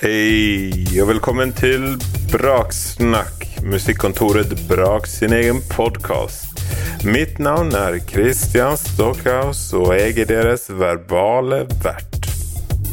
Hei, 0.00 0.72
og 0.96 1.10
velkommen 1.10 1.50
til 1.52 1.82
Braksnakk, 2.32 3.42
musikkontoret 3.68 4.54
Brak 4.64 5.04
sin 5.04 5.34
egen 5.36 5.58
podkast. 5.68 6.62
Mitt 7.04 7.36
navn 7.36 7.74
er 7.76 7.98
Christian 8.08 8.80
Stockhaus, 8.80 9.60
og 9.76 9.92
jeg 9.98 10.16
er 10.22 10.30
deres 10.30 10.64
verbale 10.72 11.66
vert. 11.84 12.16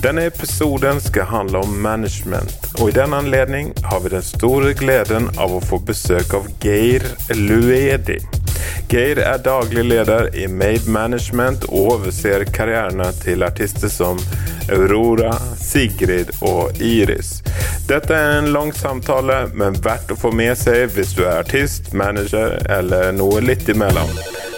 Denne 0.03 0.25
episoden 0.27 0.99
skal 0.99 1.29
handle 1.31 1.61
om 1.63 1.79
management, 1.79 2.73
og 2.81 2.91
i 2.91 2.97
den 2.99 3.15
anledning 3.15 3.71
har 3.87 4.03
vi 4.03 4.11
den 4.11 4.27
store 4.27 4.73
gleden 4.75 5.31
av 5.39 5.55
å 5.55 5.63
få 5.63 5.79
besøk 5.87 6.35
av 6.35 6.51
Geir 6.59 7.07
Luedi. 7.39 8.19
Geir 8.91 9.19
er 9.19 9.41
daglig 9.43 9.83
leder 9.87 10.29
i 10.35 10.47
Made 10.47 10.89
Management 10.91 11.65
og 11.69 11.93
overser 11.97 12.45
karrierene 12.55 13.09
til 13.21 13.43
artister 13.43 13.91
som 13.91 14.21
Aurora, 14.71 15.33
Sigrid 15.59 16.31
og 16.41 16.81
Iris. 16.83 17.41
Dette 17.87 18.15
er 18.15 18.37
en 18.41 18.49
lang 18.51 18.73
samtale, 18.75 19.45
men 19.55 19.77
verdt 19.83 20.11
å 20.11 20.19
få 20.19 20.33
med 20.35 20.57
seg 20.59 20.91
hvis 20.95 21.13
du 21.15 21.23
er 21.25 21.41
artist, 21.41 21.93
manager 21.95 22.57
eller 22.67 23.13
noe 23.15 23.39
litt 23.43 23.67
imellom. 23.71 24.11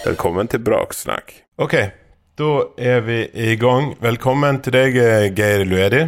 Velkommen 0.06 0.50
til 0.50 0.64
Braksnakk. 0.66 1.36
Ok, 1.62 1.76
da 2.40 2.54
er 2.78 3.04
vi 3.06 3.20
i 3.34 3.58
gang. 3.60 3.94
Velkommen 4.02 4.62
til 4.66 4.78
deg, 4.78 4.98
Geir 5.38 5.66
Luedi. 5.68 6.08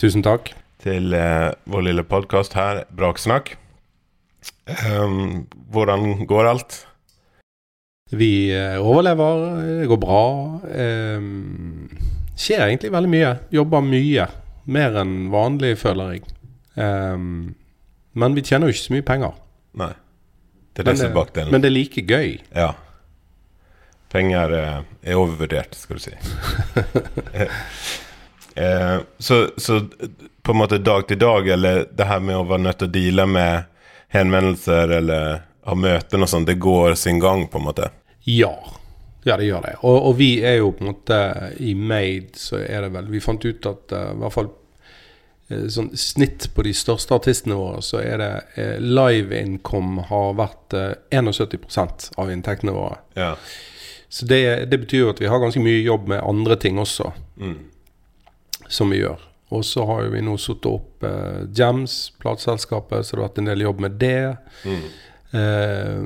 Tusen 0.00 0.22
takk. 0.26 0.52
Til 0.80 1.12
uh, 1.12 1.50
vår 1.68 1.90
lille 1.90 2.06
podkast 2.08 2.54
her, 2.56 2.84
Braksnakk. 2.96 3.54
Um, 4.86 5.48
hvordan 5.72 6.24
går 6.30 6.52
alt? 6.54 6.78
Vi 8.10 8.50
eh, 8.50 8.76
overlever, 8.82 9.62
det 9.80 9.86
går 9.86 10.00
bra. 10.02 10.24
Eh, 10.74 11.22
skjer 12.36 12.66
egentlig 12.66 12.90
veldig 12.92 13.10
mye. 13.12 13.32
Jobber 13.54 13.84
mye. 13.86 14.26
Mer 14.70 15.00
enn 15.02 15.16
vanlig, 15.32 15.76
føler 15.78 16.16
jeg. 16.16 16.24
Eh, 16.74 17.16
men 18.12 18.34
vi 18.34 18.42
tjener 18.42 18.66
jo 18.66 18.74
ikke 18.74 18.86
så 18.88 18.96
mye 18.96 19.06
penger. 19.06 19.36
Nei. 19.78 19.92
Det 20.74 20.82
er 20.82 20.90
det 20.90 20.96
som 20.98 21.10
er 21.10 21.18
bakdelen. 21.18 21.52
Men 21.54 21.62
det 21.62 21.70
er 21.70 21.76
like 21.76 22.02
gøy. 22.06 22.38
Ja. 22.54 22.72
Penger 24.10 24.54
er, 24.58 24.88
er 25.06 25.18
overvurdert, 25.18 25.76
skal 25.78 25.98
du 25.98 26.02
si. 26.02 26.14
eh, 28.64 28.96
så, 29.18 29.38
så, 29.56 29.80
på 30.42 30.54
en 30.54 30.58
måte 30.58 30.80
dag 30.82 31.06
til 31.06 31.20
dag, 31.20 31.48
eller 31.48 31.84
det 31.94 32.08
her 32.10 32.22
med 32.24 32.40
å 32.40 32.46
være 32.48 32.66
nødt 32.66 32.80
til 32.82 32.90
å 32.90 32.94
deale 32.96 33.26
med 33.30 33.70
henvendelser 34.10 34.96
eller 34.98 35.42
ha 35.68 35.76
møter 35.78 36.22
og 36.22 36.30
sånn, 36.30 36.48
det 36.48 36.58
går 36.58 36.96
sin 36.98 37.20
gang, 37.22 37.46
på 37.46 37.60
en 37.60 37.68
måte? 37.68 37.90
Ja. 38.28 38.54
Ja, 39.22 39.36
det 39.36 39.50
gjør 39.50 39.64
det. 39.64 39.74
Og, 39.82 39.96
og, 40.08 40.14
vi 40.16 40.30
er 40.46 40.60
jo 40.60 40.72
på 40.72 40.84
en 40.84 40.92
måte 40.94 41.18
i 41.60 41.74
Made, 41.76 42.32
så 42.40 42.62
er 42.62 42.86
det 42.86 42.94
vel 42.94 43.10
Vi 43.12 43.20
fant 43.20 43.44
ut 43.44 43.66
at 43.68 43.92
uh, 43.92 44.12
i 44.14 44.20
hvert 44.22 44.32
fall 44.36 44.48
uh, 44.48 45.66
sånn 45.68 45.90
snitt 45.98 46.48
på 46.56 46.64
de 46.64 46.72
største 46.76 47.18
artistene 47.18 47.58
våre, 47.58 47.82
så 47.84 48.00
er 48.00 48.22
det 48.22 48.30
uh, 48.56 48.78
live 48.80 49.36
income 49.36 50.06
har 50.08 50.38
vært 50.40 50.78
71% 51.12 52.12
av 52.16 52.32
inntektene 52.32 52.76
våre. 52.76 53.02
Ja. 53.18 53.34
Så 54.10 54.26
det, 54.26 54.40
det, 54.72 54.78
betyr 54.78 55.04
jo 55.04 55.10
at 55.12 55.20
vi 55.22 55.28
har 55.30 55.38
ganske 55.38 55.60
mye 55.62 55.84
jobb 55.84 56.08
med 56.10 56.24
andre 56.24 56.56
ting 56.58 56.80
også, 56.82 57.12
mm. 57.38 57.58
som 58.66 58.90
vi 58.90 59.04
gjør. 59.04 59.20
Og 59.54 59.62
så 59.66 59.84
har 59.86 60.08
vi 60.10 60.22
nå 60.22 60.34
satt 60.38 60.66
opp 60.70 61.04
uh, 61.04 61.44
Jams, 61.54 62.08
plateselskapet, 62.22 63.06
så 63.06 63.14
det 63.14 63.20
har 63.20 63.28
vært 63.28 63.38
en 63.42 63.52
del 63.52 63.64
jobb 63.68 63.84
med 63.84 64.00
det. 64.00 64.32
Mm. 64.64 64.82
Uh, 65.30 66.02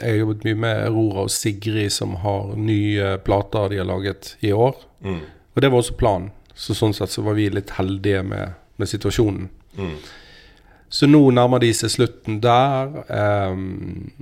jeg 0.00 0.10
har 0.10 0.18
jobbet 0.20 0.44
mye 0.48 0.60
med 0.66 0.82
Aurora 0.88 1.24
og 1.26 1.32
Sigrid, 1.32 1.92
som 1.94 2.18
har 2.24 2.54
nye 2.60 3.14
plater 3.24 3.72
de 3.72 3.80
har 3.80 3.88
laget 3.88 4.34
i 4.44 4.52
år. 4.52 4.76
Mm. 5.04 5.22
Og 5.54 5.62
det 5.62 5.70
var 5.70 5.80
også 5.80 5.96
planen. 6.00 6.32
Så 6.54 6.76
sånn 6.78 6.94
sett 6.94 7.10
så 7.10 7.24
var 7.26 7.38
vi 7.38 7.48
litt 7.50 7.72
heldige 7.78 8.22
med, 8.26 8.54
med 8.78 8.90
situasjonen. 8.90 9.48
Mm. 9.78 9.96
Så 10.94 11.08
nå 11.10 11.22
nærmer 11.34 11.62
de 11.62 11.72
seg 11.74 11.90
slutten 11.90 12.38
der. 12.44 12.92
Um, 13.08 14.12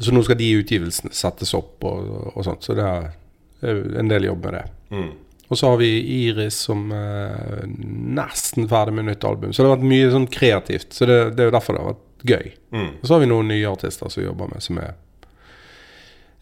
så 0.00 0.14
nå 0.14 0.22
skal 0.24 0.38
de 0.40 0.54
utgivelsene 0.62 1.12
settes 1.12 1.52
opp 1.56 1.84
og, 1.84 2.30
og 2.32 2.46
sånt. 2.46 2.64
Så 2.64 2.76
det 2.78 2.86
er 2.86 3.82
en 4.00 4.08
del 4.08 4.30
jobb 4.30 4.46
med 4.46 4.56
det. 4.56 4.64
Mm. 4.96 5.10
Og 5.50 5.58
så 5.58 5.72
har 5.72 5.80
vi 5.80 5.90
Iris 6.28 6.62
som 6.68 6.92
er 6.94 7.64
nesten 7.66 8.68
ferdig 8.70 8.94
med 8.96 9.08
nytt 9.10 9.26
album. 9.26 9.52
Så 9.52 9.60
det 9.60 9.68
har 9.68 9.76
vært 9.76 9.90
mye 9.90 10.12
sånn 10.14 10.28
kreativt. 10.30 10.94
Så 10.94 11.08
det, 11.10 11.18
det 11.34 11.44
er 11.44 11.50
jo 11.50 11.56
derfor 11.56 11.76
det 11.76 11.82
har 11.82 11.90
vært 11.90 12.06
gøy. 12.26 12.52
Mm. 12.72 12.90
Og 13.00 13.06
så 13.06 13.14
har 13.14 13.22
vi 13.24 13.30
noen 13.30 13.50
nye 13.50 13.70
artister 13.70 14.08
som 14.10 14.22
vi 14.22 14.28
jobber 14.28 14.50
med, 14.52 14.64
som 14.64 14.78
er 14.82 14.94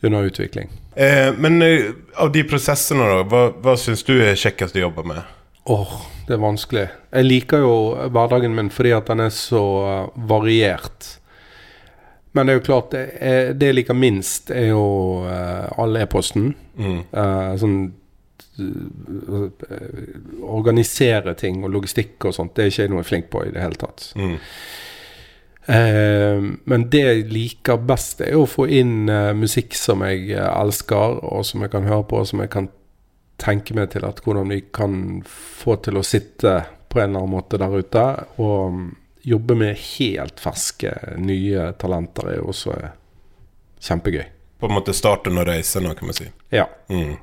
under 0.01 0.23
utvikling. 0.23 0.71
Eh, 0.95 1.33
men 1.39 1.63
eh, 1.63 1.91
av 2.15 2.33
de 2.33 2.45
prosessene, 2.47 3.07
da, 3.11 3.25
hva, 3.27 3.49
hva 3.63 3.75
syns 3.79 4.05
du 4.07 4.15
er 4.23 4.39
kjekkest 4.39 4.79
å 4.79 4.87
jobbe 4.87 5.05
med? 5.11 5.23
Åh, 5.69 5.81
oh, 5.81 6.05
det 6.27 6.37
er 6.37 6.43
vanskelig. 6.43 6.87
Jeg 7.13 7.27
liker 7.27 7.65
jo 7.65 7.73
hverdagen 8.09 8.55
min 8.57 8.71
fordi 8.73 8.95
at 8.97 9.11
den 9.11 9.21
er 9.27 9.33
så 9.35 9.65
uh, 9.85 10.27
variert. 10.31 11.19
Men 12.33 12.49
det 12.49 12.55
er 12.55 12.61
jo 12.61 12.67
klart, 12.71 12.95
det, 12.95 13.03
er, 13.21 13.53
det 13.53 13.69
jeg 13.69 13.77
liker 13.77 13.99
minst, 13.99 14.53
er 14.55 14.71
jo 14.71 14.85
uh, 15.27 15.69
all 15.77 15.99
e-posten. 16.01 16.55
Mm. 16.81 17.01
Uh, 17.13 17.55
sånn 17.61 17.81
Organisere 20.43 21.37
ting 21.39 21.61
og 21.63 21.71
logistikk 21.77 22.25
og 22.27 22.35
sånt, 22.35 22.57
det 22.57 22.65
er 22.65 22.73
ikke 22.73 22.87
jeg 22.87 22.91
noe 22.91 23.05
flink 23.07 23.29
på 23.31 23.45
i 23.47 23.53
det 23.55 23.63
hele 23.63 23.79
tatt. 23.79 24.09
Mm. 24.19 24.35
Eh, 25.69 26.43
men 26.65 26.87
det 26.91 27.03
jeg 27.05 27.25
liker 27.29 27.81
best, 27.85 28.23
er 28.25 28.39
å 28.39 28.47
få 28.49 28.65
inn 28.73 29.11
eh, 29.13 29.35
musikk 29.37 29.77
som 29.77 30.01
jeg 30.07 30.31
eh, 30.33 30.49
elsker, 30.49 31.21
og 31.29 31.45
som 31.45 31.65
jeg 31.65 31.75
kan 31.75 31.89
høre 31.89 32.07
på, 32.09 32.23
og 32.23 32.31
som 32.31 32.41
jeg 32.41 32.53
kan 32.55 32.71
tenke 33.39 33.77
meg 33.77 33.93
til 33.93 34.07
at 34.09 34.23
hvordan 34.25 34.49
vi 34.51 34.63
kan 34.75 35.21
få 35.29 35.77
til 35.85 36.01
å 36.01 36.07
sitte 36.07 36.57
på 36.89 37.03
en 37.03 37.11
eller 37.11 37.27
annen 37.27 37.37
måte 37.37 37.61
der 37.61 37.77
ute. 37.77 38.07
Og 38.41 38.73
mm, 38.75 38.89
jobbe 39.29 39.59
med 39.61 39.85
helt 39.93 40.41
ferske, 40.41 40.95
nye 41.21 41.71
talenter 41.79 42.33
er 42.33 42.43
også 42.49 42.81
kjempegøy. 43.85 44.25
På 44.59 44.67
en 44.67 44.75
måte 44.75 44.97
starte 44.97 45.31
og 45.31 45.47
reise 45.47 45.85
nå, 45.85 45.93
kan 45.95 46.09
man 46.09 46.17
si. 46.17 46.33
Ja. 46.51 46.65
Mm. 46.89 47.19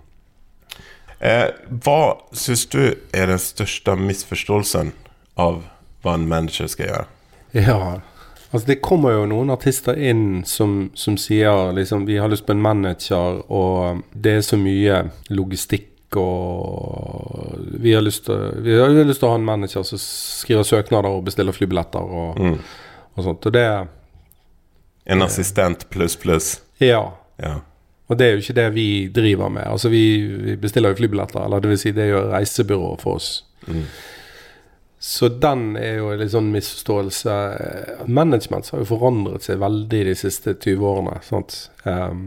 Eh, 1.19 1.47
hva 1.83 1.99
syns 2.37 2.69
du 2.69 2.81
er 2.93 3.31
den 3.31 3.41
største 3.41 3.97
misforståelsen 3.97 4.93
av 5.41 5.63
hva 6.05 6.13
en 6.15 6.29
manager 6.29 6.69
skal 6.71 6.91
gjøre? 6.91 7.07
Ja, 7.55 7.79
Altså 8.55 8.67
Det 8.69 8.77
kommer 8.79 9.11
jo 9.11 9.25
noen 9.27 9.49
artister 9.51 9.97
inn 9.99 10.45
som, 10.47 10.85
som, 10.95 11.17
sier 11.19 11.73
liksom 11.75 12.05
vi 12.07 12.15
har 12.23 12.31
lyst 12.31 12.45
på 12.47 12.53
en 12.55 12.61
manager, 12.63 13.41
og 13.51 13.99
det 14.15 14.37
er 14.37 14.45
så 14.47 14.55
mye 14.55 15.01
logistikk 15.35 15.91
og 16.15 17.57
vi 17.81 17.91
har, 17.91 18.05
lyst 18.05 18.29
til, 18.29 18.45
vi 18.63 18.77
har 18.79 18.93
lyst 19.03 19.19
til 19.19 19.27
å 19.27 19.33
ha 19.33 19.41
en 19.41 19.49
manager 19.49 19.83
som 19.83 19.99
skriver 19.99 20.63
søknader 20.63 21.11
og 21.11 21.25
bestiller 21.27 21.51
flybilletter 21.51 22.15
og, 22.21 22.39
mm. 22.39 22.55
og 23.17 23.27
sånt. 23.27 23.49
Og 23.49 23.57
det 23.57 23.65
En 25.11 25.25
assistent 25.25 25.83
pluss, 25.91 26.15
pluss? 26.15 26.47
Ja. 26.79 27.03
ja. 27.35 27.57
Og 28.07 28.17
det 28.17 28.29
er 28.29 28.37
jo 28.37 28.45
ikke 28.45 28.55
det 28.61 28.69
vi 28.77 28.87
driver 29.11 29.51
med. 29.51 29.67
Altså 29.67 29.91
Vi, 29.91 30.05
vi 30.47 30.55
bestiller 30.61 30.95
jo 30.95 31.01
flybilletter, 31.01 31.43
eller 31.43 31.59
det 31.59 31.73
vil 31.73 31.83
si 31.83 31.91
det 31.91 32.07
gjør 32.07 32.31
reisebyrået 32.37 32.39
reisebyrå 32.39 32.95
for 33.03 33.19
oss. 33.19 33.33
Mm. 33.67 33.83
Så 35.05 35.27
den 35.29 35.75
er 35.77 35.99
jo 35.99 36.07
en 36.09 36.17
litt 36.17 36.33
sånn 36.33 36.47
misforståelse. 36.49 37.33
Management 38.09 38.71
har 38.73 38.81
jo 38.81 38.87
forandret 38.89 39.45
seg 39.45 39.59
veldig 39.61 39.99
de 40.07 40.15
siste 40.17 40.55
20 40.57 40.87
årene. 40.89 41.19
Um, 41.85 42.23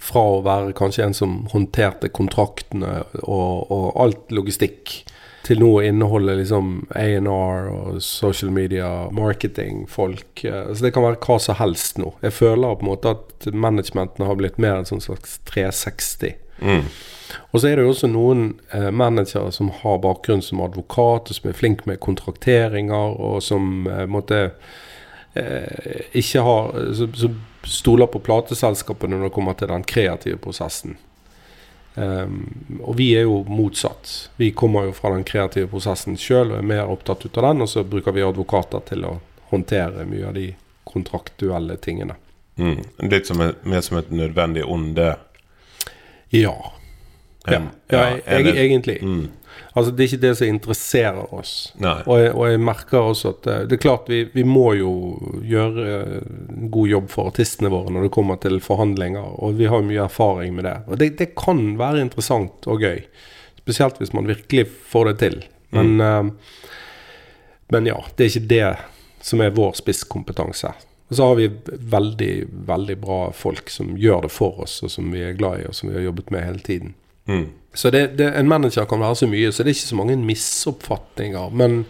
fra 0.00 0.22
å 0.32 0.38
være 0.46 0.72
kanskje 0.78 1.04
en 1.04 1.16
som 1.18 1.34
håndterte 1.52 2.08
kontraktene 2.16 3.02
og, 3.20 3.68
og 3.68 3.86
alt 4.00 4.32
logistikk, 4.32 5.02
til 5.44 5.60
nå 5.60 5.68
å 5.76 5.84
inneholde 5.84 6.38
liksom 6.40 6.72
A&R 6.96 7.68
og 7.68 8.00
social 8.04 8.52
media, 8.54 8.88
marketing-folk. 9.16 10.40
Så 10.40 10.80
det 10.80 10.92
kan 10.96 11.04
være 11.04 11.20
hva 11.20 11.36
som 11.42 11.60
helst 11.60 12.00
nå. 12.00 12.14
Jeg 12.24 12.36
føler 12.36 12.80
på 12.80 12.86
en 12.86 12.92
måte 12.94 13.12
at 13.16 13.48
managementen 13.52 14.24
har 14.28 14.40
blitt 14.40 14.60
mer 14.62 14.80
en 14.80 14.88
sånn 14.88 15.04
slags 15.04 15.36
360. 15.52 16.36
Mm. 16.64 16.86
Og 17.50 17.60
så 17.60 17.70
er 17.70 17.78
det 17.78 17.84
jo 17.86 17.92
også 17.94 18.10
noen 18.10 18.46
eh, 18.74 18.90
managere 18.90 19.52
som 19.54 19.70
har 19.82 20.00
bakgrunn 20.02 20.42
som 20.42 20.62
advokat, 20.64 21.30
og 21.30 21.38
som 21.38 21.50
er 21.50 21.58
flink 21.58 21.84
med 21.88 22.00
kontrakteringer, 22.02 23.14
og 23.20 23.42
som 23.44 23.86
eh, 23.90 24.06
måtte 24.10 24.40
eh, 25.34 26.08
ikke 26.18 26.42
har 26.46 26.72
Som 26.94 27.38
stoler 27.64 28.08
på 28.08 28.22
plateselskapene 28.24 29.18
når 29.18 29.28
det 29.28 29.36
kommer 29.36 29.54
til 29.58 29.68
den 29.68 29.84
kreative 29.84 30.40
prosessen. 30.40 30.96
Um, 31.94 32.80
og 32.86 32.94
vi 32.96 33.10
er 33.18 33.26
jo 33.26 33.42
motsatt. 33.48 34.30
Vi 34.38 34.52
kommer 34.56 34.86
jo 34.86 34.94
fra 34.96 35.10
den 35.12 35.24
kreative 35.26 35.68
prosessen 35.68 36.16
sjøl 36.16 36.52
og 36.52 36.60
er 36.60 36.68
mer 36.70 36.88
opptatt 36.88 37.26
ut 37.26 37.38
av 37.38 37.50
den, 37.50 37.64
og 37.66 37.68
så 37.68 37.84
bruker 37.84 38.14
vi 38.16 38.24
advokater 38.24 38.84
til 38.88 39.04
å 39.08 39.16
håndtere 39.50 40.06
mye 40.08 40.28
av 40.28 40.36
de 40.38 40.46
kontraktuelle 40.88 41.76
tingene. 41.82 42.16
Mm. 42.60 42.78
Litt 43.10 43.26
som 43.26 43.42
et, 43.42 43.64
mer 43.66 43.82
som 43.84 43.98
et 43.98 44.10
nødvendig 44.14 44.64
onde? 44.64 45.14
Ja. 46.30 46.54
Ja, 47.48 47.60
ja, 47.88 48.00
jeg, 48.26 48.56
egentlig. 48.56 48.98
Mm. 49.02 49.28
Altså 49.72 49.92
Det 49.94 50.02
er 50.02 50.08
ikke 50.08 50.22
det 50.22 50.32
som 50.38 50.50
interesserer 50.50 51.34
oss. 51.34 51.52
Og 51.78 52.18
jeg, 52.18 52.32
og, 52.34 52.42
jeg, 52.50 52.60
merker 52.62 52.98
også 53.12 53.32
at 53.36 53.48
eh, 53.50 53.62
det 53.70 53.76
er 53.76 53.82
klart 53.84 54.10
vi, 54.10 54.24
vi, 54.34 54.44
må 54.46 54.72
jo 54.78 54.92
gjøre 55.46 55.84
en 56.10 56.70
god 56.74 56.90
jobb 56.90 57.08
for 57.12 57.30
artistene 57.30 57.70
våre 57.72 57.94
når 57.94 58.06
det 58.06 58.12
kommer 58.14 58.40
til 58.42 58.58
forhandlinger, 58.64 59.36
og 59.38 59.58
vi 59.60 59.70
har 59.70 59.86
mye 59.86 60.04
erfaring 60.04 60.56
med 60.58 60.66
det. 60.66 60.76
Og 60.88 61.00
det, 61.00 61.12
det 61.20 61.30
kan 61.38 61.62
være 61.80 62.02
interessant 62.02 62.66
og 62.70 62.82
gøy. 62.82 63.04
Spesielt 63.62 64.00
hvis 64.02 64.14
man 64.16 64.30
virkelig 64.30 64.66
får 64.90 65.12
det 65.12 65.16
til. 65.22 65.42
Men 65.76 65.96
mm. 65.96 66.30
uh, 66.30 66.68
Men 67.70 67.86
ja, 67.86 67.98
det 68.16 68.24
er 68.24 68.32
ikke 68.32 68.50
det 68.50 68.70
som 69.22 69.42
er 69.44 69.52
vår 69.54 69.76
spisskompetanse. 69.78 70.72
Og 71.10 71.16
så 71.16 71.26
har 71.26 71.36
vi 71.38 71.46
veldig, 71.68 72.32
veldig 72.66 72.96
bra 72.98 73.18
folk 73.34 73.70
som 73.70 73.92
gjør 73.98 74.24
det 74.26 74.30
for 74.34 74.64
oss, 74.64 74.80
og 74.82 74.90
som 74.90 75.10
vi 75.14 75.22
er 75.22 75.38
glad 75.38 75.60
i, 75.60 75.68
og 75.70 75.74
som 75.74 75.90
vi 75.90 75.96
har 75.98 76.08
jobbet 76.08 76.30
med 76.34 76.46
hele 76.46 76.62
tiden. 76.66 76.92
Mm. 77.28 77.48
Så 77.74 77.90
det, 77.90 78.06
det, 78.18 78.32
en 78.34 78.48
manager 78.48 78.84
kan 78.90 79.00
være 79.00 79.16
så 79.16 79.26
mye, 79.30 79.52
så 79.52 79.62
det 79.62 79.70
er 79.70 79.76
ikke 79.78 79.92
så 79.92 79.98
mange 79.98 80.16
misoppfatninger. 80.16 81.50
Men 81.54 81.84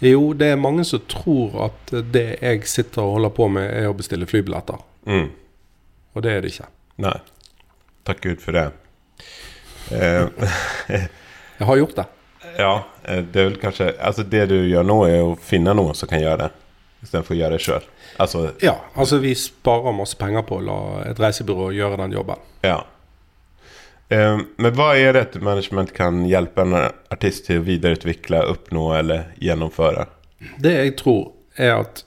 jo, 0.00 0.32
det 0.32 0.52
er 0.52 0.60
mange 0.60 0.84
som 0.84 1.02
tror 1.08 1.56
at 1.70 1.92
det 2.12 2.38
jeg 2.40 2.62
sitter 2.68 3.02
og 3.02 3.18
holder 3.18 3.34
på 3.36 3.48
med, 3.48 3.68
er 3.68 3.88
å 3.90 3.96
bestille 3.96 4.28
flybilletter. 4.28 4.80
Mm. 5.06 5.28
Og 6.16 6.24
det 6.24 6.32
er 6.32 6.40
det 6.44 6.52
ikke. 6.54 6.68
Nei. 7.04 7.16
Takk 8.06 8.20
Gud 8.24 8.40
for 8.44 8.56
det. 8.56 8.70
Eh, 9.92 10.26
Jeg 11.58 11.66
har 11.66 11.76
gjort 11.76 11.96
det. 11.96 12.04
ja, 12.58 12.72
eh, 13.04 13.20
det 13.24 13.40
er 13.40 13.46
vel 13.50 13.58
kanskje 13.60 13.86
Altså, 14.02 14.22
det 14.22 14.48
du 14.50 14.56
gjør 14.68 14.84
nå, 14.84 14.96
er 15.08 15.22
å 15.24 15.36
finne 15.40 15.72
noen 15.76 15.94
som 15.96 16.08
kan 16.10 16.20
gjøre 16.20 16.46
det, 16.46 16.50
istedenfor 17.04 17.34
å 17.34 17.38
gjøre 17.38 17.56
det 17.56 17.64
sjøl. 17.64 17.86
Altså, 18.20 18.42
Ja, 18.64 18.74
altså 18.94 19.18
vi 19.22 19.34
sparer 19.36 19.92
masse 19.96 20.16
penger 20.20 20.44
på 20.48 20.58
å 20.58 20.64
la 20.64 20.78
et 21.10 21.20
reisebyrå 21.20 21.70
gjøre 21.76 22.00
den 22.04 22.16
jobben. 22.16 22.44
ja. 22.64 22.82
Eh, 24.08 24.40
men 24.56 24.76
hva 24.78 24.90
er 24.98 25.16
det 25.16 25.22
et 25.24 25.38
management 25.42 25.92
kan 25.96 26.24
hjelpe 26.30 26.62
en 26.62 26.76
artist 26.78 27.48
til 27.48 27.60
å 27.60 27.66
videreutvikle, 27.66 28.44
oppnå 28.52 28.90
eller 28.98 29.32
gjennomføre? 29.42 30.06
Det 30.62 30.74
jeg 30.76 30.94
tror 31.00 31.32
er 31.56 31.80
at 31.80 32.04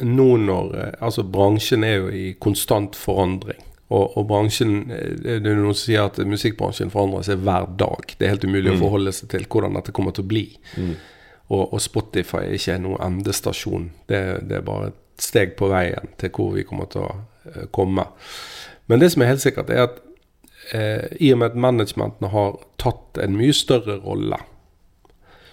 nå 0.00 0.28
når 0.40 0.76
eh, 0.76 0.92
Altså 1.04 1.24
bransjen 1.28 1.84
er 1.84 1.96
jo 1.98 2.08
i 2.12 2.24
konstant 2.40 2.96
forandring. 2.96 3.60
Og, 3.90 4.16
og 4.16 4.26
bransjen 4.30 4.90
eh, 4.94 5.16
Det 5.20 5.38
er 5.38 5.58
noen 5.58 5.74
som 5.74 5.82
sier 5.82 6.06
at 6.06 6.20
musikkbransjen 6.24 6.92
forandrer 6.92 7.26
seg 7.26 7.42
hver 7.44 7.70
dag. 7.80 8.14
Det 8.16 8.26
er 8.26 8.36
helt 8.36 8.46
umulig 8.46 8.74
å 8.74 8.80
forholde 8.84 9.14
seg 9.16 9.32
til 9.32 9.48
hvordan 9.50 9.80
dette 9.80 9.94
kommer 9.96 10.14
til 10.16 10.26
å 10.26 10.30
bli. 10.30 10.44
Og, 11.50 11.64
og 11.64 11.80
Spotify 11.82 12.44
er 12.46 12.56
ikke 12.56 12.78
noen 12.84 13.02
endestasjon. 13.02 13.90
Det, 14.06 14.20
det 14.46 14.60
er 14.60 14.66
bare 14.66 14.92
et 14.92 15.24
steg 15.24 15.56
på 15.58 15.68
veien 15.72 16.12
til 16.20 16.32
hvor 16.36 16.54
vi 16.54 16.64
kommer 16.68 16.88
til 16.92 17.08
å 17.08 17.10
eh, 17.50 17.66
komme. 17.74 18.06
Men 18.90 19.02
det 19.02 19.10
som 19.12 19.22
er 19.24 19.32
helt 19.32 19.42
sikkert, 19.42 19.72
er 19.74 19.88
at 19.88 19.98
eh, 20.74 21.06
i 21.20 21.32
og 21.34 21.42
med 21.42 21.52
at 21.52 21.60
managementene 21.66 22.30
har 22.32 22.56
tatt 22.80 23.20
en 23.22 23.36
mye 23.38 23.54
større 23.56 23.98
rolle, 24.04 24.38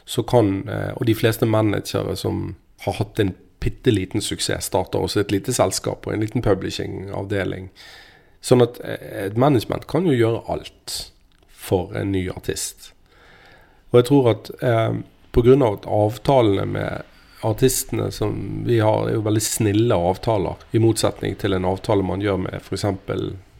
så 0.08 0.24
kan 0.24 0.70
eh, 0.70 0.94
Og 0.96 1.06
de 1.06 1.16
fleste 1.16 1.46
managere 1.46 2.16
som 2.16 2.56
har 2.86 2.94
hatt 2.94 3.20
en 3.20 3.34
bitte 3.60 3.92
liten 3.92 4.22
suksess, 4.22 4.70
starter 4.70 5.02
også 5.02 5.20
et 5.20 5.32
lite 5.34 5.54
selskap 5.54 6.08
og 6.08 6.14
en 6.14 6.22
liten 6.24 6.46
publishing-avdeling. 6.46 7.70
Sånn 8.42 8.64
at 8.64 8.80
eh, 8.86 9.26
et 9.26 9.38
management 9.38 9.88
kan 9.92 10.08
jo 10.08 10.16
gjøre 10.16 10.46
alt 10.54 10.98
for 11.50 11.96
en 11.98 12.14
ny 12.14 12.28
artist. 12.32 12.94
Og 13.92 14.02
jeg 14.02 14.10
tror 14.12 14.32
at 14.36 14.52
eh, 14.62 15.00
pga. 15.36 15.58
at 15.68 15.88
avtalene 16.00 16.66
med 16.66 17.14
artistene 17.46 18.12
som 18.12 18.64
vi 18.66 18.80
har, 18.80 19.08
er 19.08 19.18
jo 19.18 19.26
veldig 19.26 19.44
snille 19.44 19.96
avtaler, 19.96 20.56
i 20.72 20.80
motsetning 20.82 21.36
til 21.38 21.54
en 21.54 21.68
avtale 21.70 22.06
man 22.06 22.24
gjør 22.24 22.40
med 22.48 22.62
f.eks. 22.62 22.86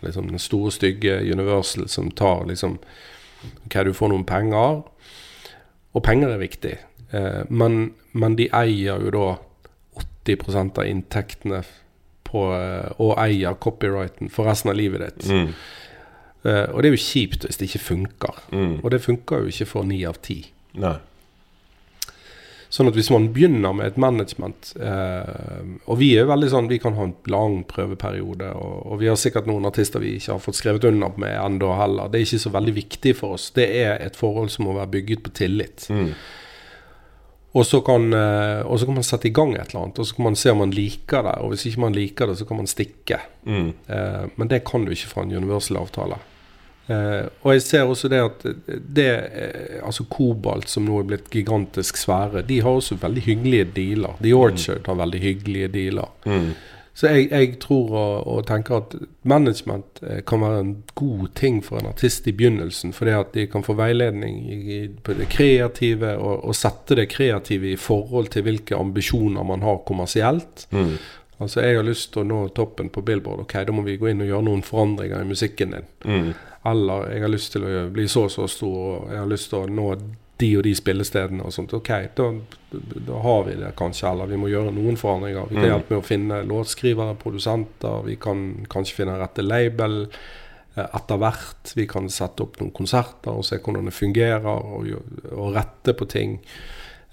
Liksom, 0.02 0.30
den 0.30 0.42
store, 0.42 0.72
stygge 0.72 1.20
Universal, 1.32 1.88
som 1.90 2.12
tar 2.12 2.46
liksom 2.50 2.78
hva 3.72 3.84
du 3.86 3.94
får 3.94 4.12
noen 4.12 4.26
penger, 4.28 4.84
og 5.94 6.04
penger 6.06 6.34
er 6.34 6.42
viktig, 6.42 6.76
eh, 7.16 7.44
men, 7.50 7.92
men 8.14 8.38
de 8.38 8.50
eier 8.54 9.02
jo 9.02 9.14
da 9.14 9.28
80% 10.28 10.78
av 10.82 10.90
inntektene 10.90 11.64
på, 12.28 12.44
eh, 12.54 12.90
og 13.02 13.16
eier 13.24 13.58
copyrighten 13.64 14.32
for 14.34 14.50
resten 14.50 14.74
av 14.74 14.78
livet 14.80 15.06
ditt. 15.06 15.30
Mm. 15.32 15.54
Eh, 16.44 16.66
og 16.72 16.82
det 16.82 16.90
er 16.90 16.98
jo 16.98 17.06
kjipt 17.06 17.48
hvis 17.48 17.60
det 17.60 17.70
ikke 17.70 17.86
funker. 17.86 18.42
Mm. 18.52 18.80
Og 18.84 18.92
det 18.94 19.04
funker 19.04 19.44
jo 19.44 19.54
ikke 19.54 19.70
for 19.70 19.88
ni 19.88 20.04
av 20.08 20.20
ti. 20.26 20.42
Nei. 20.78 20.98
Sånn 22.70 22.90
at 22.90 22.98
hvis 22.98 23.10
man 23.14 23.30
begynner 23.32 23.76
med 23.76 23.88
et 23.88 24.00
management 24.02 24.74
eh, 24.76 25.62
Og 25.88 26.00
vi 26.02 26.10
er 26.16 26.26
jo 26.26 26.32
veldig 26.34 26.50
sånn 26.52 26.66
Vi 26.68 26.80
kan 26.84 26.98
ha 26.98 27.06
en 27.08 27.14
lang 27.32 27.62
prøveperiode, 27.70 28.50
og, 28.60 28.74
og 28.92 29.00
vi 29.00 29.08
har 29.08 29.20
sikkert 29.20 29.48
noen 29.48 29.70
artister 29.70 30.04
vi 30.04 30.18
ikke 30.18 30.36
har 30.36 30.44
fått 30.44 30.60
skrevet 30.60 30.90
under 30.90 31.16
med 31.22 31.32
ennå 31.38 31.72
heller. 31.80 32.12
Det 32.12 32.20
er 32.20 32.28
ikke 32.28 32.44
så 32.44 32.52
veldig 32.54 32.74
viktig 32.76 33.14
for 33.16 33.38
oss. 33.38 33.48
Det 33.56 33.70
er 33.80 33.96
et 34.04 34.20
forhold 34.20 34.52
som 34.52 34.68
må 34.68 34.76
være 34.76 34.92
bygget 34.98 35.24
på 35.24 35.34
tillit. 35.40 35.88
Mm. 35.94 36.12
Og 37.58 37.66
så, 37.66 37.80
kan, 37.82 38.12
eh, 38.14 38.62
og 38.68 38.80
så 38.80 38.86
kan 38.86 38.98
man 39.00 39.06
sette 39.08 39.30
i 39.30 39.34
gang 39.34 39.56
et 39.56 39.72
eller 39.72 39.88
annet, 39.88 40.00
og 40.00 40.08
så 40.08 40.18
kan 40.18 40.28
man 40.28 40.36
se 40.38 40.52
om 40.54 40.60
man 40.62 40.74
liker 40.76 41.24
det. 41.26 41.36
Og 41.42 41.54
hvis 41.54 41.66
ikke 41.70 41.86
man 41.88 41.96
liker 41.96 42.30
det, 42.30 42.36
så 42.38 42.46
kan 42.46 42.60
man 42.60 42.70
stikke. 42.70 43.22
Mm. 43.48 43.70
Eh, 43.88 44.26
men 44.36 44.52
det 44.52 44.66
kan 44.68 44.86
du 44.86 44.92
ikke 44.94 45.10
fra 45.14 45.24
en 45.26 45.34
Universal-avtale. 45.34 46.20
Eh, 46.88 47.26
og 47.44 47.52
jeg 47.52 47.66
ser 47.66 47.90
også 47.90 48.08
det 48.12 48.22
at 48.24 48.46
det, 48.96 49.10
eh, 49.10 49.76
altså 49.84 50.06
Kobalt, 50.10 50.70
som 50.72 50.88
nå 50.88 51.02
er 51.02 51.12
blitt 51.12 51.30
gigantisk 51.34 52.00
svære, 52.00 52.46
de 52.48 52.62
har 52.64 52.80
også 52.80 52.96
veldig 53.02 53.26
hyggelige 53.26 53.68
dealer. 53.76 54.16
The 54.24 54.34
Orchard 54.38 54.88
har 54.88 55.00
veldig 55.02 55.22
hyggelige 55.22 55.72
dealer. 55.74 56.10
Mm. 56.26 56.52
Så 56.98 57.12
jeg, 57.14 57.28
jeg 57.30 57.60
tror 57.62 57.92
og, 57.94 58.14
og 58.28 58.46
tenker 58.50 58.80
at 58.80 58.96
management 59.30 60.00
eh, 60.02 60.24
kan 60.26 60.42
være 60.42 60.64
en 60.64 60.72
god 60.98 61.28
ting 61.38 61.60
for 61.66 61.78
en 61.78 61.92
artist 61.92 62.26
i 62.28 62.34
begynnelsen. 62.34 62.96
Fordi 62.96 63.14
at 63.20 63.36
de 63.36 63.46
kan 63.52 63.66
få 63.68 63.76
veiledning 63.78 64.40
i, 64.48 64.58
i, 64.78 64.80
på 64.90 65.14
det 65.20 65.28
kreative, 65.30 66.16
og, 66.18 66.42
og 66.48 66.58
sette 66.58 66.98
det 66.98 67.10
kreative 67.14 67.70
i 67.76 67.78
forhold 67.78 68.32
til 68.34 68.48
hvilke 68.48 68.80
ambisjoner 68.80 69.46
man 69.46 69.68
har 69.68 69.84
kommersielt. 69.86 70.66
Mm. 70.72 70.96
Altså 71.38 71.62
Jeg 71.62 71.78
har 71.78 71.86
lyst 71.86 72.14
til 72.14 72.24
å 72.24 72.28
nå 72.32 72.42
toppen 72.58 72.90
på 72.90 73.04
Billboard. 73.06 73.46
Ok, 73.46 73.60
da 73.68 73.76
må 73.76 73.86
vi 73.86 74.00
gå 74.02 74.10
inn 74.10 74.24
og 74.26 74.32
gjøre 74.32 74.48
noen 74.48 74.66
forandringer 74.66 75.22
i 75.22 75.30
musikken 75.36 75.76
din. 75.78 75.92
Eller 76.68 77.12
jeg 77.14 77.22
har 77.24 77.32
lyst 77.34 77.52
til 77.56 77.66
å 77.68 77.90
bli 77.94 78.08
så 78.12 78.26
og 78.28 78.32
så 78.34 78.48
stor, 78.52 78.78
og 78.78 79.12
jeg 79.14 79.22
har 79.22 79.30
lyst 79.32 79.52
til 79.54 79.60
å 79.64 79.70
nå 79.72 79.92
de 80.38 80.50
og 80.60 80.64
de 80.68 80.74
spillestedene 80.78 81.42
og 81.48 81.54
sånt. 81.56 81.72
Ok, 81.74 81.88
da, 82.18 82.26
da 83.08 83.22
har 83.24 83.46
vi 83.48 83.56
det 83.58 83.72
kanskje, 83.80 84.10
eller 84.12 84.30
vi 84.30 84.38
må 84.38 84.52
gjøre 84.52 84.74
noen 84.76 85.00
forandringer. 85.00 85.48
Vi 85.50 85.56
kan 85.56 85.64
Mm. 85.64 85.72
hjelpe 85.72 85.96
med 85.96 86.04
å 86.04 86.06
finne 86.06 86.42
låtskrivere, 86.46 87.16
produsenter, 87.18 88.04
vi 88.06 88.16
kan 88.22 88.44
kanskje 88.70 89.00
finne 89.00 89.18
rette 89.18 89.42
label 89.42 90.04
eh, 90.78 90.86
etter 90.94 91.18
hvert. 91.18 91.74
Vi 91.76 91.88
kan 91.90 92.10
sette 92.10 92.44
opp 92.46 92.60
noen 92.62 92.72
konserter 92.72 93.32
og 93.34 93.46
se 93.46 93.58
hvordan 93.58 93.86
det 93.90 93.96
fungerer, 93.98 94.46
og, 94.46 94.92
og 95.32 95.56
rette 95.56 95.94
på 95.98 96.06
ting. 96.06 96.38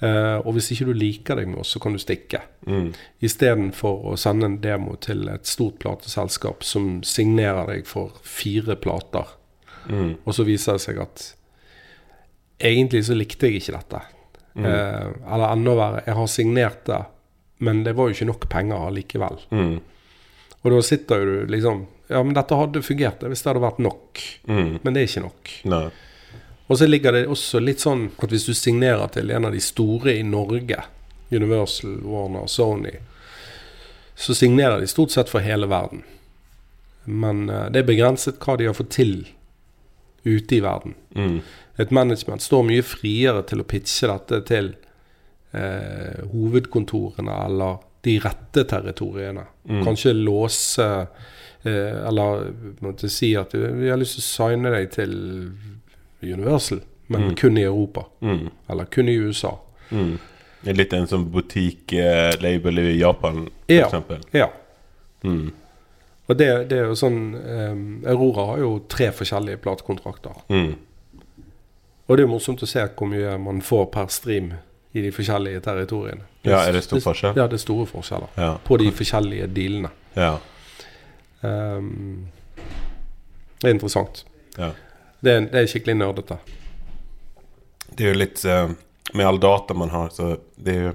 Uh, 0.02 0.36
og 0.44 0.56
hvis 0.56 0.72
ikke 0.74 0.88
du 0.90 0.92
liker 0.92 1.38
deg 1.38 1.46
med 1.48 1.60
oss, 1.62 1.70
så 1.72 1.80
kan 1.80 1.94
du 1.94 2.00
stikke. 2.02 2.40
Mm. 2.66 2.90
Istedenfor 3.24 4.02
å 4.10 4.16
sende 4.20 4.50
en 4.50 4.56
demo 4.60 4.96
til 5.00 5.28
et 5.32 5.46
stort 5.48 5.78
plateselskap 5.80 6.66
som 6.66 6.98
signerer 7.06 7.70
deg 7.70 7.86
for 7.88 8.12
fire 8.26 8.76
plater, 8.76 9.30
Mm. 9.88 10.12
og 10.24 10.34
så 10.34 10.44
viser 10.46 10.78
det 10.78 10.84
seg 10.84 11.00
at 11.02 11.24
egentlig 12.58 13.04
så 13.06 13.16
likte 13.16 13.50
jeg 13.50 13.60
ikke 13.60 13.76
dette. 13.76 14.02
Mm. 14.54 14.68
Eh, 14.68 15.08
eller 15.34 15.50
enda 15.50 15.74
verre, 15.78 16.04
jeg 16.06 16.18
har 16.18 16.30
signert 16.30 16.84
det, 16.86 17.00
men 17.66 17.82
det 17.84 17.94
var 17.98 18.08
jo 18.08 18.16
ikke 18.16 18.30
nok 18.30 18.46
penger 18.52 18.86
allikevel. 18.88 19.40
Mm. 19.50 19.74
Og 20.64 20.72
da 20.72 20.80
sitter 20.84 21.20
jo 21.20 21.26
du 21.32 21.52
liksom 21.52 21.86
Ja, 22.08 22.20
men 22.20 22.34
dette 22.36 22.56
hadde 22.56 22.82
fungert 22.84 23.22
hvis 23.24 23.40
det 23.40 23.48
hadde 23.48 23.62
vært 23.64 23.78
nok. 23.80 24.20
Mm. 24.44 24.74
Men 24.82 24.92
det 24.92 25.00
er 25.00 25.06
ikke 25.08 25.22
nok. 25.24 25.52
Nei. 25.72 25.86
Og 26.68 26.78
så 26.78 26.86
ligger 26.88 27.16
det 27.16 27.22
også 27.32 27.60
litt 27.64 27.80
sånn 27.80 28.10
at 28.20 28.32
hvis 28.32 28.44
du 28.44 28.52
signerer 28.56 29.08
til 29.12 29.32
en 29.32 29.48
av 29.48 29.56
de 29.56 29.60
store 29.64 30.12
i 30.12 30.24
Norge, 30.24 30.82
Universal, 31.32 31.98
Warner, 32.04 32.44
Sony, 32.52 32.92
så 34.14 34.36
signerer 34.36 34.80
de 34.80 34.88
stort 34.88 35.16
sett 35.16 35.32
for 35.32 35.44
hele 35.44 35.68
verden. 35.72 36.04
Men 37.04 37.48
eh, 37.48 37.70
det 37.72 37.82
er 37.82 37.88
begrenset 37.88 38.36
hva 38.44 38.58
de 38.60 38.68
har 38.68 38.76
fått 38.76 38.92
til 38.96 39.16
ute 40.24 40.56
i 40.56 40.60
verden. 40.64 40.94
Mm. 41.16 41.40
Et 41.78 41.90
management 41.90 42.42
står 42.42 42.62
mye 42.64 42.82
friere 42.86 43.42
til 43.46 43.60
å 43.60 43.66
pitche 43.68 44.08
dette 44.08 44.40
til 44.48 44.70
eh, 45.52 46.22
hovedkontorene 46.32 47.34
eller 47.46 47.78
de 48.04 48.18
rette 48.20 48.64
territoriene. 48.68 49.44
Mm. 49.68 49.82
Kanskje 49.86 50.12
låse 50.14 50.86
eh, 51.64 52.06
Eller 52.08 52.50
måtte 52.84 53.08
si 53.08 53.30
at 53.40 53.54
vi 53.54 53.88
har 53.88 53.96
lyst 54.00 54.18
til 54.18 54.24
å 54.24 54.28
signe 54.28 54.72
deg 54.74 54.90
til 54.92 55.14
Universal, 56.22 56.80
men 57.08 57.28
Mm. 57.30 57.34
kun 57.36 57.58
i 57.58 57.62
Europa. 57.64 58.04
Mm. 58.20 58.50
Eller 58.70 58.84
kun 58.84 59.08
i 59.08 59.14
USA. 59.16 59.54
Mm. 59.90 60.18
Litt 60.64 60.92
en 60.96 61.06
sånn 61.06 61.26
butikk-label 61.32 62.78
i 62.80 62.98
Japan, 62.98 63.48
f.eks. 63.68 64.32
Ja. 64.32 64.48
Ja. 64.48 64.50
Og 66.28 66.36
det, 66.40 66.46
det 66.70 66.78
er 66.80 66.86
jo 66.88 66.94
sånn 66.96 67.18
um, 67.36 67.80
Aurora 68.08 68.46
har 68.54 68.62
jo 68.62 68.70
tre 68.88 69.10
forskjellige 69.12 69.60
platekontrakter. 69.64 70.38
Mm. 70.48 70.70
Og 72.06 72.16
det 72.16 72.22
er 72.22 72.26
jo 72.26 72.30
morsomt 72.32 72.62
å 72.64 72.68
se 72.68 72.80
hvor 72.96 73.08
mye 73.10 73.34
man 73.40 73.60
får 73.64 73.84
per 73.92 74.08
stream 74.12 74.52
i 74.94 75.02
de 75.04 75.10
forskjellige 75.12 75.60
territoriene. 75.64 76.24
Ja, 76.46 76.62
er 76.68 76.72
det 76.76 76.84
stor 76.86 77.00
forskjell? 77.04 77.36
Ja, 77.36 77.46
det 77.50 77.58
er 77.58 77.62
store 77.64 77.86
forskjeller 77.90 78.28
Ja. 78.40 78.50
på 78.64 78.76
de 78.80 78.88
forskjellige 78.94 79.46
dealene. 79.56 79.90
Ja. 80.16 80.34
Um, 81.44 82.28
det 83.60 83.68
er 83.70 83.74
interessant. 83.76 84.24
ja. 84.58 84.72
Det 85.24 85.32
er, 85.32 85.40
det 85.48 85.56
er 85.62 85.66
skikkelig 85.72 85.94
nerdete. 85.96 86.36
Det 87.96 88.04
er 88.04 88.10
jo 88.12 88.18
litt 88.18 88.42
eh, 88.44 88.72
Med 89.16 89.26
all 89.26 89.38
data 89.40 89.72
man 89.74 89.88
har, 89.92 90.10
så 90.12 90.34
det 90.60 90.74
er 90.74 90.82
jo 90.82 90.92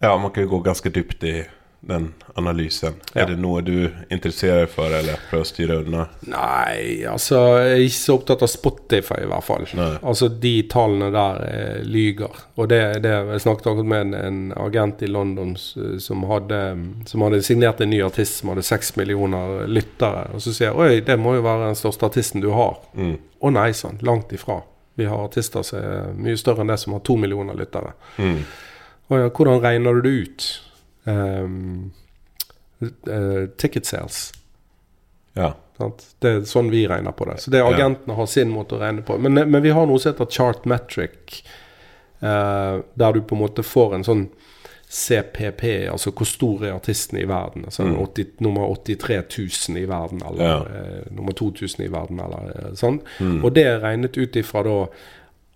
Ja, 0.00 0.14
man 0.16 0.30
kan 0.32 0.46
jo 0.46 0.48
gå 0.54 0.60
ganske 0.64 0.88
dypt 0.94 1.24
i 1.28 1.34
den 1.80 2.12
analysen? 2.34 2.94
Ja. 3.12 3.22
Er 3.22 3.30
det 3.32 3.36
noe 3.40 3.62
du 3.64 3.88
interesserer 4.12 4.64
deg 4.64 4.72
for, 4.72 4.92
eller 4.92 5.20
prøver 5.30 5.46
å 5.46 5.48
styre 5.48 5.78
unna? 5.80 6.04
Nei, 6.28 7.06
altså 7.08 7.40
Jeg 7.56 7.70
er 7.72 7.84
ikke 7.86 7.96
så 7.96 8.16
opptatt 8.18 8.44
av 8.44 8.50
Spotify, 8.52 9.20
i 9.24 9.30
hvert 9.30 9.46
fall. 9.46 9.66
Nei. 9.78 9.88
Altså, 10.02 10.28
de 10.42 10.54
tallene 10.70 11.10
der 11.14 11.40
eh, 11.48 11.80
lyger. 11.88 12.42
Og 12.60 12.70
det, 12.72 12.80
det 13.04 13.14
Jeg 13.14 13.44
snakket 13.46 13.70
akkurat 13.72 13.92
med 13.94 14.06
en, 14.06 14.14
en 14.20 14.40
agent 14.66 15.02
i 15.06 15.10
London 15.10 15.56
som 15.56 16.28
hadde, 16.30 16.62
som 17.08 17.26
hadde 17.26 17.42
signert 17.46 17.80
en 17.80 17.92
ny 17.92 18.02
artist 18.04 18.40
som 18.40 18.52
hadde 18.52 18.66
seks 18.66 18.94
millioner 19.00 19.64
lyttere. 19.70 20.28
Og 20.34 20.44
så 20.44 20.52
sier 20.52 20.70
jeg 20.70 20.78
oi, 20.78 21.04
det 21.06 21.16
må 21.20 21.38
jo 21.38 21.46
være 21.48 21.70
den 21.70 21.80
største 21.80 22.10
artisten 22.10 22.44
du 22.44 22.52
har. 22.56 22.76
Mm. 22.94 23.16
Å 23.40 23.54
nei 23.56 23.70
sann, 23.76 24.00
langt 24.04 24.32
ifra. 24.36 24.60
Vi 25.00 25.06
har 25.08 25.22
artister 25.24 25.64
som 25.64 25.80
er 25.80 26.10
mye 26.12 26.36
større 26.36 26.60
enn 26.60 26.72
det 26.72 26.80
som 26.82 26.92
har 26.92 27.06
to 27.08 27.16
millioner 27.16 27.56
lyttere. 27.56 27.94
Mm. 28.20 28.42
Og 29.10 29.16
ja, 29.16 29.30
hvordan 29.32 29.62
regner 29.64 29.96
du 29.96 30.04
det 30.04 30.18
ut? 30.20 30.48
Um, 31.04 31.92
uh, 33.08 33.46
ticket 33.56 33.86
sales. 33.86 34.32
Ja. 35.32 35.54
Det 36.20 36.28
er 36.28 36.42
sånn 36.44 36.68
vi 36.70 36.82
regner 36.88 37.14
på 37.16 37.24
det. 37.24 37.38
Så 37.40 37.50
det 37.54 37.62
agentene 37.64 38.12
har 38.18 38.26
sin 38.28 38.50
måte 38.52 38.76
å 38.76 38.80
regne 38.82 39.00
på. 39.06 39.16
Men, 39.18 39.38
men 39.50 39.62
vi 39.64 39.70
har 39.72 39.86
noe 39.88 40.00
som 40.02 40.12
heter 40.12 40.28
chartmetric, 40.28 41.38
uh, 42.20 42.82
der 43.00 43.12
du 43.16 43.22
på 43.24 43.34
en 43.38 43.40
måte 43.46 43.64
får 43.64 43.94
en 43.96 44.04
sånn 44.04 44.26
CPP, 44.90 45.62
altså 45.88 46.10
hvor 46.10 46.26
stor 46.26 46.64
er 46.66 46.74
artisten 46.74 47.20
i 47.20 47.24
verden? 47.30 47.64
Altså 47.64 47.84
Mm. 47.86 47.94
80, 48.02 48.26
nummer 48.42 48.66
83 48.74 49.22
000 49.70 49.78
i 49.78 49.86
verden, 49.86 50.20
eller 50.26 50.44
Ja. 50.44 50.58
uh, 50.66 51.14
nummer 51.16 51.32
2000 51.32 51.84
i 51.84 51.88
verden, 51.88 52.20
eller 52.20 52.50
uh, 52.58 52.74
sånn. 52.74 53.00
Mm. 53.20 53.44
Og 53.44 53.54
det 53.54 53.64
er 53.64 53.80
regnet 53.80 54.18
ut 54.18 54.36
ifra 54.36 54.62
da 54.66 54.76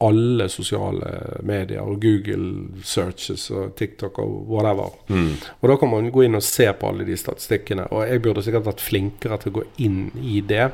alle 0.04 0.48
sosiale 0.52 1.10
medier 1.46 1.82
og 1.82 2.02
Google 2.02 2.82
searches 2.84 3.46
og 3.54 3.74
TikTok 3.78 4.18
og 4.22 4.32
whatever. 4.50 4.94
Mm. 5.08 5.34
Og 5.60 5.70
da 5.70 5.76
kan 5.80 5.92
man 5.92 6.10
gå 6.12 6.26
inn 6.26 6.38
og 6.38 6.44
se 6.44 6.66
på 6.72 6.90
alle 6.90 7.06
de 7.08 7.16
statistikkene. 7.18 7.86
Og 7.90 8.04
jeg 8.08 8.22
burde 8.24 8.44
sikkert 8.44 8.68
vært 8.68 8.84
flinkere 8.84 9.38
til 9.40 9.52
å 9.52 9.56
gå 9.60 9.64
inn 9.86 10.00
i 10.20 10.40
det. 10.44 10.68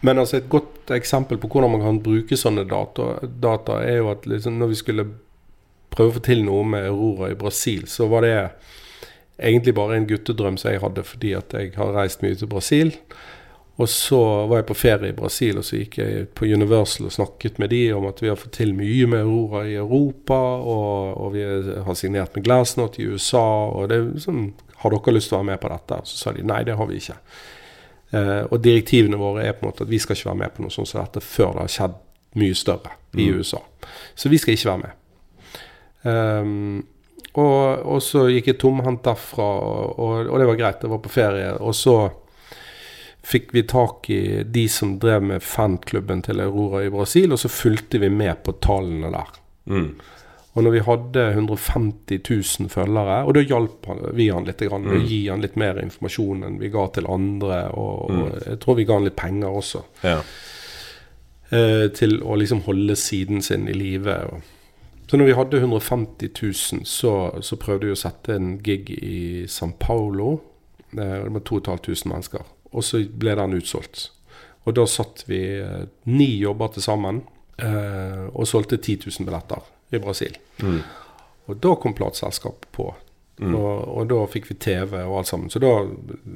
Men 0.00 0.22
altså 0.22 0.38
et 0.38 0.48
godt 0.52 0.92
eksempel 0.96 1.40
på 1.40 1.50
hvordan 1.52 1.74
man 1.74 1.84
kan 1.84 1.98
bruke 2.04 2.38
sånne 2.38 2.64
data, 2.68 3.18
data 3.26 3.82
er 3.84 4.00
jo 4.00 4.12
at 4.14 4.24
liksom 4.28 4.56
når 4.60 4.72
vi 4.72 4.78
skulle 4.80 5.08
prøve 5.92 6.14
å 6.14 6.16
få 6.16 6.22
til 6.24 6.44
noe 6.46 6.64
med 6.64 6.86
Aurora 6.88 7.32
i 7.32 7.38
Brasil, 7.38 7.84
så 7.90 8.08
var 8.08 8.24
det 8.24 8.36
egentlig 9.40 9.74
bare 9.76 9.98
en 9.98 10.08
guttedrøm 10.08 10.56
som 10.60 10.72
jeg 10.72 10.82
hadde 10.84 11.04
fordi 11.04 11.34
at 11.36 11.52
jeg 11.56 11.74
har 11.76 11.92
reist 11.96 12.24
mye 12.24 12.38
til 12.38 12.50
Brasil. 12.50 12.94
Og 13.80 13.88
så 13.88 14.18
var 14.50 14.60
jeg 14.60 14.66
på 14.68 14.76
ferie 14.76 15.12
i 15.12 15.16
Brasil, 15.16 15.56
og 15.60 15.64
så 15.64 15.78
gikk 15.78 15.98
jeg 16.02 16.26
på 16.36 16.48
Universal 16.50 17.06
og 17.08 17.14
snakket 17.14 17.60
med 17.62 17.70
de 17.72 17.78
om 17.96 18.04
at 18.10 18.18
vi 18.20 18.28
har 18.28 18.36
fått 18.36 18.58
til 18.58 18.74
mye 18.76 19.06
med 19.08 19.22
Aurora 19.24 19.62
i 19.70 19.78
Europa, 19.80 20.36
og, 20.36 21.14
og 21.16 21.32
vi 21.32 21.46
har 21.86 21.96
signert 21.96 22.36
med 22.36 22.44
Glassnot 22.44 22.98
i 23.00 23.06
USA, 23.08 23.46
og 23.70 23.88
det 23.88 24.00
er 24.00 24.10
sånn 24.26 24.50
Har 24.82 24.92
dere 24.92 25.14
lyst 25.16 25.28
til 25.30 25.36
å 25.36 25.40
være 25.40 25.50
med 25.52 25.62
på 25.62 25.72
dette? 25.72 26.00
Så 26.08 26.20
sa 26.20 26.34
de 26.36 26.44
nei, 26.44 26.60
det 26.64 26.76
har 26.76 26.86
vi 26.88 27.00
ikke. 27.00 27.16
Eh, 28.10 28.44
og 28.50 28.62
direktivene 28.64 29.18
våre 29.20 29.44
er 29.46 29.52
på 29.56 29.64
en 29.64 29.70
måte 29.70 29.84
at 29.84 29.90
vi 29.90 29.98
skal 30.02 30.16
ikke 30.16 30.30
være 30.30 30.40
med 30.40 30.54
på 30.56 30.64
noe 30.64 30.72
sånt 30.74 30.88
som 30.88 31.02
dette 31.02 31.20
før 31.24 31.52
det 31.56 31.66
har 31.66 31.74
skjedd 31.74 31.98
mye 32.40 32.56
større 32.56 32.94
i 33.12 33.26
Mm. 33.28 33.40
USA. 33.40 33.60
Så 34.14 34.28
vi 34.28 34.38
skal 34.38 34.54
ikke 34.54 34.70
være 34.70 34.82
med. 34.84 34.96
Um, 36.02 36.86
og, 37.34 37.84
og 37.86 38.00
så 38.02 38.24
gikk 38.30 38.50
jeg 38.50 38.58
tomhendt 38.62 39.04
derfra, 39.04 39.46
og, 39.46 40.30
og 40.30 40.38
det 40.40 40.48
var 40.48 40.58
greit. 40.58 40.82
Jeg 40.82 40.90
var 40.90 41.02
på 41.04 41.12
ferie. 41.12 41.52
Og 41.60 41.74
så 41.74 41.96
fikk 43.22 43.52
vi 43.52 43.62
tak 43.68 44.08
i 44.10 44.42
de 44.44 44.68
som 44.68 44.98
drev 44.98 45.22
med 45.22 45.42
fanklubben 45.42 46.22
til 46.22 46.40
Aurora 46.40 46.84
i 46.86 46.90
Brasil, 46.90 47.32
og 47.32 47.38
så 47.38 47.48
fulgte 47.52 47.98
vi 48.00 48.08
med 48.08 48.42
på 48.44 48.52
tallene 48.64 49.10
der. 49.12 49.30
Mm. 49.66 49.90
Og 50.54 50.64
når 50.64 50.70
vi 50.74 50.80
hadde 50.82 51.24
150 51.34 52.18
000 52.60 52.68
følgere, 52.72 53.20
og 53.24 53.34
da 53.36 53.40
hjalp 53.46 53.86
vi 54.16 54.28
han 54.34 54.44
litt 54.48 54.58
grann, 54.66 54.82
Mm. 54.88 55.04
gi 55.06 55.28
han 55.28 55.40
litt 55.40 55.56
mer 55.56 55.78
informasjon 55.78 56.42
enn 56.44 56.58
vi 56.58 56.68
ga 56.68 56.86
til 56.88 57.06
andre, 57.06 57.68
og, 57.70 58.10
og 58.10 58.10
Mm. 58.10 58.40
jeg 58.46 58.58
tror 58.60 58.74
vi 58.76 58.84
ga 58.84 58.94
han 58.94 59.04
litt 59.04 59.16
penger 59.16 59.48
også, 59.48 59.82
Ja. 60.02 60.22
eh, 61.52 61.88
til 61.94 62.20
å 62.22 62.36
liksom 62.36 62.62
holde 62.66 62.96
siden 62.96 63.42
sin 63.42 63.68
i 63.68 63.72
live. 63.72 64.16
Så 65.10 65.16
når 65.18 65.24
vi 65.26 65.32
hadde 65.34 65.60
150 65.60 66.28
000, 66.42 66.84
så, 66.86 67.42
så 67.42 67.56
prøvde 67.56 67.86
vi 67.86 67.92
å 67.92 67.98
sette 67.98 68.34
en 68.36 68.58
gig 68.62 68.90
i 69.02 69.46
San 69.50 69.72
Paulo. 69.78 70.40
Eh, 70.92 71.24
Det 71.24 71.32
var 71.32 71.40
2500 71.40 72.06
mennesker. 72.12 72.42
Og 72.70 72.84
så 72.86 73.02
ble 73.04 73.34
den 73.38 73.56
utsolgt. 73.58 74.10
Og 74.68 74.74
da 74.76 74.86
satt 74.86 75.24
vi 75.26 75.40
eh, 75.58 75.84
ni 76.12 76.30
jobber 76.38 76.72
til 76.74 76.84
sammen 76.84 77.22
eh, 77.58 78.26
og 78.30 78.48
solgte 78.48 78.78
10 78.78 78.98
000 79.08 79.26
billetter 79.28 79.64
i 79.90 79.98
Brasil. 80.02 80.36
Mm. 80.62 80.82
Og 81.50 81.56
da 81.64 81.74
kom 81.80 81.96
plateselskapet 81.98 82.68
på. 82.76 82.90
Mm. 83.40 83.54
Og, 83.56 83.72
og 83.96 84.10
da 84.10 84.20
fikk 84.30 84.50
vi 84.50 84.58
TV 84.60 84.98
og 85.00 85.16
alt 85.22 85.30
sammen. 85.30 85.50
Så 85.50 85.62
da 85.62 85.72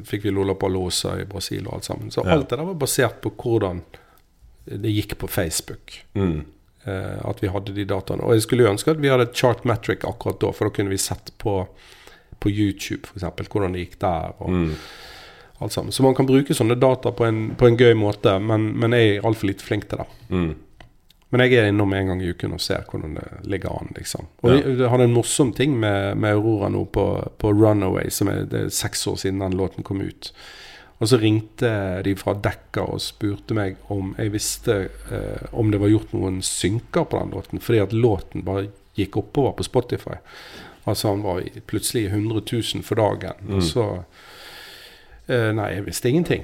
fikk 0.09 0.25
vi 0.25 0.33
Lollapalooza 0.33 1.19
i 1.21 1.29
Brasil 1.29 1.69
og 1.69 1.79
alt 1.79 1.88
sammen. 1.91 2.11
Så 2.11 2.25
alt 2.25 2.49
det 2.50 2.59
der 2.59 2.67
var 2.71 2.81
basert 2.81 3.21
på 3.23 3.35
hvordan 3.37 3.85
det 4.64 4.95
gikk 4.95 5.19
på 5.21 5.29
Facebook. 5.29 5.99
Mm. 6.17 6.47
Eh, 6.85 7.19
at 7.29 7.43
vi 7.45 7.53
hadde 7.53 7.76
de 7.76 7.85
dataene. 7.88 8.25
Og 8.25 8.38
jeg 8.38 8.47
skulle 8.47 8.71
ønske 8.71 8.95
at 8.95 9.03
vi 9.05 9.12
hadde 9.12 9.31
Chartmetric 9.37 10.05
akkurat 10.09 10.41
da, 10.41 10.53
for 10.57 10.69
da 10.69 10.75
kunne 10.76 10.93
vi 10.93 11.00
sett 11.00 11.31
på, 11.38 11.59
på 12.41 12.50
YouTube 12.53 13.09
f.eks. 13.12 13.49
hvordan 13.53 13.76
det 13.76 13.85
gikk 13.87 14.00
der. 14.00 14.33
og 14.41 14.50
Mm. 14.50 14.73
Alt 15.61 15.73
sammen. 15.73 15.92
Så 15.92 16.02
man 16.02 16.14
kan 16.14 16.26
bruke 16.26 16.54
sånne 16.54 16.75
data 16.80 17.12
på 17.14 17.25
en, 17.28 17.54
på 17.58 17.66
en 17.68 17.76
gøy 17.78 17.94
måte, 17.94 18.38
men, 18.42 18.73
men 18.80 18.92
jeg 18.96 19.16
er 19.18 19.26
altfor 19.28 19.46
lite 19.52 19.64
flink 19.64 19.88
til 19.90 19.99
det. 20.02 20.06
Mm. 20.30 20.54
Men 21.34 21.40
jeg 21.42 21.54
er 21.58 21.68
innom 21.73 21.92
en 21.94 22.06
gang 22.12 22.20
i 22.23 22.28
uken 22.30 22.52
og 22.54 22.61
ser 22.62 22.84
hvordan 22.90 23.16
det 23.18 23.28
ligger 23.50 23.73
an. 23.75 23.88
liksom. 23.96 24.26
Og 24.42 24.50
Ja. 24.52 24.58
vi, 24.62 24.75
vi 24.78 24.88
hadde 24.90 25.04
en 25.08 25.14
morsom 25.16 25.52
ting 25.56 25.73
med, 25.80 26.16
med 26.18 26.37
Aurora 26.37 26.68
nå 26.70 26.84
på, 26.94 27.06
på 27.38 27.50
Runaway, 27.52 28.11
som 28.11 28.28
er, 28.30 28.44
det 28.50 28.61
er 28.61 28.68
seks 28.75 29.06
år 29.11 29.16
siden 29.23 29.42
den 29.42 29.56
låten 29.58 29.82
kom 29.87 30.02
ut. 30.04 30.30
Og 31.02 31.08
så 31.11 31.18
ringte 31.18 31.70
de 32.06 32.14
fra 32.16 32.37
Dekka 32.38 32.84
og 32.87 33.00
spurte 33.02 33.54
meg 33.58 33.80
om 33.90 34.12
jeg 34.18 34.30
visste 34.32 34.76
eh, 35.11 35.49
om 35.52 35.73
det 35.75 35.80
var 35.82 35.90
gjort 35.90 36.12
noen 36.14 36.38
synker 36.46 37.08
på 37.11 37.18
den 37.18 37.34
låten, 37.34 37.61
fordi 37.61 37.80
at 37.82 37.92
låten 37.92 38.44
bare 38.46 38.68
gikk 38.94 39.18
oppover 39.18 39.56
på 39.58 39.66
Spotify. 39.66 40.20
Altså 40.87 41.11
han 41.11 41.25
var 41.25 41.42
plutselig 41.66 42.04
i 42.06 42.12
100 42.12 42.44
000 42.46 42.87
for 42.87 42.94
dagen. 43.02 43.34
Mm. 43.42 43.56
Og 43.58 43.66
så 43.66 43.88
Nei, 45.28 45.71
jeg 45.73 45.87
visste 45.87 46.11
ingenting. 46.11 46.43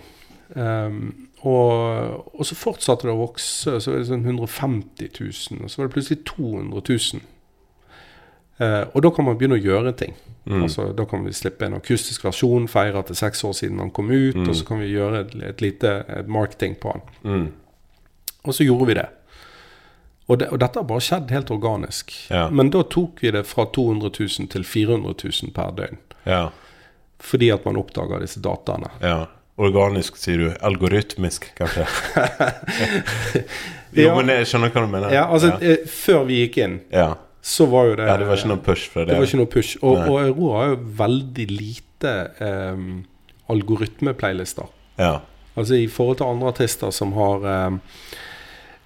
Um, 0.54 1.28
og, 1.46 2.30
og 2.34 2.46
så 2.48 2.56
fortsatte 2.58 3.06
det 3.06 3.12
å 3.14 3.20
vokse. 3.20 3.76
Så 3.80 3.92
var 3.92 4.00
det 4.00 4.08
sånn 4.08 4.24
150 4.26 5.10
000, 5.20 5.60
og 5.64 5.70
så 5.70 5.80
var 5.82 5.88
det 5.88 5.94
plutselig 5.94 6.22
200 6.28 6.82
000. 6.88 7.20
Uh, 8.60 8.84
og 8.92 8.98
da 9.04 9.10
kan 9.16 9.24
man 9.24 9.38
begynne 9.40 9.56
å 9.56 9.62
gjøre 9.62 9.92
ting. 9.96 10.16
Mm. 10.44 10.62
Altså, 10.66 10.90
da 10.96 11.04
kan 11.08 11.22
vi 11.24 11.32
slippe 11.36 11.64
en 11.68 11.78
akustisk 11.78 12.24
versjon, 12.26 12.66
feire 12.68 13.00
at 13.00 13.08
det 13.08 13.14
er 13.16 13.20
seks 13.22 13.44
år 13.48 13.54
siden 13.56 13.78
han 13.80 13.92
kom 13.96 14.10
ut, 14.10 14.36
Mm. 14.36 14.48
og 14.48 14.56
så 14.56 14.66
kan 14.68 14.80
vi 14.80 14.90
gjøre 14.92 15.20
et, 15.24 15.34
et 15.48 15.60
lite 15.64 15.94
et 16.08 16.28
marketing 16.28 16.76
på 16.80 16.92
han. 16.92 17.02
Mm. 17.24 17.48
Og 18.44 18.54
så 18.56 18.64
gjorde 18.64 18.86
vi 18.90 18.94
det. 19.00 19.06
Og, 20.28 20.38
det. 20.40 20.48
og 20.52 20.60
dette 20.60 20.78
har 20.78 20.86
bare 20.86 21.02
skjedd 21.04 21.30
helt 21.34 21.50
organisk. 21.50 22.12
Ja. 22.30 22.48
Men 22.50 22.70
da 22.70 22.82
tok 22.82 23.20
vi 23.22 23.32
det 23.34 23.46
fra 23.48 23.64
200 23.74 24.12
000 24.18 24.48
til 24.52 24.64
400 24.64 25.14
000 25.24 25.52
per 25.56 25.72
døgn. 25.76 25.98
Ja. 26.26 26.42
Fordi 27.20 27.50
at 27.52 27.66
man 27.68 27.76
oppdager 27.80 28.22
disse 28.24 28.40
dataene. 28.44 28.92
ja. 29.04 29.20
Organisk, 29.60 30.16
sier 30.16 30.38
du. 30.40 30.46
Algoritmisk, 30.64 31.50
kanskje? 31.58 31.82
jo, 33.92 34.06
Ja. 34.06 34.14
men 34.16 34.30
jeg 34.32 34.46
skjønner 34.48 34.70
hva 34.72 34.84
du 34.86 34.92
mener. 34.92 35.12
Ja, 35.12 35.26
altså 35.28 35.50
ja. 35.52 35.58
eh, 35.74 35.82
Før 35.90 36.22
vi 36.28 36.38
gikk 36.46 36.56
inn, 36.64 36.78
ja. 36.94 37.10
så 37.44 37.66
var 37.68 37.90
jo 37.90 37.98
det 37.98 38.06
ja, 38.08 38.14
det 38.22 38.28
var 38.30 38.40
ikke 38.40 38.52
noe 38.54 38.62
push 38.64 38.86
fra 38.92 39.04
det. 39.04 39.10
Det 39.12 39.18
var 39.20 39.28
ikke 39.28 39.40
noe 39.42 39.50
push. 39.52 39.74
Og, 39.82 39.98
og 40.00 40.16
Aurora 40.22 40.62
har 40.62 40.72
jo 40.72 40.78
veldig 41.02 41.46
lite 41.52 42.14
um, 42.40 42.88
algoritmeplaylister. 43.52 44.70
Ja. 45.00 45.12
Altså 45.58 45.76
i 45.82 45.88
forhold 45.92 46.22
til 46.22 46.30
andre 46.30 46.54
artister 46.54 46.94
som 46.94 47.12
har 47.18 47.44
um, 47.68 47.80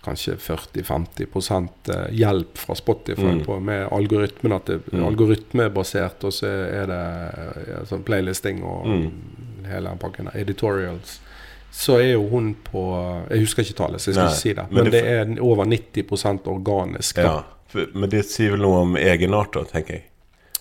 kanskje 0.05 0.37
40-50 0.37 1.69
eh, 1.89 2.15
hjelp 2.15 2.59
fra 2.59 2.75
Spotify 2.75 3.23
Mm. 3.23 3.45
på, 3.45 3.61
med 3.61 3.89
algoritmen. 3.93 4.53
At 4.53 4.67
det 4.67 4.81
Mm. 4.93 5.05
algoritmebasert, 5.07 6.25
og 6.25 6.33
så 6.33 6.47
er 6.47 6.87
det 6.87 7.69
ja, 7.69 7.85
sånn 7.85 8.03
playlisting 8.05 8.63
og 8.65 8.87
Mm. 8.87 9.11
hele 9.67 9.97
pakken. 10.01 10.31
Editorials. 10.35 11.21
Så 11.73 11.99
er 11.99 12.13
jo 12.13 12.29
hun 12.29 12.55
på 12.55 13.25
Jeg 13.31 13.41
husker 13.41 13.63
ikke 13.63 13.75
tallet, 13.77 14.01
så 14.01 14.07
jeg 14.11 14.15
skal 14.15 14.25
Nei, 14.25 14.33
ikke 14.33 14.41
si 14.43 14.53
det. 14.53 14.65
men 14.71 14.83
Men, 14.85 14.93
det- 14.93 15.03
det 15.05 15.39
er 15.39 15.43
over 15.43 15.65
90 15.65 16.47
organisk. 16.47 17.17
ja. 17.19 17.43
For, 17.67 17.87
men 17.95 18.09
det 18.11 18.25
sier 18.27 18.51
vel 18.51 18.61
noe 18.61 18.83
om 18.83 18.95
egenart, 18.97 19.53
da, 19.53 19.65
tenker 19.65 19.95
jeg. 19.95 20.03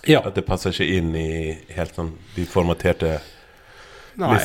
Ja. 0.06 0.20
At 0.26 0.34
det 0.34 0.44
passer 0.46 0.70
ikke 0.70 0.96
inn 0.96 1.14
i 1.14 1.56
helt 1.76 1.94
sånn 1.94 2.10
de 2.34 2.44
formaterte 2.44 3.20
Nei. 4.20 4.38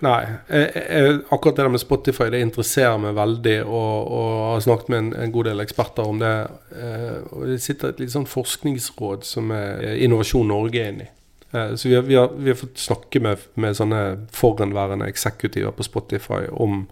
Nei. 0.00 0.18
Jeg, 0.48 0.68
jeg, 0.80 1.16
akkurat 1.28 1.56
det 1.58 1.64
der 1.64 1.72
med 1.74 1.82
Spotify 1.82 2.28
det 2.32 2.40
interesserer 2.44 3.00
meg 3.02 3.16
veldig, 3.18 3.56
og, 3.66 4.12
og 4.16 4.28
har 4.54 4.62
snakket 4.64 4.92
med 4.92 5.02
en, 5.02 5.10
en 5.24 5.34
god 5.34 5.50
del 5.50 5.64
eksperter 5.64 6.08
om 6.08 6.20
det. 6.22 6.34
Eh, 6.72 7.16
og 7.30 7.46
Det 7.50 7.58
sitter 7.62 7.92
et 7.92 8.00
litt 8.04 8.14
sånn 8.14 8.28
forskningsråd 8.30 9.26
som 9.28 9.52
er 9.56 9.98
Innovasjon 10.00 10.48
Norge 10.48 10.80
er 10.80 10.94
inne 10.94 11.08
i. 11.08 11.10
Eh, 11.52 11.74
så 11.74 11.90
vi 11.90 11.98
har, 11.98 12.06
vi, 12.08 12.16
har, 12.16 12.32
vi 12.36 12.52
har 12.52 12.60
fått 12.60 12.80
snakke 12.80 13.22
med, 13.24 13.44
med 13.60 13.76
sånne 13.76 14.02
forhenværende 14.34 15.10
eksekutiver 15.10 15.74
på 15.76 15.86
Spotify 15.86 16.46
om, 16.52 16.86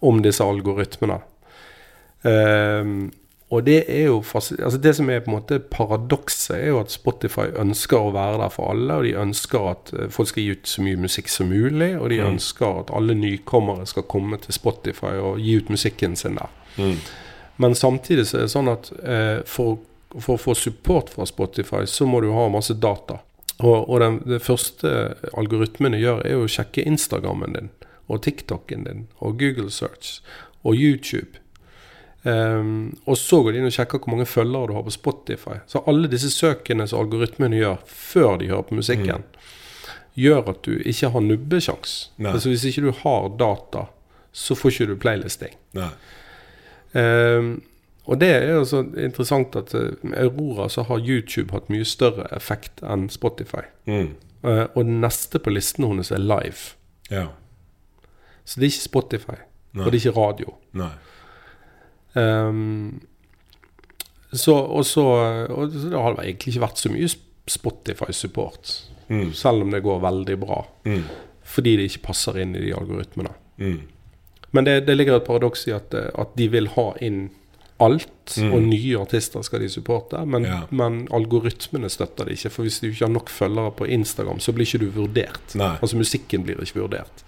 om 0.00 0.22
disse 0.24 0.46
algoritmene. 0.46 1.20
Eh, 2.24 2.94
og 3.52 3.64
det 3.66 3.84
er 3.92 4.06
jo 4.08 4.22
altså 4.34 4.78
Det 4.82 4.94
som 4.96 5.10
er 5.10 5.20
på 5.20 5.30
en 5.30 5.36
måte 5.36 5.58
paradokset, 5.60 6.56
er 6.56 6.68
jo 6.72 6.78
at 6.80 6.90
Spotify 6.90 7.50
ønsker 7.60 7.98
å 8.00 8.12
være 8.14 8.38
der 8.40 8.48
for 8.50 8.70
alle. 8.72 8.94
Og 8.94 9.04
de 9.04 9.12
ønsker 9.20 9.68
at 9.70 9.92
eh, 9.92 10.08
folk 10.10 10.28
skal 10.28 10.42
gi 10.42 10.50
ut 10.56 10.66
så 10.66 10.82
mye 10.82 10.96
musikk 10.96 11.28
som 11.28 11.48
mulig. 11.52 11.90
Og 12.00 12.08
de 12.10 12.18
Mm. 12.22 12.32
ønsker 12.34 12.80
at 12.80 12.90
alle 12.96 13.14
nykommere 13.14 13.86
skal 13.86 14.02
komme 14.08 14.38
til 14.40 14.52
Spotify 14.56 15.12
og 15.20 15.38
gi 15.38 15.56
ut 15.60 15.68
musikken 15.70 16.16
sin 16.16 16.34
der. 16.40 16.48
Mm. 16.78 16.96
Men 17.58 17.74
samtidig 17.74 18.26
så 18.26 18.38
er 18.38 18.40
det 18.48 18.50
sånn 18.56 18.68
at 18.72 18.90
eh, 19.04 19.42
for, 19.46 19.78
for 20.18 20.34
å 20.34 20.40
få 20.40 20.54
support 20.54 21.10
fra 21.10 21.26
Spotify, 21.26 21.84
så 21.86 22.06
må 22.06 22.20
du 22.24 22.32
ha 22.32 22.48
masse 22.48 22.74
data. 22.74 23.20
Og, 23.60 23.88
og 23.88 24.00
den, 24.00 24.18
det 24.26 24.40
første 24.42 25.14
algoritmene 25.38 26.00
gjør, 26.00 26.24
er 26.26 26.32
jo 26.32 26.48
å 26.48 26.50
sjekke 26.50 26.82
Instagrammen 26.82 27.52
din, 27.54 27.70
og 28.08 28.22
TikToken 28.24 28.84
din, 28.88 29.06
og 29.20 29.38
Google 29.38 29.70
Search, 29.70 30.18
og 30.64 30.74
YouTube. 30.74 31.38
Ehm, 32.24 32.94
og 33.04 33.18
så 33.20 33.42
går 33.44 33.52
de 33.52 33.60
inn 33.60 33.68
og 33.68 33.74
sjekker 33.74 34.00
hvor 34.00 34.14
mange 34.14 34.28
følgere 34.28 34.70
du 34.70 34.76
har 34.78 34.86
på 34.86 34.94
Spotify. 34.94 35.58
Så 35.68 35.82
alle 35.90 36.08
disse 36.12 36.30
søkene 36.32 36.86
som 36.88 37.02
algoritmene 37.04 37.60
gjør 37.60 37.82
før 37.90 38.38
de 38.40 38.48
hører 38.52 38.64
på 38.68 38.78
musikken, 38.80 39.26
gjør 40.16 40.48
at 40.54 40.64
du 40.64 40.78
ikke 40.78 41.12
har 41.12 41.24
nubbesjans. 41.24 41.98
Altså 42.22 42.48
Hvis 42.48 42.64
ikke 42.70 42.86
du 42.86 42.92
har 43.02 43.28
data, 43.38 43.86
så 44.32 44.56
får 44.56 44.74
ikke 44.74 44.90
du 44.92 44.96
playlisting. 45.04 45.56
Ehm, 46.94 47.54
og 48.04 48.20
det 48.20 48.28
er 48.36 48.50
jo 48.52 48.64
så 48.68 48.82
interessant 49.00 49.56
at 49.56 49.72
eh, 49.74 49.94
med 50.02 50.18
Aurora 50.20 50.68
så 50.68 50.84
har 50.84 51.00
YouTube 51.00 51.54
hatt 51.56 51.70
mye 51.72 51.86
større 51.88 52.28
effekt 52.36 52.82
enn 52.84 53.08
Spotify. 53.08 53.64
Mm. 53.88 54.12
Uh, 54.44 54.66
og 54.76 54.82
den 54.84 54.98
neste 55.00 55.40
på 55.40 55.54
listen 55.54 55.86
hennes 55.88 56.10
er 56.12 56.20
live. 56.20 56.74
Ja. 57.08 57.30
Så 58.44 58.60
det 58.60 58.66
er 58.66 58.74
ikke 58.74 58.90
Spotify. 58.90 59.38
Nei. 59.72 59.86
Og 59.86 59.88
det 59.88 59.96
er 59.96 60.02
ikke 60.02 60.20
radio. 60.20 60.52
Nei. 60.76 60.92
Ehm, 62.14 63.00
så, 64.34 64.54
og 64.58 64.84
så, 64.86 65.04
og 65.50 65.70
så 65.72 65.90
det 65.90 66.00
har 66.02 66.16
egentlig 66.22 66.54
ikke 66.54 66.64
vært 66.66 66.80
så 66.82 66.90
mye 66.90 67.08
Spotify-support. 67.54 68.72
Mm. 69.08 69.32
Selv 69.36 69.62
om 69.62 69.70
det 69.70 69.82
går 69.84 70.00
veldig 70.02 70.36
bra. 70.40 70.62
Mm. 70.88 71.02
Fordi 71.54 71.76
det 71.76 71.90
ikke 71.90 72.06
passer 72.08 72.38
inn 72.42 72.54
i 72.56 72.62
de 72.64 72.72
algoritmene. 72.74 73.34
Mm. 73.60 73.80
Men 74.54 74.64
det, 74.66 74.78
det 74.86 74.96
ligger 74.96 75.18
et 75.18 75.26
paradoks 75.26 75.66
i 75.68 75.74
at, 75.76 75.94
eh, 75.94 76.10
at 76.18 76.34
de 76.38 76.48
vil 76.48 76.68
ha 76.76 76.90
inn 77.04 77.26
alt, 77.82 78.10
Mm. 78.40 78.52
og 78.54 78.62
nye 78.62 78.98
artister 79.02 79.42
skal 79.44 79.60
de 79.60 79.68
supporte. 79.68 80.16
Men, 80.26 80.44
Ja. 80.48 80.60
men 80.70 81.02
algoritmene 81.12 81.90
støtter 81.90 82.24
det 82.24 82.38
ikke. 82.38 82.50
For 82.50 82.62
hvis 82.64 82.78
du 82.80 82.86
ikke 82.88 83.04
har 83.04 83.12
nok 83.12 83.28
følgere 83.28 83.70
på 83.76 83.86
Instagram, 83.92 84.38
så 84.40 84.52
blir 84.54 84.64
ikke 84.64 84.78
du 84.86 84.90
vurdert. 84.94 85.54
Nei. 85.54 85.74
Altså 85.82 85.96
musikken 86.00 86.42
blir 86.46 86.56
ikke 86.62 86.80
vurdert. 86.80 87.24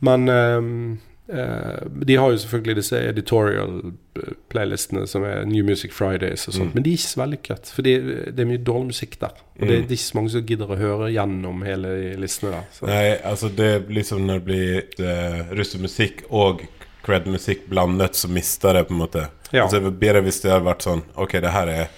Men 0.00 0.28
eh, 0.28 0.96
de 1.30 2.16
har 2.18 2.30
jo 2.32 2.38
selvfølgelig 2.42 2.76
disse 2.80 2.98
editorial-playlistene 3.12 5.06
som 5.08 5.24
er 5.26 5.44
New 5.46 5.64
Music 5.66 5.92
Fridays 5.94 6.48
og 6.48 6.54
sånt. 6.56 6.70
Mm. 6.72 6.74
Men 6.74 6.82
de 6.86 6.90
er 6.90 6.98
ikke 6.98 7.10
så 7.12 7.20
vellykket. 7.22 7.70
For 7.76 7.86
det 7.86 7.94
er 8.40 8.48
mye 8.50 8.62
dårlig 8.66 8.90
musikk 8.92 9.14
der. 9.20 9.34
Og 9.60 9.66
det, 9.66 9.68
Mm. 9.78 9.86
det 9.86 9.90
er 9.92 9.98
ikke 9.98 10.08
så 10.10 10.18
mange 10.18 10.30
som 10.34 10.46
gidder 10.46 10.66
å 10.74 10.78
høre 10.80 11.10
gjennom 11.14 11.62
hele 11.66 11.88
de 12.00 12.10
listene 12.20 12.50
der. 12.56 12.64
Så. 12.72 12.86
Nei, 12.86 13.16
altså 13.32 13.48
det 13.54 13.70
liksom 13.88 14.26
når 14.26 14.40
det 14.40 14.44
blir 14.44 14.82
uh, 15.06 15.54
russemusikk 15.54 16.22
og 16.30 16.66
cred-musikk 17.06 17.66
blandet, 17.68 18.14
så 18.16 18.28
mister 18.28 18.72
det 18.74 18.84
på 18.88 18.94
en 18.94 19.00
måte 19.06 19.28
Ja. 19.52 19.64
Altså 19.64 19.80
Det 19.80 19.98
bedre 19.98 20.20
hvis 20.22 20.40
det 20.42 20.50
hadde 20.52 20.64
vært 20.66 20.82
sånn 20.84 21.00
Ok, 21.16 21.32
det 21.40 21.50
her 21.50 21.66
er 21.66 21.88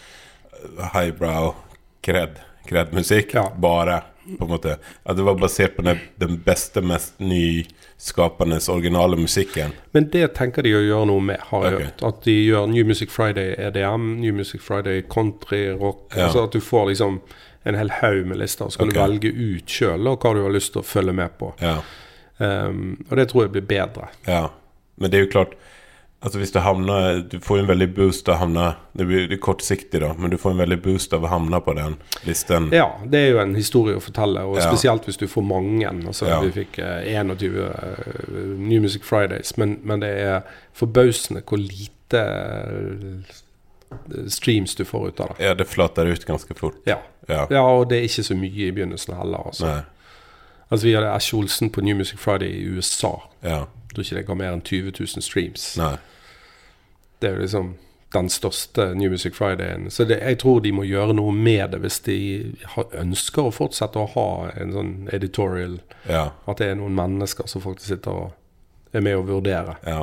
highbrow 0.94 1.54
cred, 2.02 2.38
cred-musikk. 2.68 3.34
Ja. 3.34 3.48
Bare, 3.58 4.02
på 4.38 4.44
en 4.44 4.50
måte. 4.50 4.76
At 5.02 5.16
det 5.16 5.26
var 5.26 5.38
basert 5.40 5.76
på 5.76 5.84
den, 5.86 6.00
den 6.22 6.38
beste, 6.44 6.82
mest 6.82 7.18
nyskapende, 7.22 8.60
originale 8.68 9.16
musikken. 9.16 9.74
Men 9.92 10.08
det 10.12 10.26
tenker 10.38 10.66
de 10.66 10.74
å 10.78 10.82
gjøre 10.82 11.08
noe 11.10 11.24
med, 11.32 11.42
har 11.50 11.66
jeg 11.66 11.74
okay. 11.74 11.86
hørt. 11.88 12.04
At 12.08 12.22
de 12.26 12.36
gjør 12.38 12.68
New 12.72 12.86
Music 12.88 13.10
Friday 13.14 13.54
EDM, 13.58 14.12
New 14.20 14.34
Music 14.36 14.62
Friday 14.62 15.02
country, 15.02 15.64
rock. 15.72 16.06
Ja. 16.14 16.28
Altså 16.28 16.46
at 16.46 16.54
du 16.56 16.60
får 16.62 16.92
liksom 16.92 17.20
en 17.62 17.78
hel 17.78 17.92
haug 18.00 18.26
med 18.26 18.40
lister, 18.42 18.68
så 18.68 18.78
kan 18.78 18.90
okay. 18.90 18.98
du 18.98 19.02
velge 19.02 19.28
ut 19.56 19.70
sjøl 19.70 20.08
hva 20.10 20.32
du 20.34 20.42
har 20.42 20.54
lyst 20.54 20.74
til 20.74 20.82
å 20.82 20.86
følge 20.86 21.14
med 21.14 21.36
på. 21.38 21.52
Ja. 21.62 21.76
Um, 22.42 22.96
og 23.08 23.18
det 23.20 23.28
tror 23.30 23.44
jeg 23.44 23.54
blir 23.54 23.68
bedre. 23.70 24.08
Ja, 24.26 24.48
men 24.98 25.12
det 25.12 25.18
er 25.18 25.26
jo 25.28 25.34
klart 25.34 25.54
Altså 26.22 26.38
hvis 26.38 26.52
du 26.54 26.60
havner 26.62 27.20
Du 27.26 27.40
får 27.42 27.58
en 27.58 27.66
veldig 27.66 27.88
boost 27.96 28.28
av 28.30 28.36
å 28.36 28.38
havne 28.44 28.66
Det 28.94 29.06
blir 29.08 29.24
det 29.30 29.40
kortsiktig, 29.42 30.00
da, 30.04 30.12
men 30.14 30.30
du 30.30 30.36
får 30.38 30.54
en 30.54 30.60
veldig 30.62 30.78
boost 30.84 31.12
av 31.16 31.24
å 31.26 31.30
havne 31.32 31.58
på 31.60 31.74
den 31.74 31.96
listen. 32.28 32.68
Ja, 32.74 32.86
det 33.10 33.18
er 33.24 33.32
jo 33.32 33.40
en 33.42 33.54
historie 33.58 33.96
å 33.98 34.02
fortelle, 34.04 34.44
og 34.46 34.56
Ja. 34.60 34.68
spesielt 34.70 35.04
hvis 35.08 35.18
du 35.18 35.26
får 35.26 35.42
mange. 35.42 35.88
Altså, 35.88 36.28
Ja. 36.28 36.40
Vi 36.40 36.52
fikk 36.52 36.78
eh, 36.78 37.08
21 37.10 37.58
eh, 37.58 38.12
New 38.58 38.80
Music 38.82 39.02
Fridays, 39.02 39.56
men, 39.56 39.80
men 39.82 40.00
det 40.00 40.10
er 40.22 40.40
forbausende 40.78 41.42
hvor 41.42 41.58
lite 41.58 42.22
eh, 42.22 43.34
streams 44.28 44.74
du 44.74 44.84
får 44.84 45.08
ut 45.08 45.20
av 45.20 45.34
det. 45.36 45.44
Ja, 45.44 45.54
det 45.54 45.66
flater 45.68 46.06
ut 46.06 46.24
ganske 46.24 46.54
fort. 46.54 46.78
Ja. 46.86 46.98
Ja. 47.28 47.46
ja, 47.50 47.62
og 47.62 47.88
det 47.90 47.98
er 47.98 48.06
ikke 48.08 48.24
så 48.26 48.34
mye 48.38 48.68
i 48.68 48.70
begynnelsen 48.70 49.14
heller. 49.16 49.46
Altså. 49.46 49.66
Nei. 49.66 49.82
Altså 50.72 50.86
Vi 50.86 50.94
hadde 50.94 51.10
Ash 51.12 51.34
Olsen 51.34 51.70
på 51.70 51.80
New 51.84 51.96
Music 51.96 52.18
Friday 52.18 52.48
i 52.48 52.64
USA. 52.76 53.12
Ja. 53.42 53.58
Jeg 53.66 53.94
tror 53.94 54.04
ikke 54.04 54.16
det 54.16 54.26
ga 54.26 54.34
mer 54.34 54.54
enn 54.54 54.62
20 54.64 54.92
000 55.00 55.22
streams. 55.22 55.66
Nei. 55.76 55.96
Det 57.22 57.30
er 57.30 57.38
jo 57.38 57.44
liksom 57.46 57.72
den 58.12 58.28
største 58.28 58.90
New 58.98 59.08
Music 59.14 59.32
Friday-en. 59.38 59.86
Så 59.90 60.04
det, 60.04 60.18
jeg 60.20 60.38
tror 60.42 60.60
de 60.60 60.72
må 60.76 60.84
gjøre 60.84 61.14
noe 61.16 61.32
med 61.32 61.72
det 61.72 61.78
hvis 61.80 62.00
de 62.04 62.16
har, 62.74 62.90
ønsker 63.00 63.48
å 63.48 63.54
fortsette 63.56 64.00
å 64.02 64.10
ha 64.14 64.26
en 64.60 64.74
sånn 64.74 64.90
editorial. 65.16 65.78
Ja. 66.10 66.26
At 66.44 66.60
det 66.60 66.68
er 66.72 66.76
noen 66.80 66.98
mennesker 66.98 67.48
som 67.48 67.64
faktisk 67.64 67.94
sitter 67.94 68.26
og 68.26 68.92
er 68.92 69.04
med 69.06 69.16
og 69.16 69.30
vurdere. 69.30 69.78
Ja. 69.88 70.02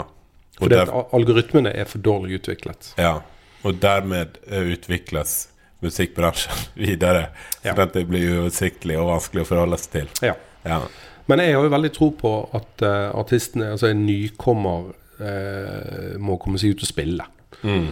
Og, 0.58 0.64
For 0.64 0.74
der, 0.74 0.90
at 0.90 1.14
algoritmene 1.16 1.72
er 1.78 1.86
for 1.88 2.02
dårlig 2.04 2.42
utviklet. 2.42 2.94
ja. 2.98 3.20
og 3.64 3.76
dermed 3.84 4.38
utvikles 4.48 5.50
musikkbransjen 5.84 6.66
videre. 6.88 7.30
Ja. 7.64 7.74
Sånn 7.74 7.86
at 7.86 7.94
det 7.96 8.06
blir 8.10 8.40
uoversiktlig 8.40 8.98
og 9.00 9.12
vanskelig 9.14 9.46
å 9.46 9.50
forholde 9.54 9.80
seg 9.80 9.92
til. 9.98 10.10
Ja. 10.32 10.36
Ja. 10.68 10.82
Men 11.30 11.44
jeg 11.44 11.56
har 11.56 11.64
jo 11.68 11.72
veldig 11.72 11.92
tro 11.94 12.10
på 12.18 12.32
at 12.58 12.84
uh, 12.84 13.12
artistene, 13.20 13.74
altså 13.76 13.92
en 13.92 14.02
nykommer, 14.08 14.90
må 15.20 16.38
komme 16.40 16.60
seg 16.62 16.78
ut 16.78 16.84
og 16.86 16.90
spille. 16.90 17.26
Mm. 17.64 17.90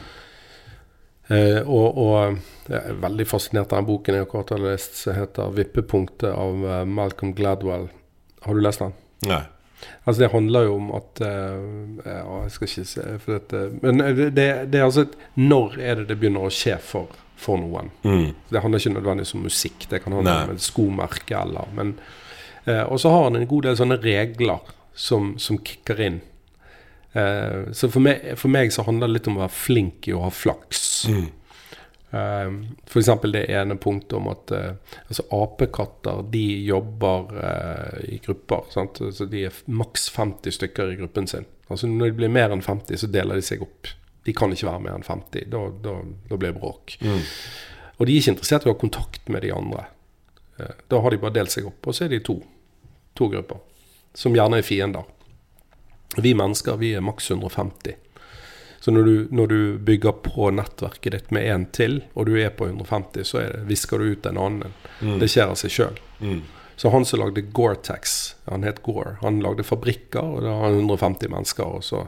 Eh, 1.27 1.59
og, 1.67 1.97
og 1.99 2.37
jeg 2.69 2.79
er 2.79 2.99
veldig 3.03 3.25
fascinert 3.27 3.73
av 3.73 3.81
den 3.81 3.89
boken 3.89 4.15
jeg 4.15 4.27
akkurat 4.27 4.53
har 4.55 4.63
lest, 4.63 4.95
som 5.01 5.17
heter 5.17 5.51
'Vippepunktet' 5.51 6.31
av 6.31 6.63
eh, 6.63 6.85
Malcolm 6.87 7.33
Gladwell. 7.35 7.89
Har 8.45 8.55
du 8.55 8.61
lest 8.63 8.79
den? 8.79 8.95
Nei. 9.27 9.43
Altså 10.05 10.21
Det 10.23 10.31
handler 10.31 10.63
jo 10.65 10.75
om 10.75 10.87
at 10.97 11.19
uh, 11.21 11.99
ja, 12.01 12.37
Jeg 12.43 12.51
skal 12.51 12.67
ikke 12.67 12.85
se 12.89 13.03
for 13.21 13.33
dette 13.35 13.59
Men 13.83 13.99
det, 14.01 14.31
det, 14.33 14.45
det 14.73 14.79
er 14.79 14.85
altså 14.87 15.03
et, 15.05 15.13
Når 15.37 15.75
er 15.77 15.99
det 15.99 16.07
det 16.09 16.17
begynner 16.17 16.47
å 16.47 16.53
skje 16.53 16.79
for, 16.81 17.13
for 17.37 17.61
noen? 17.61 17.91
Mm. 18.01 18.31
Det 18.49 18.63
handler 18.63 18.81
ikke 18.81 18.95
nødvendigvis 18.95 19.35
om 19.37 19.45
musikk. 19.45 19.85
Det 19.89 20.01
kan 20.01 20.17
handle 20.17 20.33
Nei. 20.33 20.47
om 20.47 20.55
et 20.55 20.65
skomerke 20.65 21.37
eller 21.37 21.69
men, 21.77 21.93
uh, 22.65 22.85
Og 22.89 22.97
så 23.03 23.13
har 23.13 23.27
han 23.27 23.37
en 23.37 23.49
god 23.51 23.69
del 23.69 23.77
sånne 23.77 23.99
regler 24.01 24.73
som, 24.97 25.35
som 25.37 25.61
kicker 25.61 26.01
inn. 26.07 26.21
Eh, 27.13 27.71
så 27.73 27.89
for 27.91 28.03
meg, 28.03 28.33
for 28.37 28.51
meg 28.53 28.71
så 28.73 28.83
handler 28.87 29.07
det 29.07 29.13
litt 29.19 29.27
om 29.31 29.37
å 29.39 29.45
være 29.45 29.55
flink 29.57 30.07
i 30.09 30.15
å 30.15 30.23
ha 30.25 30.31
flaks. 30.33 30.81
Mm. 31.11 31.27
Eh, 32.11 32.51
for 32.87 33.01
eksempel 33.01 33.33
det 33.35 33.45
ene 33.51 33.75
punktet 33.83 34.13
om 34.19 34.29
at 34.31 34.51
eh, 34.55 34.97
altså 35.09 35.25
apekatter 35.35 36.21
de 36.31 36.43
jobber 36.67 37.37
eh, 37.43 38.01
i 38.15 38.19
grupper. 38.23 38.67
Sant? 38.73 39.01
Så 39.13 39.27
de 39.31 39.45
er 39.49 39.61
maks 39.67 40.09
50 40.15 40.55
stykker 40.59 40.93
i 40.93 40.99
gruppen 41.01 41.27
sin. 41.27 41.47
Altså 41.67 41.87
Når 41.91 42.11
de 42.13 42.17
blir 42.21 42.31
mer 42.31 42.53
enn 42.55 42.63
50, 42.63 42.95
så 43.01 43.09
deler 43.11 43.35
de 43.39 43.43
seg 43.43 43.63
opp. 43.65 43.89
De 44.27 44.33
kan 44.35 44.51
ikke 44.51 44.67
være 44.69 44.83
mer 44.85 44.95
enn 44.99 45.03
50. 45.07 45.49
Da, 45.51 45.65
da, 45.83 45.97
da 46.29 46.37
blir 46.39 46.51
det 46.53 46.59
bråk. 46.61 46.97
Mm. 47.03 47.21
Og 47.97 48.05
de 48.07 48.13
er 48.13 48.21
ikke 48.21 48.33
interessert 48.35 48.65
i 48.67 48.69
å 48.69 48.75
ha 48.75 48.79
kontakt 48.79 49.27
med 49.33 49.43
de 49.43 49.51
andre. 49.55 49.87
Eh, 50.59 50.75
Da 50.91 51.01
har 51.03 51.11
de 51.11 51.19
bare 51.23 51.35
delt 51.39 51.51
seg 51.53 51.67
opp, 51.67 51.81
og 51.87 51.95
så 51.95 52.05
er 52.07 52.13
de 52.15 52.21
to. 52.23 52.37
To 53.17 53.27
grupper. 53.31 53.59
Som 54.17 54.35
gjerne 54.37 54.59
er 54.61 54.65
fiender. 54.67 55.07
Vi 56.17 56.33
mennesker 56.37 56.77
vi 56.81 56.95
er 56.97 57.05
maks 57.05 57.31
150. 57.31 57.95
Så 58.79 58.91
når 58.91 59.03
du, 59.03 59.27
når 59.31 59.47
du 59.47 59.77
bygger 59.77 60.11
på 60.23 60.51
nettverket 60.53 61.11
ditt 61.13 61.31
med 61.35 61.47
én 61.49 61.65
til, 61.73 61.99
og 62.13 62.29
du 62.29 62.37
er 62.39 62.53
på 62.55 62.69
150, 62.69 63.25
så 63.25 63.41
det, 63.41 63.63
visker 63.69 63.99
du 63.99 64.13
ut 64.13 64.29
en 64.29 64.37
annen. 64.41 64.75
Mm. 65.01 65.17
Det 65.21 65.29
skjer 65.33 65.49
av 65.51 65.57
seg 65.59 65.73
sjøl. 65.73 65.97
Mm. 66.21 66.43
Så 66.77 66.91
han 66.93 67.05
som 67.09 67.19
lagde 67.19 67.41
Gore-Tex, 67.41 68.35
han 68.45 68.63
het 68.63 68.83
Gore, 68.85 69.17
han 69.23 69.41
lagde 69.41 69.65
fabrikker, 69.65 70.21
og 70.21 70.45
da 70.45 70.53
har 70.53 70.69
han 70.69 70.77
150 70.77 71.33
mennesker. 71.33 71.73
Og 71.79 71.83
så, 71.83 72.03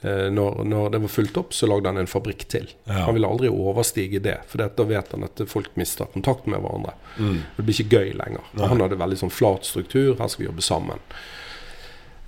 eh, 0.00 0.28
når, 0.30 0.62
når 0.70 0.94
det 0.94 1.02
var 1.02 1.12
fulgt 1.18 1.40
opp, 1.42 1.52
så 1.58 1.66
lagde 1.66 1.90
han 1.90 1.98
en 1.98 2.10
fabrikk 2.10 2.46
til. 2.54 2.70
Ja. 2.84 3.02
Han 3.08 3.18
ville 3.18 3.28
aldri 3.28 3.50
overstige 3.50 4.22
det, 4.22 4.38
for 4.48 4.62
da 4.62 4.86
vet 4.86 5.10
han 5.12 5.26
at 5.26 5.42
folk 5.50 5.74
mister 5.74 6.06
kontakt 6.14 6.46
med 6.46 6.62
hverandre. 6.62 6.94
Mm. 7.18 7.36
Det 7.56 7.66
blir 7.66 7.82
ikke 7.82 8.00
gøy 8.00 8.16
lenger. 8.22 8.46
Nei. 8.54 8.70
Han 8.70 8.86
hadde 8.86 9.02
veldig 9.02 9.20
sånn 9.24 9.34
flat 9.34 9.66
struktur. 9.66 10.14
Her 10.22 10.30
skal 10.30 10.46
vi 10.46 10.50
jobbe 10.52 10.64
sammen. 10.64 11.02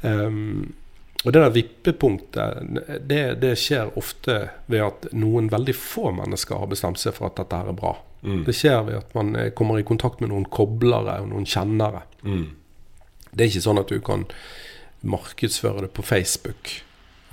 Ehm, 0.02 0.72
og 1.22 1.32
det 1.32 1.40
der 1.40 1.52
vippepunktet, 1.54 2.78
det, 3.06 3.20
det 3.42 3.52
skjer 3.60 3.92
ofte 3.98 4.38
ved 4.66 4.82
at 4.88 5.06
noen 5.14 5.50
veldig 5.52 5.74
få 5.78 6.10
mennesker 6.16 6.58
har 6.58 6.70
bestemt 6.70 6.98
seg 6.98 7.14
for 7.14 7.28
at 7.28 7.38
dette 7.38 7.60
her 7.60 7.70
er 7.70 7.78
bra. 7.78 7.92
Mm. 8.22 8.42
Det 8.46 8.54
skjer 8.54 8.80
ved 8.88 8.98
at 8.98 9.14
man 9.18 9.36
eh, 9.38 9.52
kommer 9.54 9.78
i 9.78 9.86
kontakt 9.86 10.22
med 10.22 10.32
noen 10.32 10.48
koblere 10.50 11.20
og 11.22 11.30
noen 11.30 11.46
kjennere. 11.46 12.04
Mm. 12.26 12.48
Det 13.30 13.44
er 13.44 13.52
ikke 13.52 13.66
sånn 13.68 13.82
at 13.82 13.92
du 13.92 14.02
kan 14.04 14.26
markedsføre 15.02 15.86
det 15.86 15.92
på 15.96 16.02
Facebook. 16.06 16.80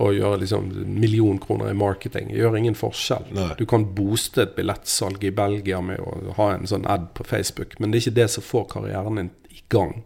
og 0.00 0.14
gjøre 0.16 0.38
liksom 0.40 0.68
million 0.96 1.36
kroner 1.38 1.70
i 1.70 1.76
marketing. 1.76 2.30
Det 2.32 2.38
gjør 2.38 2.54
ingen 2.56 2.76
forskjell. 2.78 3.26
Nei. 3.36 3.50
Du 3.58 3.66
kan 3.68 3.84
booste 3.94 4.46
et 4.46 4.54
billettsalg 4.56 5.20
i 5.28 5.32
Belgia 5.36 5.82
med 5.84 6.00
å 6.00 6.32
ha 6.38 6.46
en 6.54 6.64
sånn 6.70 6.86
ad 6.88 7.10
på 7.12 7.26
Facebook, 7.28 7.76
men 7.78 7.92
det 7.92 7.98
er 7.98 8.06
ikke 8.06 8.16
det 8.16 8.28
som 8.32 8.46
får 8.46 8.64
karrieren 8.72 9.20
din 9.20 9.28
i 9.52 9.60
gang. 9.68 9.98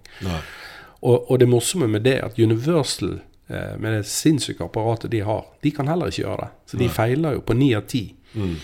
Og, 0.99 1.31
og 1.31 1.39
det 1.39 1.47
morsomme 1.47 1.87
med 1.87 2.03
det 2.09 2.17
er 2.19 2.27
at 2.27 2.41
Universal, 2.43 3.21
med 3.79 3.93
det 3.99 4.07
sinnssyke 4.09 4.65
apparatet 4.65 5.11
de 5.11 5.21
har, 5.21 5.45
de 5.63 5.71
kan 5.71 5.87
heller 5.91 6.07
ikke 6.13 6.23
gjøre 6.25 6.41
det. 6.41 6.51
Så 6.71 6.79
de 6.81 6.87
Nei. 6.89 6.95
feiler 6.95 7.35
jo 7.37 7.41
på 7.45 7.57
ni 7.57 7.75
av 7.77 7.83
ti. 7.91 8.15
Mm. 8.35 8.55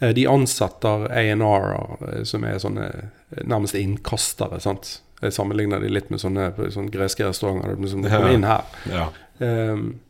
Eh, 0.00 0.12
De 0.16 0.26
ansetter 0.26 1.04
A&R-er, 1.12 2.24
som 2.24 2.44
er 2.44 2.58
sånne 2.58 2.86
eh, 2.88 3.42
nærmest 3.44 3.74
innkastere. 3.78 4.60
sant? 4.60 5.00
Jeg 5.22 5.32
sammenligner 5.36 5.80
de 5.80 5.88
litt 5.92 6.08
med 6.10 6.18
sånne, 6.20 6.48
sånne 6.74 6.90
greske 6.90 7.24
restauranter. 7.28 7.76
Som 7.88 8.02
Ja. 8.04 8.16
kommer 8.16 8.32
inn 8.34 8.42
her. 8.48 8.64
Ja. 8.90 9.08
Um, 9.38 10.00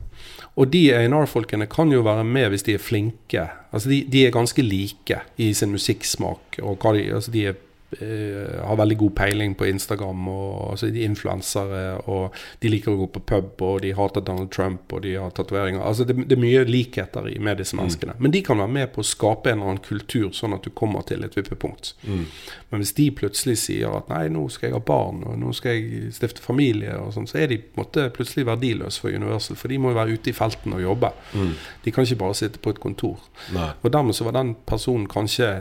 og 0.57 0.71
de 0.71 0.91
A&R-folkene 0.95 1.67
kan 1.69 1.91
jo 1.93 2.03
være 2.03 2.25
med 2.25 2.51
hvis 2.51 2.63
de 2.65 2.75
er 2.75 2.79
flinke. 2.79 3.49
Altså 3.73 3.89
de, 3.89 4.05
de 4.09 4.27
er 4.27 4.31
ganske 4.33 4.63
like 4.63 5.21
i 5.39 5.53
sin 5.53 5.73
musikksmak. 5.73 6.59
Og 6.63 6.79
de, 6.95 7.13
altså 7.15 7.31
de 7.33 7.47
er, 7.47 7.51
eh, 7.51 7.57
har 8.01 8.79
veldig 8.81 8.97
god 8.99 9.15
peiling 9.17 9.55
på 9.59 9.67
Instagram. 9.69 10.29
Og, 10.29 10.71
altså 10.71 10.91
de 10.93 11.03
er 11.03 11.11
influensere, 11.11 11.83
og 12.11 12.37
de 12.63 12.73
liker 12.73 12.95
å 12.95 13.03
gå 13.03 13.09
på 13.17 13.25
pub, 13.33 13.65
og 13.67 13.81
de 13.85 13.93
hater 13.97 14.25
Donald 14.25 14.53
Trump, 14.55 14.93
og 14.93 15.03
de 15.07 15.15
har 15.19 15.35
tatoveringer. 15.37 15.83
Altså 15.85 16.07
det, 16.09 16.17
det 16.29 16.37
er 16.37 16.43
mye 16.43 16.65
likheter 16.69 17.29
i 17.33 17.39
med 17.43 17.61
disse 17.61 17.77
menneskene. 17.79 18.17
Men 18.23 18.35
de 18.35 18.43
kan 18.47 18.61
være 18.63 18.75
med 18.79 18.93
på 18.95 19.03
å 19.03 19.07
skape 19.07 19.53
en 19.53 19.61
eller 19.61 19.75
annen 19.75 19.85
kultur, 19.85 20.31
sånn 20.37 20.57
at 20.57 20.65
du 20.65 20.73
kommer 20.77 21.05
til 21.09 21.25
et 21.27 21.37
vippepunkt. 21.37 21.95
Mm. 22.07 22.25
Men 22.73 22.83
hvis 22.83 22.95
de 22.97 23.09
plutselig 23.17 23.59
sier 23.67 23.93
at 23.93 24.09
nei, 24.13 24.25
nå 24.33 24.47
skal 24.53 24.71
jeg 24.71 24.77
ha 24.79 24.83
barn, 24.93 25.23
og 25.29 25.39
nå 25.41 25.53
skal 25.57 25.77
jeg 25.77 26.13
stifte 26.17 26.45
familie, 26.45 26.97
og 27.01 27.13
sånn, 27.17 27.29
så 27.31 27.43
er 27.43 27.53
de 27.53 27.61
på 27.63 27.77
en 27.77 27.85
måte 27.85 28.09
plutselig 28.17 28.47
verdiløse 28.49 29.03
for 29.03 29.13
Universal. 29.13 29.59
For 29.61 29.73
de 29.73 29.81
må 29.83 29.93
jo 29.93 30.01
være 30.01 30.17
ute 30.17 30.33
i 30.33 30.37
felten 30.37 30.77
og 30.77 30.85
jobbe. 30.85 31.13
Mm. 31.37 31.53
De 31.85 31.95
kan 31.95 32.09
ikke 32.09 32.23
bare 32.25 32.39
sitte 32.39 32.63
på 32.63 32.73
et 32.73 32.81
kontor. 32.83 33.21
Nei. 33.55 33.71
Og 33.83 33.93
dermed 33.95 34.17
så 34.17 34.27
var 34.29 34.39
den 34.39 34.55
personen 34.69 35.09
kanskje 35.11 35.53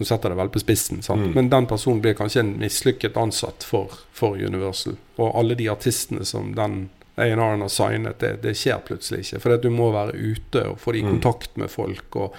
Nå 0.00 0.06
setter 0.08 0.30
jeg 0.30 0.36
det 0.36 0.40
vel 0.40 0.48
på 0.54 0.60
spissen, 0.62 1.02
sant? 1.04 1.26
Mm. 1.28 1.34
men 1.36 1.50
den 1.52 1.66
personen 1.68 2.00
blir 2.00 2.14
kanskje 2.16 2.40
en 2.40 2.54
mislykket 2.58 3.16
ansatt 3.20 3.62
for, 3.68 3.92
for 4.16 4.38
Universal. 4.40 4.94
Og 5.20 5.34
alle 5.36 5.54
de 5.58 5.66
artistene 5.68 6.24
som 6.24 6.54
den 6.56 6.88
A&R-en 7.20 7.60
har 7.60 7.68
signet, 7.68 8.16
det, 8.22 8.30
det 8.42 8.54
skjer 8.56 8.80
plutselig 8.86 9.26
ikke. 9.26 9.40
For 9.44 9.56
du 9.60 9.68
må 9.70 9.90
være 9.92 10.14
ute 10.16 10.62
og 10.70 10.78
få 10.80 10.94
de 10.96 11.02
i 11.02 11.02
Mm. 11.04 11.10
kontakt 11.18 11.56
med 11.60 11.68
folk. 11.70 12.16
og 12.16 12.34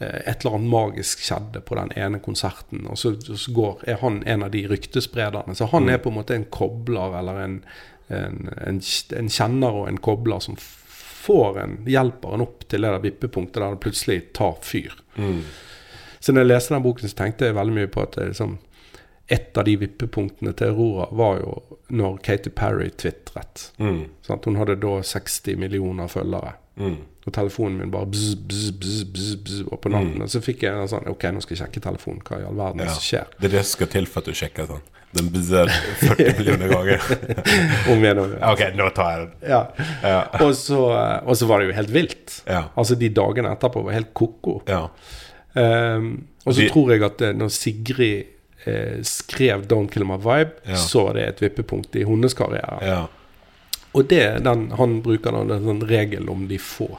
eh, 0.00 0.20
et 0.26 0.44
eller 0.44 0.58
annet 0.58 0.70
magisk 0.70 1.20
skjedde 1.24 1.60
på 1.64 1.74
den 1.80 1.90
ene 1.96 2.20
konserten, 2.20 2.84
og 2.88 2.98
så, 3.00 3.14
så 3.36 3.52
går, 3.52 3.80
er 3.88 3.96
han 4.02 4.22
en 4.26 4.42
av 4.42 4.50
de 4.50 4.66
ryktesprederne. 4.68 5.54
Så 5.56 5.70
han 5.72 5.84
Mm. 5.88 5.94
er 5.94 5.98
på 6.04 6.08
en 6.12 6.18
måte 6.20 6.34
en 6.36 6.44
kobler, 6.52 7.18
eller 7.18 7.40
en, 7.46 7.56
en, 8.08 8.48
en, 8.66 8.80
en 9.16 9.28
kjenner 9.28 9.72
og 9.82 9.88
en 9.88 9.98
kobler 9.98 10.40
som 10.40 10.56
får 10.60 11.58
en, 11.62 11.78
hjelper 11.86 12.34
en 12.34 12.40
opp 12.44 12.68
til 12.68 12.80
det 12.82 12.90
der 12.92 13.02
vippepunktet 13.04 13.60
der 13.62 13.70
det 13.74 13.80
plutselig 13.84 14.32
tar 14.36 14.56
fyr. 14.64 14.92
Mm. 15.16 15.42
Så 16.20 16.32
når 16.32 16.44
jeg 16.44 16.50
leste 16.52 16.74
den 16.74 16.82
boken, 16.84 17.08
så 17.08 17.16
tenkte 17.16 17.48
jeg 17.48 17.56
veldig 17.56 17.74
mye 17.78 17.90
på 17.92 18.02
at 18.04 18.18
er 18.20 18.30
liksom, 18.32 18.58
et 19.30 19.56
av 19.60 19.64
de 19.64 19.76
vippepunktene 19.80 20.52
til 20.58 20.72
Aurora 20.74 21.06
var 21.16 21.38
jo 21.40 21.52
når 21.94 22.18
Katy 22.26 22.50
Perry 22.58 22.90
tvitret. 22.98 23.68
Mm. 23.78 24.02
Hun 24.28 24.58
hadde 24.58 24.76
da 24.82 24.96
60 25.06 25.56
millioner 25.58 26.10
følgere. 26.10 26.56
Mm. 26.80 26.96
Og 27.28 27.32
telefonen 27.36 27.78
min 27.82 27.90
bare 27.92 28.08
bzz, 28.10 28.34
bzz, 28.48 28.70
bzz, 28.80 29.02
bzz, 29.12 29.34
bzz, 29.44 29.62
og 29.70 29.80
på 29.84 29.90
natten. 29.92 30.22
Og 30.24 30.30
så 30.32 30.40
fikk 30.42 30.62
jeg 30.64 30.72
en 30.74 30.88
sånn 30.88 31.06
Ok, 31.12 31.26
nå 31.34 31.42
skal 31.44 31.54
jeg 31.56 31.60
sjekke 31.64 31.82
telefonen. 31.84 32.22
Hva 32.26 32.38
i 32.40 32.46
all 32.48 32.56
verden 32.58 32.80
er 32.80 32.88
Ja. 32.90 32.94
som 32.96 33.04
skjer? 33.06 33.26
Det 33.38 33.50
er 33.50 33.54
det 33.58 33.64
som 33.66 33.72
skal 33.78 33.90
til 33.92 34.06
for 34.10 34.22
at 34.24 34.30
du 34.30 34.38
sjekker 34.40 34.66
sånn. 34.70 34.86
Den 35.18 35.28
bzzer 35.34 35.70
40 36.00 36.34
millioner 36.38 36.70
ganger. 36.74 37.08
Om 37.92 38.04
igjen 38.06 38.22
og. 38.22 38.36
Ok, 38.52 38.62
nå 38.78 38.86
tar 38.96 39.10
jeg 39.12 39.24
den. 39.26 39.32
Ja. 39.52 39.60
Ja. 40.06 40.20
Og, 40.46 40.54
så, 40.58 40.78
og 41.26 41.34
så 41.38 41.48
var 41.50 41.60
det 41.62 41.70
jo 41.70 41.76
helt 41.78 41.92
vilt. 41.94 42.38
Ja. 42.48 42.64
Altså 42.78 42.96
De 42.98 43.10
dagene 43.14 43.52
etterpå 43.56 43.82
var 43.88 43.98
helt 43.98 44.14
ko-ko. 44.14 44.60
ja. 44.70 44.84
Ehm, 45.54 46.26
og 46.44 46.54
så 46.54 46.68
tror 46.70 46.92
jeg 46.94 47.02
at 47.02 47.22
eh, 47.26 47.32
når 47.36 47.48
Sigrid 47.54 48.24
eh, 48.64 49.00
skrev 49.02 49.66
'Don't 49.66 49.90
Kill 49.90 50.04
My 50.04 50.16
Vibe', 50.16 50.60
Ja. 50.68 50.76
så 50.76 51.04
var 51.04 51.14
det 51.14 51.28
et 51.28 51.42
vippepunkt 51.42 51.96
i 51.96 52.04
hennes 52.04 52.34
karriere. 52.34 52.78
Ja. 52.86 53.06
Og 53.92 54.06
det, 54.08 54.44
den, 54.44 54.70
han 54.70 55.00
bruker 55.02 55.32
da 55.32 55.40
en 55.56 55.64
sånn 55.64 55.88
regel 55.88 56.28
om 56.30 56.46
de 56.48 56.58
få. 56.58 56.98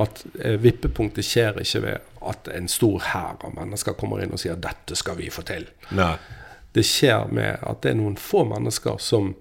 At 0.00 0.24
eh, 0.40 0.56
vippepunktet 0.58 1.24
skjer 1.24 1.60
ikke 1.60 1.82
ved 1.82 1.98
at 2.22 2.48
en 2.48 2.68
stor 2.68 2.98
hær 3.12 3.36
av 3.44 3.52
mennesker 3.54 3.92
kommer 3.94 4.22
inn 4.22 4.32
og 4.32 4.40
sier 4.40 4.56
'dette 4.56 4.96
skal 4.96 5.16
vi 5.16 5.30
få 5.30 5.42
til'. 5.42 5.68
Nei. 5.92 6.16
Det 6.72 6.82
skjer 6.82 7.28
med 7.30 7.58
at 7.62 7.82
det 7.82 7.90
er 7.92 7.94
noen 8.00 8.16
få 8.16 8.44
mennesker 8.44 8.96
som 8.98 9.34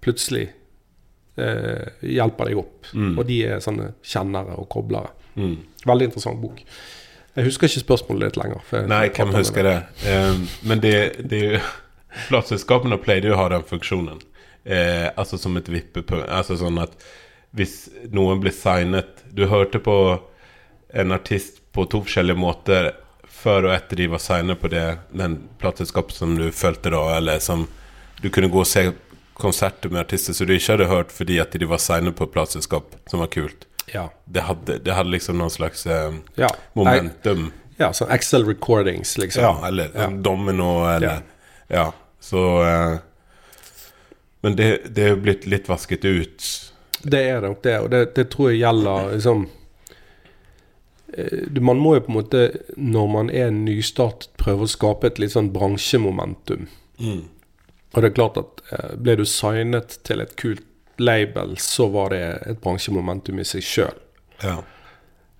plutselig 0.00 0.48
eh, 1.38 1.86
hjelper 2.02 2.44
deg 2.50 2.58
opp. 2.58 2.86
Mm. 2.92 3.18
Og 3.18 3.26
de 3.28 3.36
er 3.46 3.60
sånne 3.62 3.92
kjennere 4.02 4.56
og 4.58 4.68
koblere. 4.72 5.12
Mm. 5.36 5.56
Veldig 5.86 6.08
interessant 6.10 6.40
bok. 6.42 6.64
Jeg 7.36 7.48
husker 7.48 7.70
ikke 7.70 7.84
spørsmålet 7.86 8.32
ditt 8.32 8.42
lenger. 8.42 8.66
Nei, 8.90 9.06
hvem 9.14 9.32
husker 9.38 9.64
det? 9.64 9.78
Um, 10.04 10.44
men 10.68 10.82
det, 10.84 10.96
det 11.30 11.38
er 11.38 11.56
jo 11.56 11.62
Plateselskapene 12.28 12.98
pleide 13.00 13.30
jo 13.30 13.36
å 13.36 13.40
ha 13.40 13.46
den 13.54 13.64
funksjonen. 13.64 14.18
Eh, 14.64 15.08
altså 15.16 15.38
som 15.40 15.56
et 15.56 15.68
vippepunkt. 15.72 16.28
Altså 16.28 16.58
sånn 16.60 16.76
at 16.82 16.92
hvis 17.56 17.88
noen 18.14 18.40
blir 18.40 18.54
signet 18.54 19.24
Du 19.34 19.44
hørte 19.50 19.80
på 19.82 19.96
en 20.92 21.12
artist 21.12 21.58
på 21.72 21.84
to 21.90 22.02
forskjellige 22.04 22.38
måter 22.38 22.90
før 23.42 23.66
og 23.66 23.74
etter 23.74 23.98
de 23.98 24.10
var 24.12 24.20
signet 24.22 24.60
på 24.60 24.68
det 24.70 24.84
den 25.10 25.38
plateselskapet 25.58 26.14
som 26.14 26.36
du 26.36 26.50
fulgte 26.54 26.92
da, 26.92 27.00
eller 27.16 27.40
som 27.42 27.64
du 28.20 28.28
kunne 28.30 28.52
gå 28.52 28.60
og 28.60 28.68
se 28.68 28.84
konserter 29.34 29.90
med 29.90 30.04
artister 30.04 30.36
som 30.36 30.46
du 30.46 30.52
ikke 30.54 30.76
hadde 30.76 30.90
hørt 30.92 31.14
fordi 31.16 31.40
at 31.42 31.56
de 31.56 31.66
var 31.66 31.80
signet 31.82 32.14
på 32.18 32.28
et 32.28 32.34
plateselskap 32.36 32.94
som 33.10 33.24
var 33.24 33.32
kult. 33.32 33.66
Ja. 33.92 34.10
Det 34.24 34.40
hadde, 34.40 34.78
det 34.78 34.92
hadde 34.94 35.10
liksom 35.10 35.38
noen 35.38 35.50
slags 35.50 35.86
eh, 35.86 36.12
ja. 36.34 36.48
momentum. 36.78 37.50
Ja, 37.80 37.90
sånn 37.96 38.12
Excel 38.14 38.44
recordings, 38.46 39.16
liksom. 39.18 39.42
Ja, 39.42 39.68
eller 39.68 39.90
en 39.96 40.20
domino, 40.22 40.84
eller 40.88 41.22
Ja. 41.72 41.92
så 42.20 42.42
eh, 42.62 42.98
Men 44.40 44.56
det, 44.56 44.94
det 44.94 45.02
er 45.04 45.08
jo 45.14 45.22
blitt 45.22 45.46
litt 45.46 45.68
vasket 45.70 46.04
ut. 46.04 46.46
Det 47.02 47.20
er 47.28 47.40
det 47.40 47.48
nok 47.48 47.62
det, 47.62 47.76
og 47.80 47.90
det, 47.90 48.00
det 48.14 48.28
tror 48.30 48.50
jeg 48.50 48.60
gjelder 48.62 49.12
liksom 49.14 49.44
eh, 51.16 51.60
Man 51.60 51.78
må 51.82 51.96
jo 51.96 52.04
på 52.06 52.12
en 52.12 52.18
måte, 52.20 52.42
når 52.76 53.12
man 53.16 53.30
er 53.30 53.50
nystartet, 53.54 54.30
prøve 54.38 54.66
å 54.66 54.70
skape 54.70 55.10
et 55.10 55.22
litt 55.22 55.34
sånn 55.34 55.52
bransjemomentum. 55.54 56.68
Mm. 56.98 57.22
Og 57.92 58.02
det 58.02 58.10
er 58.10 58.16
klart 58.16 58.38
at 58.40 58.62
eh, 58.72 58.92
ble 58.98 59.16
du 59.20 59.24
signet 59.28 59.98
til 60.06 60.22
et 60.24 60.36
kult 60.40 60.66
label, 61.00 61.56
så 61.58 61.88
var 61.92 62.12
det 62.12 62.22
et 62.50 62.60
bransjemomentum 62.62 63.40
i 63.40 63.46
seg 63.48 63.64
sjøl. 63.66 63.98
Ja. 64.42 64.58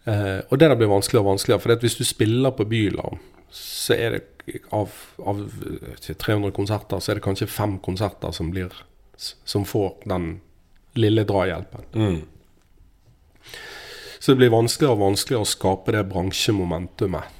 Eh, 0.05 0.41
og 0.49 0.59
det 0.59 0.69
der 0.69 0.79
blir 0.79 0.91
vanskeligere 0.91 1.27
og 1.27 1.35
vanskeligere, 1.35 1.63
for 1.63 1.85
hvis 1.85 1.99
du 1.99 2.05
spiller 2.07 2.55
på 2.57 2.67
Bylarm, 2.69 3.21
så 3.53 3.95
er 3.95 4.17
det 4.17 4.61
av, 4.75 4.91
av 5.19 5.43
eh, 5.43 6.15
300 6.15 6.51
konserter, 6.57 7.01
så 7.01 7.13
er 7.13 7.21
det 7.21 7.27
kanskje 7.27 7.51
fem 7.51 7.77
konserter 7.85 8.35
som, 8.35 8.51
blir, 8.55 8.73
som 9.17 9.67
får 9.69 10.03
den 10.11 10.35
lille 10.99 11.25
drahjelpen. 11.29 11.87
Mm. 11.95 12.21
Så 14.19 14.33
det 14.33 14.43
blir 14.43 14.55
vanskeligere 14.55 14.95
og 14.95 15.07
vanskeligere 15.07 15.47
å 15.47 15.53
skape 15.53 15.95
det 15.97 16.05
bransjemomentumet. 16.11 17.39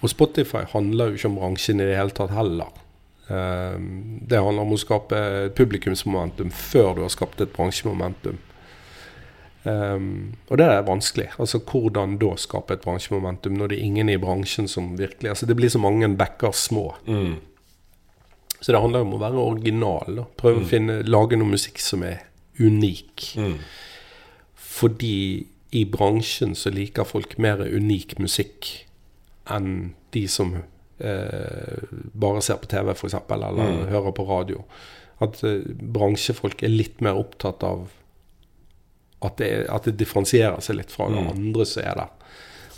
Og 0.00 0.12
Spotify 0.12 0.62
handler 0.72 1.10
jo 1.10 1.18
ikke 1.18 1.30
om 1.30 1.40
bransjen 1.40 1.82
i 1.82 1.88
det 1.88 1.98
hele 1.98 2.14
tatt 2.16 2.32
heller. 2.32 2.70
Eh, 3.30 3.80
Det 4.30 4.38
handler 4.38 4.62
om 4.62 4.74
å 4.74 4.80
skape 4.80 5.16
et 5.16 5.54
publikumsmomentum 5.58 6.50
før 6.50 6.94
du 6.96 7.02
har 7.02 7.12
skapt 7.12 7.40
et 7.40 7.52
bransjemomentum. 7.52 8.38
Um, 9.62 10.36
og 10.48 10.56
det 10.56 10.64
er 10.64 10.86
vanskelig. 10.86 11.26
Altså 11.38 11.58
Hvordan 11.60 12.16
da 12.20 12.30
skape 12.40 12.78
et 12.78 12.84
bransjemomentum 12.84 13.58
når 13.58 13.68
det 13.68 13.76
er 13.76 13.88
ingen 13.90 14.08
i 14.08 14.16
bransjen 14.16 14.68
som 14.72 14.94
virkelig 14.96 15.34
Altså 15.34 15.46
Det 15.46 15.56
blir 15.56 15.68
så 15.68 15.78
mange 15.78 16.08
bekker 16.16 16.54
små. 16.56 16.94
Mm. 17.06 17.34
Så 18.60 18.72
det 18.72 18.80
handler 18.80 19.04
om 19.04 19.14
å 19.14 19.20
være 19.20 19.44
original. 19.44 20.16
Da. 20.16 20.24
Prøve 20.36 20.62
å 20.62 20.68
finne, 20.68 21.02
lage 21.04 21.36
noe 21.36 21.52
musikk 21.52 21.80
som 21.80 22.02
er 22.04 22.22
unik. 22.60 23.34
Mm. 23.36 23.58
Fordi 24.56 25.46
i 25.76 25.84
bransjen 25.84 26.56
så 26.56 26.72
liker 26.72 27.08
folk 27.08 27.38
mer 27.38 27.60
unik 27.60 28.18
musikk 28.18 28.86
enn 29.50 29.94
de 30.12 30.26
som 30.28 30.56
bare 31.00 32.42
ser 32.42 32.60
på 32.62 32.66
TV, 32.70 32.90
f.eks., 32.94 33.14
eller 33.30 33.52
Mm. 33.56 33.86
hører 33.88 34.12
på 34.12 34.26
radio. 34.28 34.64
At 35.20 35.42
eh, 35.44 35.60
bransjefolk 35.66 36.62
er 36.62 36.68
litt 36.72 37.00
mer 37.00 37.18
opptatt 37.20 37.62
av 37.64 37.88
at 39.22 39.36
det, 39.36 39.66
at 39.68 39.84
det 39.84 39.98
differensierer 40.00 40.60
seg 40.64 40.76
litt 40.78 40.90
fra 40.92 41.08
det 41.12 41.20
Mm. 41.20 41.30
andre 41.34 41.66
som 41.66 41.82
er 41.84 41.94
der. 41.94 42.08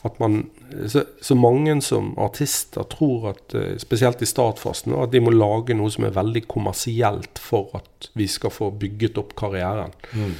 At 0.04 0.16
man, 0.18 0.50
så, 0.90 1.04
så 1.22 1.36
mange 1.38 1.76
som 1.82 2.08
artister 2.18 2.82
tror 2.90 3.28
at, 3.30 3.54
eh, 3.54 3.76
spesielt 3.78 4.20
i 4.22 4.26
startfasen, 4.26 4.92
at 5.00 5.12
de 5.12 5.20
må 5.20 5.30
lage 5.30 5.76
noe 5.78 5.90
som 5.94 6.04
er 6.04 6.10
veldig 6.16 6.48
kommersielt 6.48 7.38
for 7.38 7.70
at 7.78 8.08
vi 8.18 8.26
skal 8.26 8.50
få 8.50 8.72
bygget 8.76 9.18
opp 9.18 9.36
karrieren. 9.38 9.92
Mm. 10.12 10.34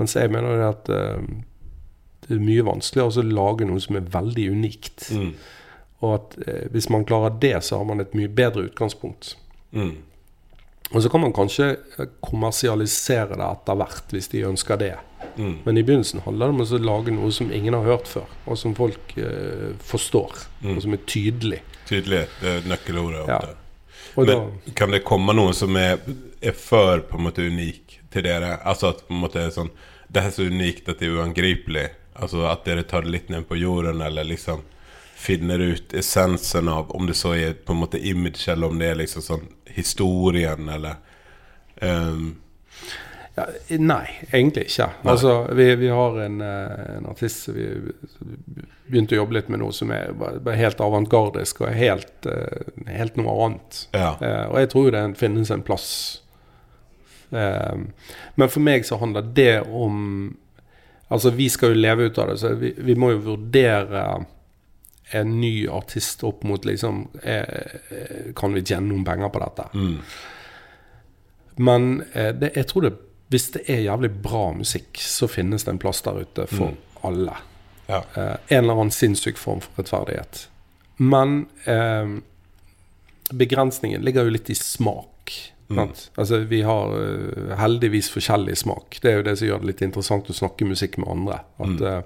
Mens 0.00 0.14
jeg 0.18 0.30
mener 0.34 0.56
det 0.58 0.66
at 0.72 0.88
eh, 0.90 1.22
det 2.26 2.34
er 2.34 2.42
mye 2.42 2.64
vanskeligere 2.66 3.22
å 3.22 3.30
lage 3.30 3.64
noe 3.68 3.78
som 3.80 3.94
er 3.96 4.00
veldig 4.10 4.48
unikt. 4.50 5.06
Mm. 5.14 5.30
Og 6.04 6.14
at 6.14 6.36
eh, 6.46 6.66
hvis 6.74 6.90
man 6.92 7.04
klarer 7.08 7.38
det, 7.40 7.54
så 7.64 7.78
har 7.80 7.88
man 7.88 8.00
et 8.04 8.14
mye 8.14 8.28
bedre 8.28 8.66
utgangspunkt. 8.68 9.36
Mm. 9.72 9.94
Og 10.92 11.02
så 11.02 11.08
kan 11.10 11.20
man 11.24 11.32
kanskje 11.34 11.70
eh, 11.98 12.08
kommersialisere 12.22 13.36
det 13.38 13.46
etter 13.46 13.78
hvert, 13.80 14.04
hvis 14.12 14.28
de 14.32 14.44
ønsker 14.46 14.78
det. 14.80 14.94
Mm. 15.36 15.54
Men 15.64 15.78
i 15.78 15.82
begynnelsen 15.82 16.22
handler 16.24 16.52
det 16.52 16.54
om 16.54 16.62
å 16.64 16.82
lage 16.84 17.14
noe 17.16 17.32
som 17.34 17.50
ingen 17.52 17.74
har 17.74 17.88
hørt 17.88 18.08
før, 18.10 18.28
og 18.46 18.58
som 18.60 18.74
folk 18.78 19.16
eh, 19.18 19.72
forstår, 19.82 20.44
Mm. 20.62 20.76
og 20.76 20.82
som 20.82 20.94
er 20.96 21.02
tydelig. 21.06 21.62
Tydelig. 21.86 22.22
Det 22.40 22.52
er 22.52 22.68
nøkkelordet. 22.68 23.26
Ja. 23.28 23.40
Men 24.16 24.26
da, 24.26 24.36
kan 24.74 24.90
det 24.94 25.02
komme 25.04 25.34
noe 25.36 25.52
som 25.54 25.76
er, 25.76 26.00
er 26.40 26.54
for 26.56 27.02
på 27.08 27.18
en 27.18 27.26
måte 27.26 27.44
unik 27.44 27.98
til 28.10 28.24
dere? 28.24 28.56
Altså 28.64 28.88
at 28.94 29.02
på 29.06 29.12
en 29.14 29.20
måte 29.20 29.42
er 29.42 29.52
sånn 29.52 29.68
Det 30.08 30.22
er 30.22 30.30
så 30.32 30.46
unikt 30.48 30.88
at 30.88 31.00
det 31.02 31.08
er 31.08 31.18
uangripelig. 31.18 31.88
Altså 32.14 32.46
at 32.48 32.64
dere 32.64 32.86
tar 32.88 33.02
det 33.04 33.10
litt 33.12 33.28
ned 33.28 33.44
på 33.48 33.58
jorden, 33.58 34.00
eller 34.00 34.24
liksom 34.24 34.62
finner 35.16 35.58
ut 35.58 35.94
essensen 35.94 36.68
av 36.68 36.90
Om 36.90 37.06
det 37.06 37.14
så 37.14 37.34
er 37.34 37.52
på 37.52 37.72
en 37.72 37.78
måte 37.78 37.98
image, 38.08 38.48
eller 38.52 38.68
om 38.68 38.78
det 38.78 38.90
er 38.90 38.98
liksom 39.00 39.24
sånn 39.24 39.46
historien, 39.76 40.68
eller 40.68 40.98
um. 41.80 42.36
ja, 43.36 43.46
nei, 43.80 44.04
egentlig 44.30 44.66
ikke. 44.68 44.90
Nei. 45.00 45.12
Altså, 45.12 45.32
vi, 45.56 45.66
vi 45.80 45.88
har 45.92 46.20
en, 46.24 46.36
eh, 46.44 46.84
en 46.98 47.08
artist 47.08 47.48
som 47.48 47.56
vi 47.56 47.66
begynte 48.86 49.16
å 49.16 49.22
jobbe 49.22 49.38
litt 49.38 49.50
med 49.52 49.60
nå, 49.60 49.72
som 49.76 49.92
er 49.92 50.12
bare, 50.16 50.56
helt 50.56 50.80
avantgardisk 50.84 51.64
og 51.64 51.74
helt, 51.76 52.28
eh, 52.28 52.70
helt 52.92 53.16
noe 53.20 53.36
annet. 53.48 53.82
Ja. 53.96 54.14
Eh, 54.20 54.44
og 54.46 54.60
jeg 54.62 54.72
tror 54.72 54.92
det 54.94 55.04
finnes 55.20 55.52
en 55.52 55.64
plass. 55.66 55.90
Eh, 57.32 57.76
men 58.36 58.52
for 58.52 58.64
meg 58.64 58.88
så 58.88 59.00
handler 59.00 59.32
det 59.36 59.62
om 59.66 60.36
Altså, 61.06 61.30
vi 61.30 61.44
skal 61.46 61.70
jo 61.70 61.78
leve 61.78 62.08
ut 62.08 62.16
av 62.18 62.32
det, 62.32 62.40
så 62.40 62.48
vi, 62.58 62.72
vi 62.82 62.96
må 62.98 63.12
jo 63.12 63.20
vurdere 63.28 64.00
en 65.10 65.40
ny 65.40 65.68
artist 65.68 66.24
opp 66.26 66.42
mot 66.42 66.64
liksom 66.66 67.08
eh, 67.22 67.38
eh, 67.90 68.32
Kan 68.36 68.54
vi 68.56 68.62
tjene 68.66 68.88
noen 68.88 69.04
penger 69.06 69.28
på 69.30 69.38
dette? 69.38 69.68
Mm. 69.74 69.98
Men 71.56 72.02
eh, 72.12 72.32
det, 72.34 72.52
jeg 72.56 72.66
tror 72.72 72.88
det 72.88 72.94
hvis 73.28 73.48
det 73.56 73.64
er 73.66 73.80
jævlig 73.82 74.10
bra 74.22 74.52
musikk, 74.54 75.00
så 75.02 75.26
finnes 75.26 75.64
det 75.66 75.72
en 75.72 75.80
plass 75.82 75.98
der 76.06 76.20
ute 76.22 76.44
for 76.46 76.76
alle. 77.06 77.34
Ja. 77.88 78.04
Eh, 78.14 78.36
en 78.54 78.64
eller 78.64 78.76
annen 78.76 78.94
sinnssyk 78.94 79.38
form 79.38 79.58
for 79.64 79.80
rettferdighet. 79.82 80.44
Men 81.02 81.48
eh, 81.66 82.12
begrensningen 83.34 84.04
ligger 84.06 84.28
jo 84.28 84.34
litt 84.36 84.50
i 84.50 84.54
smak. 84.54 85.34
Mm. 85.68 85.90
Altså, 86.14 86.38
vi 86.46 86.60
har 86.62 86.92
uh, 86.94 87.56
heldigvis 87.58 88.12
forskjellig 88.14 88.54
smak. 88.60 89.00
Det 89.02 89.10
er 89.10 89.16
jo 89.18 89.24
det 89.26 89.32
som 89.40 89.48
gjør 89.48 89.64
det 89.64 89.70
litt 89.72 89.82
interessant 89.82 90.30
å 90.30 90.36
snakke 90.38 90.68
musikk 90.68 90.94
med 91.02 91.10
andre. 91.10 91.40
At 91.58 91.72
Mm. 91.74 91.86
eh, 91.90 92.02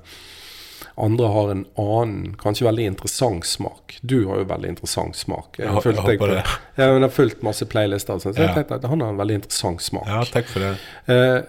andre 1.05 1.29
har 1.35 1.53
en 1.53 1.63
annen, 1.81 2.35
kanskje 2.41 2.67
veldig 2.67 2.89
interessant 2.93 3.47
smak. 3.47 3.99
Du 4.03 4.27
har 4.29 4.43
jo 4.43 4.49
veldig 4.51 4.73
interessant 4.75 5.17
smak. 5.17 5.59
Jeg, 5.59 5.71
har 5.73 5.85
fulgt, 5.85 6.03
jeg 6.09 6.19
det. 6.21 6.43
Ja, 6.81 6.91
jeg 6.91 7.01
har 7.05 7.15
fulgt 7.15 7.45
masse 7.47 7.67
playlister, 7.67 8.19
så 8.19 8.31
jeg 8.31 8.39
Ja. 8.39 8.49
jeg 8.49 8.55
tenkte 8.59 8.81
at 8.81 8.91
han 8.91 9.01
har 9.01 9.15
en 9.15 9.21
veldig 9.21 9.41
interessant 9.43 9.83
smak. 9.83 10.07
ja, 10.09 10.25
takk 10.25 10.51
for 10.51 10.61
det. 10.61 10.75
Eh, 11.07 11.41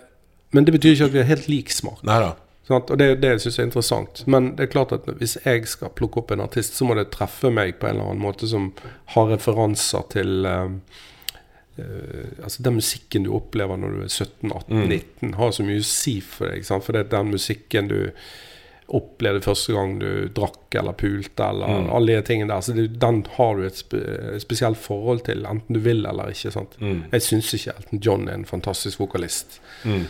men 0.51 0.65
det 0.65 0.73
betyr 0.75 0.95
ikke 0.95 1.05
at 1.05 1.13
vi 1.13 1.21
har 1.23 1.29
helt 1.31 1.47
lik 1.47 1.71
smak. 1.71 2.03
Neida. 2.03 2.35
Sånn 2.67 2.77
at, 2.77 2.91
Og 2.91 2.97
det 2.97 3.21
det 3.21 3.41
syns 3.41 3.57
jeg 3.57 3.63
er 3.63 3.69
interessant. 3.69 4.23
Men 4.27 4.55
det 4.55 4.67
er 4.67 4.73
klart 4.73 4.91
at 4.95 5.05
hvis 5.05 5.37
jeg 5.45 5.67
skal 5.67 5.89
plukke 5.97 6.21
opp 6.21 6.31
en 6.31 6.43
artist, 6.45 6.75
så 6.77 6.85
må 6.85 6.95
det 6.95 7.09
treffe 7.11 7.51
meg 7.51 7.79
på 7.79 7.87
en 7.87 7.95
eller 7.95 8.11
annen 8.11 8.21
måte 8.23 8.47
som 8.47 8.71
har 9.15 9.31
referanser 9.31 10.05
til 10.13 10.45
eh, 10.45 10.69
uh, 11.79 12.43
altså 12.43 12.63
Den 12.63 12.77
musikken 12.79 13.23
du 13.23 13.33
opplever 13.35 13.77
når 13.77 13.97
du 13.97 14.01
er 14.05 14.13
17-18-19, 14.13 15.35
har 15.35 15.51
så 15.51 15.65
mye 15.65 15.81
å 15.81 15.87
si 15.87 16.19
for 16.21 16.51
deg. 16.51 16.65
Sant? 16.67 16.85
For 16.85 16.93
det 16.95 17.05
er 17.05 17.13
den 17.17 17.33
musikken 17.33 17.91
du 17.91 17.99
opplevde 18.97 19.41
første 19.45 19.73
gang 19.73 19.99
du 20.01 20.27
drakk 20.35 20.75
eller 20.75 20.93
pulte, 20.93 21.43
eller 21.47 21.67
Mm. 21.67 21.89
alle 21.95 22.15
de 22.17 22.21
tingene 22.27 22.49
der. 22.53 22.61
Så 22.61 22.73
det, 22.75 22.99
den 22.99 23.25
har 23.37 23.55
du 23.55 23.63
et 23.65 23.77
spe, 23.77 24.01
spesielt 24.39 24.77
forhold 24.77 25.23
til, 25.25 25.45
enten 25.45 25.73
du 25.73 25.79
vil 25.79 26.05
eller 26.05 26.29
ikke. 26.33 26.51
Sant? 26.51 26.75
Mm. 26.81 27.03
Jeg 27.11 27.21
syns 27.21 27.53
ikke 27.53 27.75
Elton 27.77 27.99
John 28.03 28.27
er 28.27 28.33
en 28.33 28.45
fantastisk 28.45 28.99
vokalist. 28.99 29.59
Mm. 29.85 30.05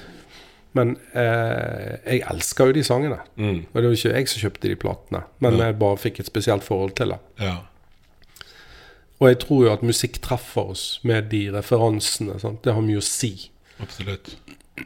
Men 0.74 0.94
eh, 1.14 1.98
jeg 2.08 2.24
elsker 2.32 2.66
jo 2.66 2.72
de 2.78 2.84
sangene. 2.84 3.20
Mm. 3.36 3.66
Og 3.74 3.76
det 3.76 3.84
var 3.84 3.98
ikke 3.98 4.14
jeg 4.16 4.28
som 4.32 4.42
kjøpte 4.46 4.70
de 4.70 4.76
platene, 4.76 5.24
men 5.40 5.58
Ja. 5.58 5.66
jeg 5.66 5.80
bare 5.80 5.98
fikk 5.98 6.20
et 6.20 6.26
spesielt 6.32 6.64
forhold 6.64 6.96
til 6.96 7.10
det. 7.10 7.20
Ja. 7.40 7.58
Og 9.22 9.28
jeg 9.30 9.40
tror 9.44 9.66
jo 9.66 9.74
at 9.74 9.84
musikk 9.86 10.22
treffer 10.24 10.72
oss 10.72 11.00
med 11.04 11.30
de 11.30 11.52
referansene. 11.54 12.40
Sant? 12.42 12.64
Det 12.64 12.74
har 12.74 12.82
mye 12.82 12.98
å 12.98 13.04
si. 13.06 13.50
Absolutt. 13.80 14.36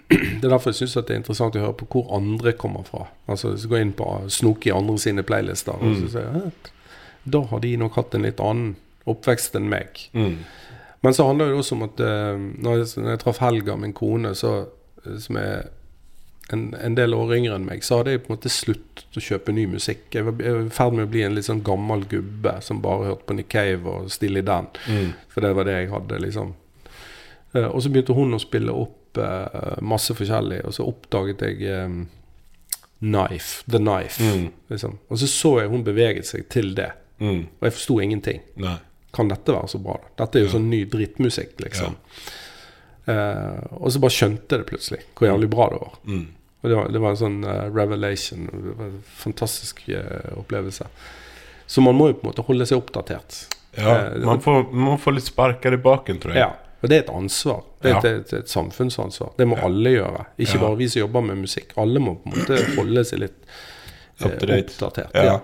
Det 0.09 0.43
er 0.45 0.51
derfor 0.51 0.71
jeg 0.71 0.81
syns 0.83 0.93
det 0.99 1.13
er 1.13 1.19
interessant 1.21 1.55
å 1.57 1.63
høre 1.63 1.77
på 1.79 1.87
hvor 1.91 2.11
andre 2.17 2.53
kommer 2.53 2.83
fra. 2.87 3.07
Altså 3.27 3.51
hvis 3.53 3.65
du 3.65 3.71
går 3.71 3.81
inn 3.85 3.93
på 3.97 4.07
snoke 4.33 4.69
i 4.69 4.73
andre 4.75 4.97
sine 5.01 5.23
playlister, 5.23 5.73
og 5.77 5.83
Mm. 5.83 5.99
så 6.01 6.11
sier 6.11 6.31
jeg 6.33 6.51
da 7.25 7.41
har 7.49 7.59
de 7.59 7.77
nok 7.77 7.95
hatt 7.97 8.13
en 8.15 8.21
litt 8.21 8.39
annen 8.39 8.75
oppvekst 9.09 9.55
enn 9.57 9.69
meg. 9.69 10.09
Mm. 10.13 10.35
Men 11.01 11.13
så 11.13 11.25
handler 11.27 11.49
det 11.49 11.57
også 11.59 11.75
om 11.77 11.85
at 11.87 12.01
uh, 12.01 12.35
når 12.37 12.77
jeg, 12.77 12.91
når 13.01 13.09
jeg 13.15 13.21
traff 13.23 13.41
Helga, 13.41 13.75
min 13.81 13.93
kone, 13.93 14.33
så, 14.37 14.51
eh, 15.05 15.17
som 15.21 15.37
er 15.41 15.67
en, 16.53 16.67
en 16.77 16.97
del 16.97 17.13
år 17.17 17.33
yngre 17.37 17.57
enn 17.57 17.65
meg, 17.65 17.83
så 17.85 17.99
hadde 17.99 18.13
jeg 18.13 18.23
på 18.25 18.29
en 18.31 18.35
måte 18.37 18.51
sluttet 18.53 19.17
å 19.17 19.23
kjøpe 19.25 19.53
ny 19.53 19.65
musikk. 19.69 20.05
Jeg 20.13 20.25
var, 20.27 20.41
i 20.41 20.69
ferd 20.73 20.97
med 20.97 21.07
å 21.07 21.11
bli 21.13 21.23
en 21.25 21.37
litt 21.37 21.47
sånn 21.49 21.63
gammel 21.65 22.05
gubbe 22.09 22.55
som 22.65 22.81
bare 22.85 23.11
hørte 23.11 23.25
på 23.29 23.37
Nick 23.37 23.49
Cave 23.53 23.89
og 23.89 24.09
i 24.25 24.45
Dan. 24.45 24.69
Mm. 24.85 25.13
For 25.33 25.41
det 25.45 25.53
var 25.57 25.69
det 25.69 25.79
jeg 25.79 25.91
hadde, 25.93 26.21
liksom. 26.27 26.53
Uh, 27.55 27.69
og 27.71 27.81
så 27.81 27.89
begynte 27.89 28.17
hun 28.17 28.37
å 28.37 28.41
spille 28.41 28.73
opp 28.73 29.01
masse 29.81 30.13
forskjellig, 30.17 30.61
og 30.65 30.73
så 30.73 30.85
oppdaget 30.87 31.41
jeg 31.41 31.85
um, 31.85 32.07
Knife. 32.99 33.63
The 33.69 33.77
Knife. 33.79 34.23
Mm. 34.23 34.47
Liksom. 34.69 34.97
Og 35.09 35.17
så 35.21 35.27
så 35.27 35.51
jeg 35.61 35.69
hun 35.69 35.83
beveget 35.83 36.25
seg 36.25 36.47
til 36.49 36.73
det, 36.75 36.91
Mm. 37.19 37.45
og 37.61 37.63
jeg 37.63 37.71
forsto 37.77 37.99
ingenting. 38.03 38.41
Nei. 38.59 38.75
Kan 39.15 39.29
dette 39.31 39.53
være 39.53 39.69
så 39.71 39.79
bra? 39.79 39.93
Dette 40.19 40.35
er 40.35 40.41
jo 40.43 40.47
Ja. 40.49 40.53
sånn 40.57 40.69
ny 40.69 40.81
drittmusikk, 40.85 41.53
liksom. 41.63 41.95
Eh, 43.07 43.59
og 43.71 43.91
så 43.93 43.99
bare 44.01 44.11
skjønte 44.15 44.57
det 44.57 44.65
plutselig, 44.67 44.99
hvor 45.15 45.29
jævlig 45.29 45.49
bra 45.53 45.67
det 45.69 45.79
var. 45.79 45.93
Mm. 46.09 46.25
Og 46.63 46.69
det 46.69 46.75
var, 46.79 46.87
det 46.91 47.01
var 47.03 47.09
en 47.13 47.19
sånn 47.19 47.37
uh, 47.45 47.69
revelation. 47.69 48.47
Det 48.49 48.73
var 48.79 48.85
en 48.89 49.03
fantastisk 49.05 49.83
uh, 49.93 50.31
opplevelse. 50.41 50.87
Så 51.67 51.81
man 51.85 51.95
må 51.95 52.07
jo 52.09 52.15
på 52.17 52.25
en 52.25 52.31
måte 52.31 52.45
holde 52.47 52.65
seg 52.65 52.79
oppdatert. 52.81 53.43
Ja, 53.77 53.91
Eh, 54.07 54.17
man 54.25 54.39
får, 54.41 54.71
man 54.73 54.97
får 54.97 55.13
litt 55.17 55.27
sparker 55.29 55.73
i 55.73 55.77
baken, 55.77 56.17
tror 56.23 56.33
jeg. 56.33 56.39
Ja, 56.41 56.55
og 56.81 56.89
det 56.89 56.97
er 56.97 57.03
et 57.03 57.13
ansvar. 57.13 57.61
Det 57.85 57.91
er 57.91 57.95
Ja. 57.95 57.99
et, 58.01 58.33
et, 58.33 58.33
et 58.41 58.49
samfunnsansvar. 58.51 59.31
Det 59.37 59.45
må 59.47 59.57
alle 59.63 59.91
gjøre. 59.95 60.25
Ikke 60.41 60.59
bare 60.61 60.77
vi 60.79 60.87
som 60.91 60.99
jobber 61.05 61.21
med 61.29 61.37
musikk. 61.45 61.73
Alle 61.81 62.01
må 62.03 62.15
på 62.23 62.31
en 62.31 62.39
måte 62.39 62.59
holde 62.75 63.03
seg 63.05 63.21
litt 63.25 63.37
eh, 63.45 64.27
oppdatert. 64.29 65.13
Ja. 65.15 65.39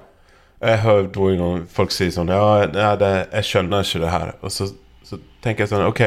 Jeg 0.62 0.78
har 0.84 1.02
hørt 1.02 1.16
noen 1.42 1.64
folk 1.74 1.90
si 1.96 2.12
sånn 2.14 2.30
Ja, 2.30 2.68
nei, 2.70 2.92
det, 3.02 3.08
jeg 3.32 3.48
skjønner 3.50 3.82
ikke 3.88 4.02
det 4.04 4.12
her. 4.14 4.34
Og 4.46 4.52
så, 4.54 4.68
så 5.08 5.18
tenker 5.42 5.66
jeg 5.66 5.72
sånn 5.72 5.88
Ok, 5.88 6.04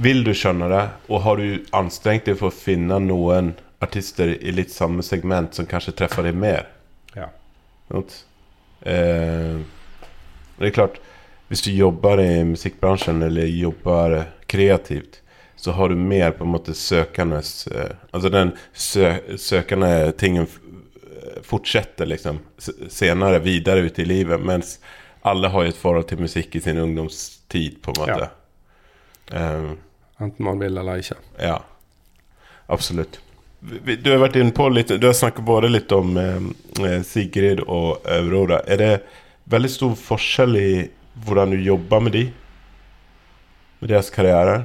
vil 0.00 0.22
du 0.24 0.32
skjønne 0.36 0.68
det, 0.72 0.84
og 1.12 1.20
har 1.26 1.36
du 1.40 1.64
anstrengt 1.76 2.24
deg 2.28 2.38
for 2.40 2.48
å 2.48 2.56
finne 2.56 2.96
noen 3.04 3.54
artister 3.84 4.32
i 4.32 4.52
litt 4.56 4.72
samme 4.72 5.04
segment 5.04 5.54
som 5.56 5.68
kanskje 5.68 5.92
treffer 5.96 6.24
deg 6.24 6.36
mer? 6.40 6.66
Ja. 7.16 7.28
Not? 7.92 8.16
Eh, 8.80 9.60
det 10.56 10.70
er 10.70 10.74
klart, 10.76 10.96
hvis 11.52 11.62
du 11.66 11.70
jobber 11.76 12.20
i 12.20 12.42
musikkbransjen 12.48 13.20
eller 13.22 13.46
jobber 13.52 14.22
kreativt, 14.50 15.20
så 15.66 15.74
har 15.76 15.90
du 15.92 15.98
mer 15.98 16.30
på 16.38 16.46
en 16.46 16.52
måte 16.54 16.74
søkendes 16.78 17.66
eh, 17.66 17.90
Altså 18.14 18.30
den 18.32 18.52
sø, 18.72 19.10
søkende 19.40 19.90
tingen 20.20 20.46
fortsetter 21.42 22.06
liksom 22.06 22.38
senere 22.88 23.38
videre 23.44 23.80
ut 23.80 23.98
i 23.98 24.04
livet, 24.04 24.40
mens 24.40 24.78
alle 25.26 25.50
har 25.50 25.66
jo 25.66 25.72
et 25.74 25.78
forhold 25.80 26.06
til 26.08 26.22
musikk 26.22 26.54
i 26.56 26.62
sin 26.62 26.78
ungdomstid, 26.78 27.80
på 27.82 27.92
en 27.92 28.00
måte. 28.02 28.28
Eh, 29.32 29.70
Enten 30.22 30.44
man 30.46 30.60
vil 30.62 30.78
eller 30.78 31.02
ikke. 31.02 31.18
ja, 31.42 31.58
absolutt. 32.66 33.20
Du 33.60 34.10
har 34.12 34.20
vært 34.22 34.36
inne 34.38 34.52
på 34.54 34.68
litt 34.70 34.92
Du 35.00 35.06
har 35.08 35.14
snakket 35.16 35.42
både 35.44 35.68
litt 35.72 35.92
om 35.92 36.12
eh, 36.20 36.44
eh, 36.86 37.00
Sigrid 37.02 37.64
og 37.66 38.06
Aurora. 38.06 38.60
Er 38.66 38.78
det 38.82 38.90
veldig 39.50 39.70
stor 39.72 39.96
forskjell 39.98 40.56
i 40.60 40.70
hvordan 41.26 41.54
du 41.56 41.60
jobber 41.64 42.00
med 42.06 42.14
de? 42.14 42.24
Med 43.80 43.90
deres 43.90 44.12
karriere? 44.14 44.64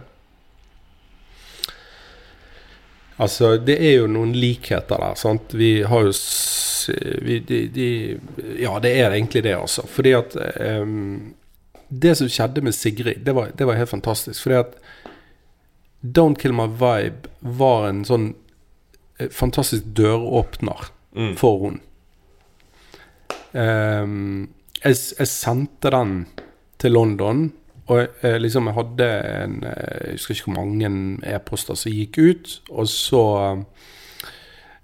Altså, 3.22 3.54
det 3.62 3.76
er 3.78 4.00
jo 4.00 4.08
noen 4.10 4.32
likheter 4.34 4.98
der, 5.04 5.18
sant. 5.20 5.54
Vi 5.54 5.82
har 5.86 6.08
jo 6.08 6.14
vi, 7.22 7.36
de, 7.46 7.60
de, 7.76 7.88
Ja, 8.64 8.80
det 8.82 8.96
er 8.98 9.14
egentlig 9.14 9.44
det, 9.46 9.54
altså. 9.60 9.84
Fordi 9.86 10.14
at 10.18 10.34
um, 10.82 11.34
Det 11.92 12.16
som 12.18 12.30
skjedde 12.32 12.64
med 12.66 12.74
Sigrid, 12.74 13.22
det 13.28 13.36
var, 13.38 13.52
det 13.54 13.68
var 13.70 13.78
helt 13.78 13.92
fantastisk. 13.92 14.42
Fordi 14.46 14.56
at 14.64 14.74
Don't 16.02 16.40
Kill 16.42 16.56
My 16.58 16.66
Vibe 16.82 17.30
var 17.62 17.90
en 17.92 18.02
sånn 18.08 18.32
eh, 19.20 19.30
fantastisk 19.30 19.92
døråpner 20.00 20.90
Mm. 21.12 21.34
for 21.36 21.58
hun. 21.60 21.74
Um, 23.52 24.50
jeg, 24.80 24.96
jeg 25.20 25.28
sendte 25.28 25.92
den 25.92 26.14
til 26.80 26.94
London, 26.96 27.50
og 27.88 28.00
eh, 28.22 28.38
liksom 28.40 28.68
jeg 28.70 28.76
hadde 28.78 29.08
en 29.42 29.56
eh, 29.64 30.12
Jeg 30.12 30.20
husker 30.20 30.36
ikke 30.36 30.52
hvor 30.52 30.60
mange 30.60 30.92
e-poster 31.34 31.76
som 31.76 31.92
gikk 31.92 32.18
ut, 32.22 32.54
og 32.70 32.88
så 32.92 33.24
eh, 33.42 33.64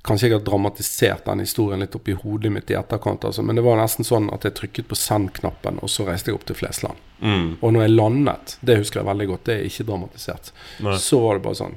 Kanskje 0.08 0.30
jeg 0.30 0.38
har 0.38 0.46
dramatisert 0.48 1.26
den 1.28 1.42
historien 1.44 1.82
litt 1.84 1.96
opp 1.98 2.08
i 2.08 2.14
hodet 2.16 2.48
mitt 2.56 2.70
i 2.72 2.78
etterkant, 2.80 3.26
altså, 3.28 3.44
men 3.44 3.58
det 3.60 3.64
var 3.66 3.76
nesten 3.76 4.08
sånn 4.08 4.30
at 4.32 4.46
jeg 4.48 4.56
trykket 4.56 4.88
på 4.88 4.96
send-knappen, 4.96 5.82
og 5.84 5.92
så 5.92 6.06
reiste 6.08 6.32
jeg 6.32 6.38
opp 6.38 6.46
til 6.48 6.56
Flesland. 6.56 7.02
Mm. 7.20 7.58
Og 7.60 7.74
når 7.76 7.84
jeg 7.84 7.92
landet, 7.92 8.54
det 8.62 8.78
husker 8.80 9.02
jeg 9.02 9.10
veldig 9.10 9.28
godt, 9.34 9.44
det 9.50 9.58
er 9.58 9.68
ikke 9.68 9.84
dramatisert, 9.90 10.54
Nei. 10.86 10.96
så 11.04 11.20
var 11.26 11.36
det 11.36 11.44
bare 11.50 11.60
sånn 11.60 11.76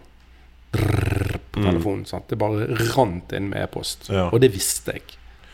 drrrr 0.79 1.41
på 1.51 1.61
på 1.61 1.67
telefonen. 1.67 2.05
Sant? 2.07 2.29
Det 2.29 2.39
bare 2.39 2.67
rant 2.95 3.33
inn 3.37 3.49
med 3.51 3.65
e-post. 3.65 4.09
Ja. 4.13 4.29
Og 4.31 4.41
det 4.41 4.53
visste 4.55 4.95
jeg. 4.97 5.03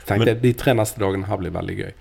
Tenkte 0.06 0.18
Men- 0.18 0.28
jeg, 0.28 0.42
De 0.42 0.52
tre 0.52 0.74
neste 0.74 1.00
dagene 1.00 1.26
her 1.26 1.36
blir 1.36 1.50
veldig 1.50 1.76
gøy. 1.78 1.92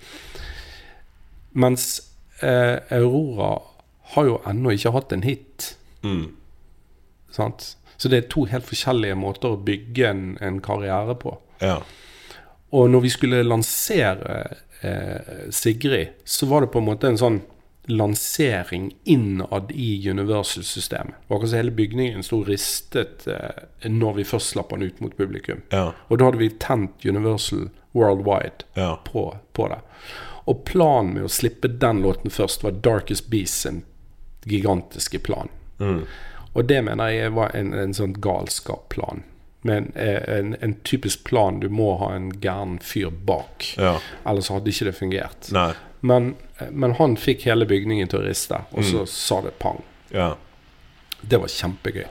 Mens 1.54 2.00
eh, 2.42 2.76
Aurora 2.96 3.58
har 4.14 4.24
jo 4.28 4.40
ennå 4.46 4.70
ikke 4.76 4.92
hatt 4.94 5.12
en 5.12 5.22
hit. 5.26 5.76
Mm. 6.02 6.28
Sant? 7.30 7.76
Så 7.96 8.08
det 8.12 8.16
er 8.18 8.28
to 8.32 8.44
helt 8.50 8.66
forskjellige 8.68 9.16
måter 9.18 9.54
å 9.54 9.60
bygge 9.64 10.08
en, 10.10 10.24
en 10.44 10.60
karriere 10.60 11.14
på. 11.18 11.36
Ja. 11.62 11.78
Og 12.76 12.90
når 12.92 13.00
vi 13.06 13.10
skulle 13.14 13.42
lansere 13.46 14.38
eh, 14.82 15.50
Sigrid, 15.50 16.08
så 16.24 16.46
var 16.50 16.60
det 16.66 16.72
på 16.74 16.82
en 16.82 16.88
måte 16.90 17.08
en 17.08 17.18
sånn 17.20 17.40
lansering 17.86 18.88
innad 19.04 19.70
i 19.70 20.10
Universal-systemet. 20.10 21.14
Akkurat 21.28 21.50
som 21.52 21.60
hele 21.60 21.70
bygningen 21.70 22.22
sto 22.26 22.40
ristet 22.44 23.26
eh, 23.30 23.62
når 23.88 24.16
vi 24.20 24.24
først 24.26 24.52
slapp 24.56 24.72
den 24.74 24.82
ut 24.88 25.00
mot 25.00 25.14
publikum. 25.16 25.62
Ja. 25.70 25.92
Og 26.10 26.18
da 26.18 26.28
hadde 26.28 26.40
vi 26.42 26.50
tent 26.62 27.06
Universal 27.06 27.68
Worldwide 27.96 28.66
Ja. 28.74 28.96
på, 29.06 29.28
på 29.56 29.68
det. 29.72 29.78
Og 30.46 30.64
planen 30.68 31.14
med 31.14 31.24
å 31.26 31.28
slippe 31.32 31.68
den 31.68 32.02
låten 32.04 32.30
først 32.30 32.62
var 32.62 32.76
Darkest 32.84 33.26
Beast 33.32 33.60
sin 33.66 33.82
gigantiske 34.46 35.18
plan. 35.18 35.48
Mm. 35.80 36.04
Og 36.54 36.64
det 36.70 36.82
mener 36.86 37.10
jeg 37.12 37.32
var 37.34 37.50
en, 37.58 37.72
en 37.74 37.94
sånn 37.94 38.14
galskapplan. 38.22 39.24
Men 39.66 39.88
eh, 39.98 40.22
en, 40.38 40.52
en 40.62 40.74
typisk 40.86 41.24
plan 41.26 41.58
du 41.60 41.66
må 41.68 41.96
ha 41.98 42.12
en 42.14 42.28
gæren 42.40 42.76
fyr 42.78 43.10
bak. 43.26 43.72
Ja. 43.76 43.96
Ellers 44.24 44.48
hadde 44.54 44.70
ikke 44.70 44.86
det 44.86 44.94
fungert. 45.00 45.50
Men, 46.06 46.34
eh, 46.60 46.70
men 46.70 46.94
han 47.00 47.16
fikk 47.18 47.48
hele 47.50 47.66
bygningen 47.66 48.08
til 48.12 48.22
å 48.22 48.26
riste, 48.28 48.62
og 48.70 48.84
så 48.86 49.02
Mm. 49.02 49.10
sa 49.10 49.40
det 49.42 49.56
pang. 49.58 49.82
Ja. 50.14 50.36
Det 51.26 51.40
var 51.42 51.50
kjempegøy. 51.50 52.06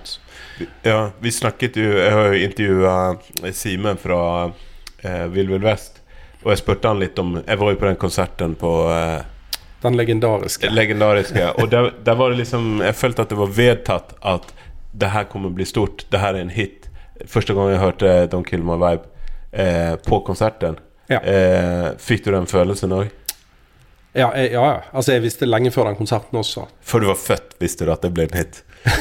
Ja, 0.83 1.11
vi 1.21 1.31
snakket 1.31 1.75
jo 1.79 1.83
Jeg 1.95 2.11
har 2.11 2.33
jo 2.33 2.43
intervjua 2.43 3.51
Simen 3.53 3.97
fra 4.01 4.51
eh, 5.03 5.27
Vill 5.31 5.47
Vill 5.53 5.63
Vest. 5.63 6.01
Og 6.45 6.51
jeg 6.53 6.61
spurte 6.61 6.87
han 6.91 6.99
litt 7.01 7.17
om 7.19 7.39
Jeg 7.41 7.57
var 7.57 7.71
jo 7.73 7.77
på 7.81 7.87
den 7.89 7.97
konserten 7.97 8.53
på 8.61 8.71
eh, 8.93 9.23
Den 9.81 9.97
legendariske. 9.97 10.69
legendariske. 10.69 11.47
Og 11.61 11.69
der, 11.71 11.91
der 12.05 12.15
var 12.19 12.29
det 12.29 12.37
liksom 12.43 12.81
Jeg 12.85 12.95
følte 12.95 13.25
at 13.25 13.33
det 13.33 13.39
var 13.39 13.51
vedtatt 13.57 14.13
at 14.21 14.53
det 14.95 15.09
her 15.11 15.25
kommer 15.27 15.49
bli 15.51 15.65
stort. 15.67 16.05
Det 16.09 16.21
her 16.21 16.37
er 16.37 16.45
en 16.45 16.53
hit. 16.55 16.85
Første 17.27 17.51
gang 17.53 17.67
jeg 17.73 17.81
hørte 17.81 18.11
Don't 18.31 18.47
Kill 18.47 18.61
My 18.63 18.77
Vibe 18.79 19.09
eh, 19.51 19.97
på 20.05 20.21
konserten. 20.23 20.77
Ja. 21.11 21.19
Eh, 21.19 21.89
fikk 21.99 22.23
du 22.23 22.31
den 22.31 22.47
følelsen 22.47 22.93
òg? 22.95 23.09
Ja, 24.15 24.29
jeg, 24.39 24.53
ja, 24.53 24.61
ja. 24.63 24.77
Altså, 24.95 25.11
jeg 25.17 25.25
visste 25.25 25.49
lenge 25.49 25.73
før 25.75 25.89
den 25.89 25.97
konserten 25.99 26.39
også. 26.39 26.63
Før 26.79 27.03
du 27.03 27.09
var 27.09 27.19
født, 27.19 27.57
visste 27.59 27.83
du 27.83 27.91
at 27.91 28.05
det 28.07 28.13
ble 28.15 28.29
en 28.29 28.37
hit? 28.39 28.61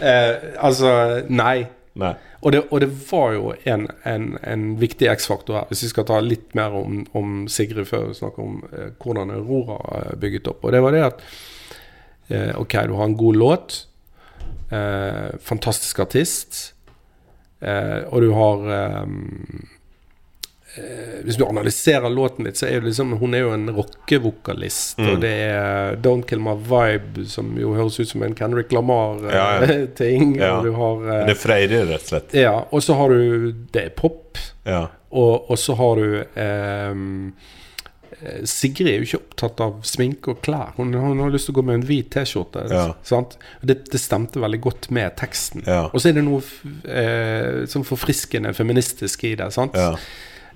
Eh, 0.00 0.34
altså, 0.58 0.90
nei. 1.28 1.66
Og 2.40 2.52
det, 2.52 2.62
og 2.70 2.80
det 2.80 2.88
var 3.10 3.32
jo 3.34 3.52
en, 3.68 3.88
en, 4.06 4.26
en 4.46 4.66
viktig 4.80 5.08
X-faktor 5.10 5.58
her, 5.58 5.68
hvis 5.68 5.82
vi 5.84 5.90
skal 5.90 6.06
ta 6.08 6.20
litt 6.22 6.54
mer 6.54 6.74
om, 6.78 7.02
om 7.18 7.44
Sigrid 7.50 7.88
før 7.88 8.08
vi 8.08 8.18
snakker 8.20 8.44
om 8.44 8.60
eh, 8.70 8.92
hvordan 9.02 9.32
Aurora 9.34 9.80
er 9.98 10.20
bygget 10.22 10.50
opp. 10.52 10.64
Og 10.64 10.74
det 10.74 10.82
var 10.84 10.94
det 10.94 11.06
at 11.08 11.24
eh, 12.30 12.52
Ok, 12.60 12.78
du 12.86 12.94
har 12.94 13.10
en 13.10 13.18
god 13.18 13.40
låt. 13.42 13.80
Eh, 14.70 15.34
fantastisk 15.42 15.98
artist. 16.06 16.60
Eh, 17.60 18.06
og 18.08 18.22
du 18.22 18.30
har 18.38 18.64
eh, 18.76 19.02
eh, 19.02 19.79
Hvis 21.24 21.36
du 21.36 21.42
analyserer 21.44 22.12
låten 22.12 22.46
litt, 22.46 22.58
så 22.60 22.68
er 22.68 22.78
jo 22.78 22.86
liksom 22.86 23.16
hun 23.18 23.34
er 23.34 23.42
jo 23.42 23.50
en 23.56 23.70
rockevokalist. 23.74 25.00
Mm. 25.00 25.08
Og 25.10 25.20
det 25.24 25.32
er 25.50 25.96
Don't 26.04 26.28
Kill 26.30 26.42
My 26.44 26.54
Vibe, 26.54 27.26
som 27.28 27.50
jo 27.58 27.74
høres 27.74 27.98
ut 27.98 28.12
som 28.12 28.22
en 28.22 28.36
Kendrick 28.38 28.70
Ja, 28.72 28.78
ja. 28.78 28.84
Lamar-ting. 28.84 30.36
Ja. 30.38 30.46
ja. 30.46 30.62
du 30.62 30.70
har 30.78 31.06
eh, 31.08 31.24
Det 31.26 31.34
er 31.34 31.40
freidig, 31.42 31.82
rett 31.90 32.06
og 32.06 32.12
slett. 32.14 32.36
ja, 32.38 32.54
og 32.70 32.84
så 32.86 32.96
har 33.00 33.14
du 33.14 33.50
Det 33.72 33.88
er 33.88 33.96
pop. 33.98 34.38
Ja. 34.68 34.86
Og, 35.10 35.50
og 35.50 35.58
så 35.58 35.74
har 35.74 35.98
du 35.98 36.20
ehm, 36.38 37.32
eh, 38.20 38.42
Sigrid 38.46 38.92
er 38.92 39.00
jo 39.00 39.08
ikke 39.08 39.22
opptatt 39.24 39.62
av 39.64 39.80
sminke 39.86 40.36
og 40.36 40.42
klær. 40.46 40.70
Hun, 40.78 40.94
hun 40.94 41.18
har 41.24 41.34
lyst 41.34 41.50
til 41.50 41.56
å 41.56 41.58
gå 41.58 41.66
med 41.66 41.80
en 41.80 41.86
hvit 41.88 42.12
T-skjorte. 42.14 42.68
Ja. 42.70 42.86
Det, 43.66 43.80
det 43.90 44.00
stemte 44.00 44.42
veldig 44.42 44.62
godt 44.62 44.90
med 44.94 45.18
teksten. 45.18 45.66
Ja. 45.66 45.88
Og 45.90 45.98
så 45.98 46.12
er 46.12 46.20
det 46.20 46.26
noe 46.28 46.44
eh, 46.86 47.66
sånn 47.70 47.86
forfriskende 47.88 48.54
feministisk 48.54 49.26
i 49.26 49.34
det. 49.40 49.50
sant? 49.56 49.74
Ja. 49.74 49.96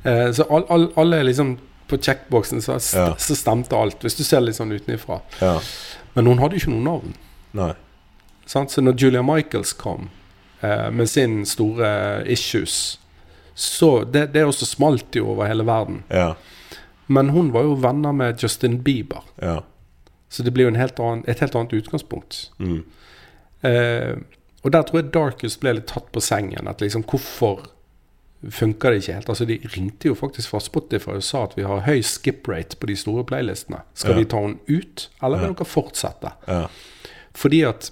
Eh, 0.04 0.32
så 0.36 0.46
all, 0.50 0.64
all, 0.68 0.88
alle 1.00 1.22
liksom 1.24 1.56
på 1.88 1.96
checkboxen 2.00 2.62
så, 2.64 2.76
st 2.80 2.96
Ja. 2.96 3.14
så 3.20 3.36
stemte 3.36 3.76
alt, 3.76 4.00
hvis 4.04 4.16
du 4.16 4.24
ser 4.24 4.40
litt 4.40 4.56
sånn 4.56 4.72
utenfra. 4.72 5.20
ja. 5.40 5.60
Men 6.14 6.26
hun 6.30 6.38
hadde 6.38 6.54
jo 6.54 6.60
ikke 6.62 6.70
noe 6.76 6.84
navn. 6.84 7.14
Nei. 7.58 7.72
Så 8.46 8.80
når 8.84 8.94
Julia 9.00 9.22
Michaels 9.22 9.72
kom 9.72 10.10
eh, 10.62 10.90
med 10.90 11.08
sin 11.10 11.40
store 11.46 12.22
issues, 12.30 12.98
så 13.54 14.04
det, 14.04 14.28
det 14.32 14.44
også 14.46 14.66
smalt 14.66 15.14
jo 15.16 15.28
over 15.32 15.46
hele 15.50 15.64
verden. 15.66 16.02
Ja. 16.10 16.34
Men 17.06 17.30
hun 17.34 17.50
var 17.52 17.62
jo 17.66 17.74
venner 17.74 18.12
med 18.12 18.38
Justin 18.42 18.78
Bieber, 18.82 19.22
Ja. 19.42 19.62
så 20.28 20.42
det 20.42 20.52
blir 20.54 20.64
jo 20.68 20.72
en 20.74 20.78
helt 20.80 21.00
annen, 21.00 21.24
et 21.26 21.40
helt 21.40 21.54
annet 21.54 21.72
utgangspunkt. 21.72 22.50
Mm. 22.58 22.84
Eh, 23.62 24.16
og 24.64 24.72
der 24.72 24.82
tror 24.82 25.00
jeg 25.02 25.12
Darkest 25.12 25.60
ble 25.60 25.74
litt 25.76 25.86
tatt 25.90 26.10
på 26.12 26.20
sengen. 26.24 26.68
At 26.68 26.80
liksom, 26.80 27.02
hvorfor 27.04 27.66
funker 28.50 28.90
det 28.90 29.02
ikke 29.02 29.14
helt? 29.14 29.28
Altså 29.28 29.44
De 29.48 29.59
ringte 29.76 30.09
jo 30.09 30.14
faktisk 30.14 30.50
fra 30.50 30.61
Spotify 30.61 31.11
og 31.16 31.22
sa 31.22 31.44
at 31.44 31.54
vi 31.57 31.62
har 31.62 31.80
høy 31.87 32.00
skip 32.02 32.48
rate 32.48 32.76
på 32.76 32.87
de 32.87 32.96
store 32.96 33.24
playlistene. 33.24 33.80
Skal 33.94 34.11
Ja. 34.12 34.18
vi 34.18 34.24
ta 34.24 34.40
den 34.40 34.59
ut, 34.68 35.09
eller 35.22 35.38
vil 35.38 35.48
Ja. 35.48 35.52
dere 35.54 35.64
fortsette? 35.64 36.33
Ja. 36.48 36.66
Fordi 37.35 37.62
at 37.68 37.90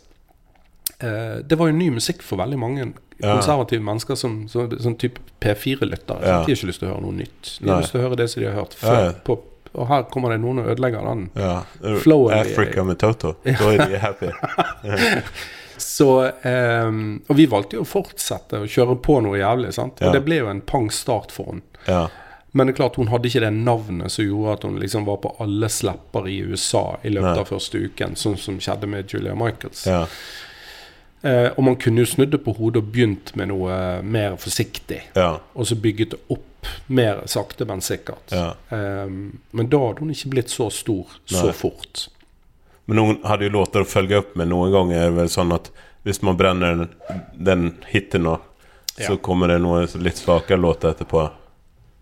eh, 1.00 1.38
det 1.42 1.58
var 1.58 1.66
jo 1.66 1.72
ny 1.72 1.90
musikk 1.90 2.22
for 2.22 2.36
veldig 2.36 2.58
mange 2.58 2.92
konservative 3.22 3.80
mennesker 3.82 4.14
som, 4.14 4.48
som, 4.48 4.70
som 4.80 4.94
type 4.96 5.20
P4-lyttere. 5.40 6.20
Ja. 6.22 6.26
De 6.26 6.32
har 6.32 6.48
ikke 6.48 6.66
lyst 6.66 6.78
til 6.82 6.88
å 6.88 6.92
høre 6.94 7.02
noe 7.02 7.12
nytt. 7.12 7.58
De 7.60 7.68
har 7.68 7.74
Nei. 7.76 7.80
lyst 7.82 7.92
til 7.92 8.00
å 8.00 8.04
høre 8.08 8.16
det 8.16 8.30
som 8.30 8.42
de 8.42 8.48
har 8.48 8.54
hørt 8.58 8.74
før. 8.74 9.12
På, 9.24 9.38
og 9.74 9.86
her 9.88 10.02
kommer 10.02 10.30
det 10.34 10.40
noen 10.42 10.58
og 10.58 10.66
ødelegger 10.74 11.06
den. 11.06 11.30
ja. 11.36 11.62
Flowen- 12.02 12.34
Africa 12.40 12.82
med 12.84 12.98
Toto. 12.98 13.36
Da 13.44 13.70
er 13.72 13.86
de 13.88 13.98
happy. 13.98 14.30
Så 15.92 16.08
ehm, 16.48 17.20
Og 17.28 17.36
vi 17.36 17.44
valgte 17.50 17.76
jo 17.76 17.84
å 17.84 17.88
fortsette 17.88 18.62
å 18.62 18.68
kjøre 18.70 18.96
på 19.04 19.18
noe 19.24 19.38
jævlig. 19.40 19.72
sant? 19.76 20.00
Og 20.00 20.06
Ja. 20.08 20.12
det 20.12 20.24
ble 20.24 20.38
jo 20.40 20.48
en 20.48 20.60
pang 20.64 20.90
start 20.90 21.32
for 21.34 21.50
henne. 21.52 21.62
Ja. 21.86 22.08
Men 22.54 22.66
det 22.66 22.74
er 22.74 22.82
klart 22.82 22.96
hun 22.96 23.08
hadde 23.08 23.28
ikke 23.28 23.40
det 23.40 23.52
navnet 23.52 24.10
som 24.12 24.24
gjorde 24.24 24.52
at 24.52 24.62
hun 24.68 24.78
liksom 24.80 25.04
var 25.08 25.16
på 25.24 25.34
alle 25.40 25.68
slapper 25.72 26.26
i 26.28 26.38
USA 26.44 26.98
i 27.02 27.08
løpet 27.08 27.34
Nei. 27.34 27.38
av 27.40 27.48
første 27.48 27.80
uken, 27.80 28.14
sånn 28.14 28.36
som 28.38 28.58
skjedde 28.60 28.88
med 28.88 29.08
Julia 29.08 29.34
Michaels. 29.34 29.86
Ja. 29.86 30.06
Eh, 31.22 31.50
og 31.56 31.62
man 31.64 31.76
kunne 31.76 32.02
jo 32.02 32.08
snudd 32.10 32.30
det 32.34 32.42
på 32.44 32.52
hodet 32.58 32.82
og 32.82 32.92
begynt 32.92 33.34
med 33.38 33.48
noe 33.52 34.02
mer 34.02 34.36
forsiktig. 34.36 35.00
Ja. 35.16 35.38
Og 35.54 35.66
så 35.70 35.76
bygget 35.80 36.10
det 36.16 36.20
opp 36.34 36.66
mer 36.88 37.22
sakte, 37.30 37.64
men 37.66 37.80
sikkert. 37.80 38.30
Ja. 38.34 38.54
Ehm, 38.74 39.38
men 39.52 39.68
da 39.70 39.78
hadde 39.86 40.00
hun 40.04 40.10
ikke 40.10 40.30
blitt 40.34 40.50
så 40.52 40.68
stor 40.70 41.06
så 41.26 41.52
fort. 41.54 42.08
Men 42.86 42.96
noen 42.98 43.18
hadde 43.24 43.46
jo 43.46 43.54
låter 43.60 43.84
å 43.84 43.88
følge 43.88 44.18
opp 44.18 44.34
med. 44.36 44.48
Noen 44.50 44.72
ganger 44.74 44.96
er 44.98 45.10
det 45.12 45.18
vel 45.20 45.30
sånn 45.32 45.52
at 45.54 45.70
hvis 46.02 46.18
man 46.26 46.36
brenner 46.36 46.74
den, 46.74 46.88
den 47.38 47.68
hiten 47.92 48.24
nå, 48.26 48.38
så 48.98 49.16
kommer 49.22 49.48
det 49.48 49.60
noen 49.62 49.86
litt 50.02 50.18
svakere 50.18 50.58
låter 50.60 50.90
etterpå. 50.90 51.28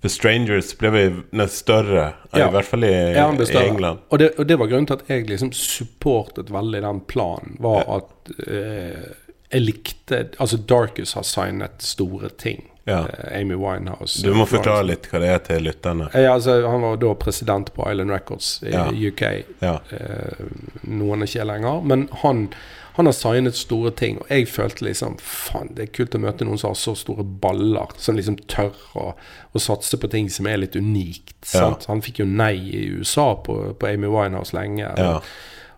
For 0.00 0.08
Strangers 0.08 0.70
ble 0.80 0.88
jo 0.96 1.08
nesten 1.36 1.58
større, 1.60 2.06
Ja. 2.32 2.46
i 2.48 2.52
hvert 2.54 2.64
fall 2.64 2.84
i, 2.88 2.92
Ja, 3.12 3.26
i. 3.30 3.56
England. 3.60 3.98
Og 4.08 4.18
det, 4.18 4.30
og 4.38 4.46
det 4.48 4.56
var 4.58 4.66
grunnen 4.70 4.86
til 4.88 4.96
at 4.96 5.08
jeg 5.12 5.26
liksom 5.28 5.52
supportet 5.52 6.48
veldig 6.50 6.80
den 6.80 7.00
planen. 7.00 7.56
Var 7.60 7.84
Ja. 7.84 7.96
at 7.98 8.30
eh, 8.48 9.12
jeg 9.50 9.62
likte 9.66 10.18
Altså 10.38 10.56
Darkus 10.56 11.14
har 11.18 11.24
signet 11.26 11.82
store 11.82 12.28
ting. 12.38 12.66
Ja. 12.88 13.04
Eh, 13.08 13.40
Amy 13.40 13.54
Winehouse. 13.54 14.22
Du 14.24 14.32
må 14.34 14.46
forklare 14.48 14.86
litt 14.88 15.08
hva 15.10 15.20
det 15.22 15.28
er 15.34 15.40
til 15.46 15.64
lytterne. 15.66 16.08
Ja, 16.14 16.32
altså, 16.36 16.56
han 16.66 16.82
var 16.86 16.96
da 17.02 17.12
president 17.20 17.72
på 17.76 17.86
Island 17.90 18.10
Records 18.14 18.62
i 18.62 18.70
Ja. 18.72 18.86
UK. 18.90 19.22
Ja. 19.60 19.74
Eh, 19.90 20.44
noen 20.88 21.22
er 21.22 21.26
ikke 21.30 21.44
lenger. 21.50 21.82
Men 21.84 22.08
han, 22.22 22.48
han 22.96 23.06
har 23.10 23.12
signet 23.12 23.54
store 23.58 23.90
ting, 23.90 24.18
og 24.22 24.30
jeg 24.32 24.48
følte 24.48 24.84
liksom 24.88 25.18
Faen, 25.20 25.74
det 25.76 25.82
er 25.88 25.92
kult 25.98 26.14
å 26.14 26.22
møte 26.24 26.44
noen 26.48 26.58
som 26.58 26.70
har 26.72 26.80
så 26.80 26.94
store 26.98 27.24
baller. 27.24 27.92
Som 27.98 28.16
liksom 28.16 28.38
tør 28.50 28.74
å, 28.94 29.12
å 29.52 29.58
satse 29.62 29.98
på 30.00 30.10
ting 30.10 30.30
som 30.32 30.46
er 30.50 30.62
litt 30.64 30.76
unikt. 30.78 31.36
Ja. 31.54 31.72
Han 31.88 32.03
fikk 32.03 32.22
jo 32.24 32.26
nei 32.30 32.55
i 32.70 32.86
USA 32.98 33.34
på, 33.44 33.74
på 33.78 33.86
Amy 33.92 34.09
Winehouse 34.11 34.57
lenge. 34.57 34.88
Ja. 34.96 35.20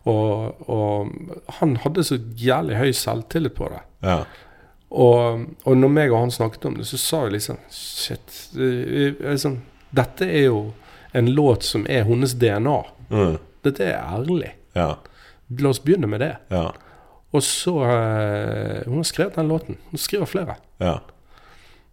Og, 0.09 0.69
og 0.71 1.13
han 1.61 1.77
hadde 1.85 2.05
så 2.07 2.19
jævlig 2.39 2.79
høy 2.81 2.91
selvtillit 2.97 3.55
på 3.55 3.69
det. 3.71 3.83
Ja. 4.03 4.23
Og, 4.93 5.45
og 5.65 5.77
når 5.79 5.93
meg 5.93 6.13
og 6.13 6.25
han 6.25 6.35
snakket 6.35 6.67
om 6.69 6.77
det, 6.77 6.87
så 6.91 6.99
sa 7.01 7.23
jeg 7.27 7.37
liksom 7.39 7.61
Shit. 7.73 8.35
Liksom, 8.53 9.61
dette 9.95 10.29
er 10.29 10.49
jo 10.51 10.63
en 11.17 11.31
låt 11.33 11.65
som 11.65 11.87
er 11.89 12.05
hennes 12.09 12.35
DNA. 12.41 12.79
Mm. 13.13 13.39
Dette 13.65 13.87
er 13.87 14.01
ærlig. 14.01 14.53
Ja. 14.77 14.95
La 15.61 15.73
oss 15.73 15.83
begynne 15.85 16.09
med 16.11 16.25
det. 16.25 16.35
Ja. 16.53 16.71
Og 17.33 17.45
så 17.45 17.73
eh, 17.87 18.83
Hun 18.89 19.01
har 19.01 19.09
skrevet 19.09 19.39
den 19.39 19.49
låten. 19.49 19.79
Hun 19.91 20.01
skriver 20.01 20.29
flere. 20.29 20.59
Ja. 20.83 20.99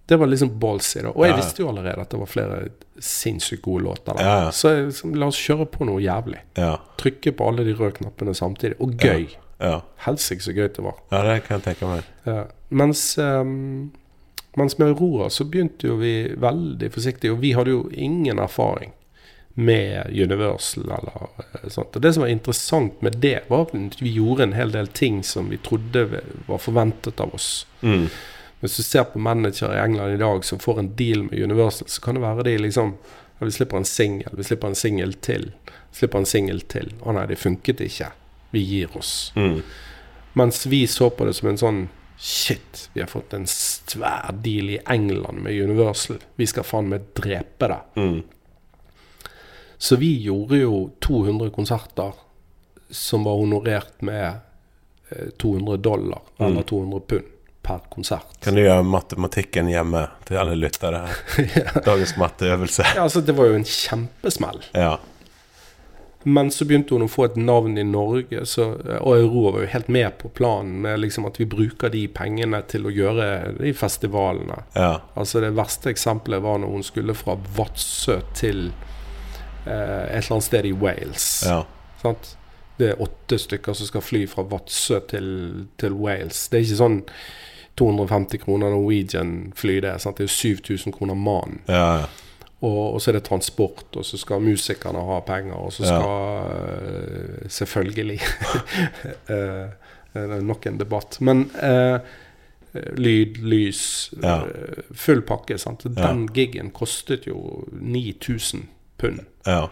Det 0.09 0.17
var 0.17 0.29
liksom 0.31 0.55
ballsy. 0.59 1.03
da 1.05 1.11
Og 1.13 1.21
jeg 1.27 1.35
visste 1.37 1.61
jo 1.61 1.67
allerede 1.69 2.01
at 2.01 2.09
det 2.09 2.17
var 2.17 2.29
flere 2.29 2.55
sinnssykt 2.97 3.61
gode 3.61 3.83
låter. 3.83 4.17
da. 4.17 4.49
Så 4.51 4.71
liksom, 4.87 5.13
la 5.15 5.27
oss 5.29 5.37
kjøre 5.37 5.67
på 5.69 5.85
noe 5.85 6.01
jævlig. 6.01 6.39
Ja. 6.57 6.79
Trykke 6.97 7.35
på 7.37 7.49
alle 7.51 7.67
de 7.67 7.75
røde 7.77 7.99
knappene 7.99 8.33
samtidig. 8.33 8.79
Og 8.81 8.97
gøy. 8.97 9.27
Ja. 9.61 9.81
Helsike 10.07 10.41
så 10.41 10.55
gøy 10.55 10.71
det 10.73 10.81
var. 10.81 10.97
ja, 11.11 11.21
det 11.27 11.43
kan 11.45 11.59
jeg 11.59 11.67
tenke 11.67 11.91
meg. 11.91 12.07
Ja. 12.25 12.43
Mens, 12.69 13.03
um, 13.17 13.91
mens 14.57 14.77
med 14.79 14.95
Aurora 14.95 15.29
så 15.29 15.45
begynte 15.45 15.91
jo 15.91 15.99
vi 16.01 16.13
veldig 16.37 16.89
forsiktig, 16.93 17.31
og 17.33 17.43
vi 17.43 17.53
hadde 17.57 17.75
jo 17.75 17.83
ingen 17.93 18.39
erfaring 18.39 18.95
med 19.59 20.09
Universal 20.09 20.83
eller 20.83 21.29
eh, 21.37 21.69
sånt. 21.69 21.95
Og 21.95 22.01
det 22.01 22.13
som 22.13 22.23
var 22.23 22.33
interessant 22.33 23.01
med 23.01 23.17
det, 23.21 23.41
var 23.47 23.67
at 23.67 24.01
vi 24.01 24.15
gjorde 24.15 24.47
en 24.47 24.57
hel 24.57 24.71
del 24.71 24.87
ting 24.87 25.21
som 25.23 25.49
vi 25.51 25.61
trodde 25.61 26.05
var 26.47 26.61
forventet 26.63 27.19
av 27.19 27.33
oss. 27.35 27.67
Mm. 27.81 28.07
Hvis 28.59 28.77
du 28.77 28.83
ser 28.83 29.03
på 29.07 29.19
managere 29.19 29.77
i 29.77 29.83
England 29.85 30.13
i 30.13 30.17
dag 30.19 30.43
som 30.45 30.59
får 30.59 30.79
en 30.79 30.95
deal 30.95 31.23
med 31.23 31.39
Universal, 31.43 31.87
så 31.87 32.01
kan 32.01 32.15
det 32.17 32.21
være 32.25 32.43
de 32.43 32.57
liksom 32.57 32.95
ja, 33.39 33.45
Vi 33.45 33.51
slipper 33.55 33.77
en 33.77 33.85
singel, 33.85 34.33
vi 34.35 34.43
slipper 34.43 34.67
en 34.67 34.75
singel 34.75 35.13
til. 35.13 35.51
Slipper 35.95 36.19
en 36.19 36.25
singel 36.27 36.59
til. 36.67 36.91
Å 37.01 37.13
nei, 37.15 37.25
det 37.29 37.37
funket 37.39 37.79
ikke. 37.85 38.09
Vi 38.51 38.59
gir 38.59 38.97
oss. 38.97 39.31
Mm. 39.35 39.61
Mens 40.33 40.65
vi 40.65 40.83
så 40.87 41.07
på 41.09 41.25
det 41.25 41.33
som 41.37 41.49
en 41.49 41.57
sånn 41.61 41.79
Shit, 42.19 42.89
vi 42.93 42.99
har 42.99 43.07
fått 43.07 43.31
en 43.33 43.45
svær 43.47 44.33
deal 44.43 44.73
i 44.73 44.79
England 44.91 45.39
med 45.45 45.55
Universal. 45.55 46.17
Vi 46.35 46.47
skal 46.51 46.65
faen 46.67 46.89
meg 46.91 47.05
drepe 47.15 47.69
det. 47.71 47.77
Mm. 47.95 48.17
Så 49.77 49.95
vi 49.95 50.09
gjorde 50.25 50.57
jo 50.59 50.89
200 50.99 51.49
konserter 51.55 52.11
som 52.91 53.23
var 53.23 53.39
honorert 53.39 54.01
med 54.03 54.33
eh, 55.09 55.29
200 55.39 55.77
dollar, 55.77 56.19
eller 56.37 56.59
Mm. 56.59 56.63
200 56.63 56.99
pund 57.07 57.23
per 57.69 57.85
konsert. 57.93 58.39
Kan 58.41 58.57
du 58.57 58.63
gjøre 58.63 58.81
matematikken 58.87 59.69
hjemme 59.69 60.07
til 60.25 60.41
alle 60.41 60.57
lyttere 60.57 61.03
her? 61.05 61.21
Dagens 61.89 62.15
matteøvelse. 62.17 62.87
Ja, 62.95 63.05
altså, 63.05 63.21
det 63.21 63.37
var 63.37 63.51
jo 63.51 63.59
en 63.59 63.67
kjempesmell. 63.67 64.63
Ja. 64.73 64.97
Men 66.23 66.49
så 66.51 66.65
begynte 66.67 66.97
hun 66.97 67.05
å 67.05 67.11
få 67.11 67.29
et 67.29 67.37
navn 67.39 67.77
i 67.79 67.85
Norge, 67.87 68.41
så, 68.49 68.73
og 68.99 69.13
Aurora 69.13 69.53
var 69.55 69.63
jo 69.63 69.69
helt 69.71 69.91
med 69.93 70.17
på 70.19 70.31
planen 70.35 70.81
med 70.83 70.99
liksom 70.99 71.29
at 71.29 71.37
vi 71.39 71.47
bruker 71.47 71.93
de 71.93 72.01
pengene 72.11 72.59
til 72.67 72.89
å 72.89 72.91
gjøre 72.91 73.27
de 73.59 73.71
festivalene. 73.77 74.57
Ja. 74.75 74.97
Altså 75.13 75.39
Det 75.45 75.53
verste 75.55 75.93
eksempelet 75.93 76.43
var 76.43 76.59
når 76.59 76.73
hun 76.75 76.83
skulle 76.83 77.15
fra 77.15 77.37
Vadsø 77.55 78.17
til 78.35 78.65
eh, 78.67 80.09
et 80.09 80.25
eller 80.25 80.35
annet 80.35 80.49
sted 80.49 80.67
i 80.67 80.75
Wales. 80.75 81.29
Ja. 81.47 81.61
Sant? 82.03 82.33
Det 82.79 82.91
er 82.93 83.01
åtte 83.03 83.39
stykker 83.39 83.75
som 83.75 83.87
skal 83.87 84.03
fly 84.03 84.25
fra 84.31 84.43
Vadsø 84.47 84.99
til, 85.07 85.29
til 85.79 85.95
Wales. 86.03 86.49
Det 86.51 86.59
er 86.59 86.67
ikke 86.67 86.81
sånn 86.83 87.01
250 87.79 88.37
kroner 88.43 88.69
Norwegian-fly, 88.73 89.79
det. 89.85 89.95
Sant? 90.03 90.17
Det 90.19 90.25
er 90.25 90.27
jo 90.27 90.35
7000 90.59 90.93
kroner 90.95 91.15
mannen. 91.17 91.61
Ja. 91.67 92.05
Og, 92.61 92.93
og 92.93 93.01
så 93.01 93.11
er 93.11 93.15
det 93.19 93.23
transport, 93.23 93.85
og 93.95 94.03
så 94.05 94.17
skal 94.19 94.41
musikerne 94.43 94.99
ha 95.07 95.19
penger, 95.23 95.53
og 95.55 95.71
så 95.73 95.83
Ja. 95.87 95.99
skal 95.99 96.09
øh, 96.91 97.49
Selvfølgelig 97.49 98.19
uh, 100.15 100.43
Nok 100.43 100.65
en 100.67 100.79
debatt. 100.79 101.21
Men 101.21 101.45
uh, 101.63 101.99
lyd, 102.97 103.37
lys, 103.41 104.13
Ja. 104.23 104.41
full 104.91 105.21
pakke. 105.21 105.57
Sant? 105.57 105.83
Den 105.95 106.27
gigen 106.33 106.71
kostet 106.71 107.27
jo 107.27 107.63
9000 107.71 108.67
pund 108.97 109.19
Ja. 109.47 109.67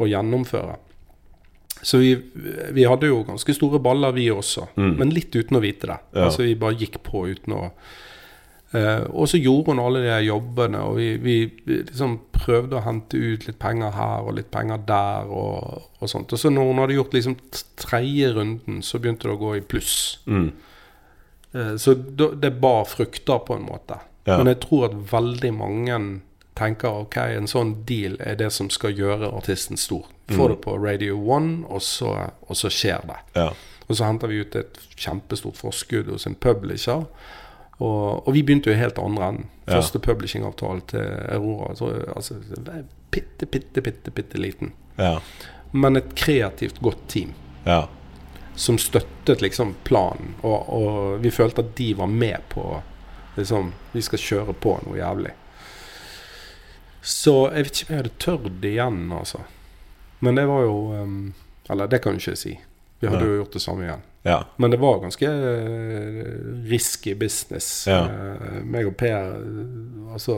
å 0.00 0.06
gjennomføre. 0.08 0.76
Så 1.82 1.98
vi, 1.98 2.14
vi 2.70 2.86
hadde 2.86 3.10
jo 3.10 3.24
ganske 3.26 3.54
store 3.56 3.80
baller, 3.82 4.14
vi 4.14 4.28
også. 4.30 4.68
Mm. 4.78 4.94
Men 5.00 5.12
litt 5.14 5.34
uten 5.34 5.58
å 5.58 5.62
vite 5.62 5.90
det. 5.90 5.98
Ja. 6.14 6.28
Altså 6.28 6.46
Vi 6.46 6.54
bare 6.58 6.78
gikk 6.78 7.00
på 7.02 7.24
uten 7.26 7.56
å 7.58 7.62
uh, 7.66 9.02
Og 9.10 9.26
så 9.30 9.40
gjorde 9.40 9.74
hun 9.74 9.82
alle 9.82 10.04
de 10.04 10.20
jobbene, 10.28 10.84
og 10.86 11.00
vi, 11.00 11.08
vi, 11.22 11.36
liksom 11.66 12.20
prøvde 12.32 12.78
å 12.78 12.84
hente 12.86 13.18
ut 13.18 13.48
litt 13.48 13.58
penger 13.62 13.94
her 13.96 14.28
og 14.28 14.38
litt 14.38 14.50
penger 14.54 14.86
der 14.86 15.30
og, 15.30 15.88
og 15.98 16.10
sånt. 16.10 16.32
Og 16.32 16.40
så 16.40 16.50
når 16.54 16.70
hun 16.70 16.82
hadde 16.84 16.98
gjort 17.00 17.18
liksom 17.18 17.38
tredje 17.82 18.32
runden, 18.38 18.80
så 18.86 19.02
begynte 19.02 19.28
det 19.28 19.34
å 19.34 19.42
gå 19.42 19.56
i 19.58 19.66
pluss. 19.74 19.96
Mm. 20.30 20.48
Uh, 21.52 21.74
så 21.82 21.98
det 21.98 22.54
bar 22.62 22.86
frukter, 22.90 23.42
på 23.42 23.58
en 23.58 23.66
måte. 23.66 23.98
Ja. 24.22 24.38
Men 24.38 24.52
jeg 24.52 24.62
tror 24.62 24.86
at 24.86 25.00
veldig 25.10 25.50
mange 25.58 25.98
tenker 26.54 26.88
ok, 27.06 27.16
en 27.16 27.46
sånn 27.48 27.84
deal 27.88 28.16
er 28.20 28.34
det 28.36 28.50
som 28.52 28.68
skal 28.70 28.92
gjøre 28.98 29.32
artisten 29.32 29.76
stor. 29.76 30.06
Få 30.30 30.46
Mm. 30.46 30.48
det 30.50 30.60
på 30.64 30.76
Radio 30.84 31.16
One, 31.34 31.64
og 31.68 31.82
så, 31.82 32.30
og 32.48 32.56
så 32.56 32.68
skjer 32.70 33.00
det. 33.06 33.16
Ja. 33.34 33.48
Og 33.88 33.96
så 33.96 34.04
henter 34.04 34.28
vi 34.28 34.40
ut 34.40 34.54
et 34.56 34.78
kjempestort 34.96 35.56
forskudd 35.56 36.06
hos 36.12 36.26
en 36.26 36.34
publisher. 36.34 37.04
Og, 37.80 38.28
og 38.28 38.32
vi 38.34 38.42
begynte 38.42 38.70
jo 38.70 38.76
helt 38.78 38.98
andre 38.98 39.28
enden. 39.28 39.48
Ja. 39.66 39.74
Første 39.80 39.98
publishingavtale 39.98 40.80
til 40.86 41.00
Aurora. 41.34 41.74
Så, 41.76 41.88
altså, 42.16 42.34
bitte, 43.10 43.46
bitte, 43.46 43.80
bitte, 43.82 44.10
bitte 44.10 44.38
liten. 44.38 44.72
Ja. 44.98 45.18
Men 45.72 45.96
et 45.96 46.14
kreativt 46.14 46.80
godt 46.82 47.08
team 47.08 47.34
Ja. 47.66 47.86
som 48.56 48.78
støttet 48.78 49.40
liksom 49.42 49.74
planen. 49.84 50.34
Og, 50.42 50.68
og 50.68 51.22
vi 51.22 51.30
følte 51.30 51.62
at 51.64 51.74
de 51.76 51.94
var 51.98 52.06
med 52.06 52.38
på 52.48 52.82
liksom, 53.36 53.72
Vi 53.92 54.00
skal 54.02 54.18
kjøre 54.18 54.52
på 54.54 54.78
noe 54.86 54.96
jævlig. 54.98 55.32
Så 57.02 57.34
jeg 57.50 57.66
vet 57.66 57.80
ikke 57.80 57.88
om 57.88 57.92
jeg 57.92 58.02
hadde 58.02 58.18
tørt 58.22 58.66
igjen, 58.68 59.02
altså. 59.12 59.42
Men 60.22 60.38
det 60.38 60.44
var 60.46 60.62
jo 60.62 60.74
um, 60.94 61.34
Eller 61.70 61.90
det 61.90 61.98
kan 62.02 62.14
du 62.14 62.22
ikke 62.22 62.38
si. 62.38 62.54
Vi 63.02 63.08
hadde 63.10 63.24
Nei. 63.24 63.30
jo 63.32 63.38
gjort 63.40 63.56
det 63.56 63.62
samme 63.64 63.86
igjen. 63.88 64.02
Ja. 64.22 64.36
Men 64.56 64.70
det 64.70 64.78
var 64.78 65.00
ganske 65.02 65.26
eh, 65.26 66.26
risky 66.70 67.14
business. 67.18 67.86
Ja. 67.90 68.04
Eh, 68.06 68.60
meg 68.62 68.86
og 68.86 68.94
Per 69.00 69.32
eh, 69.34 70.12
Altså 70.14 70.36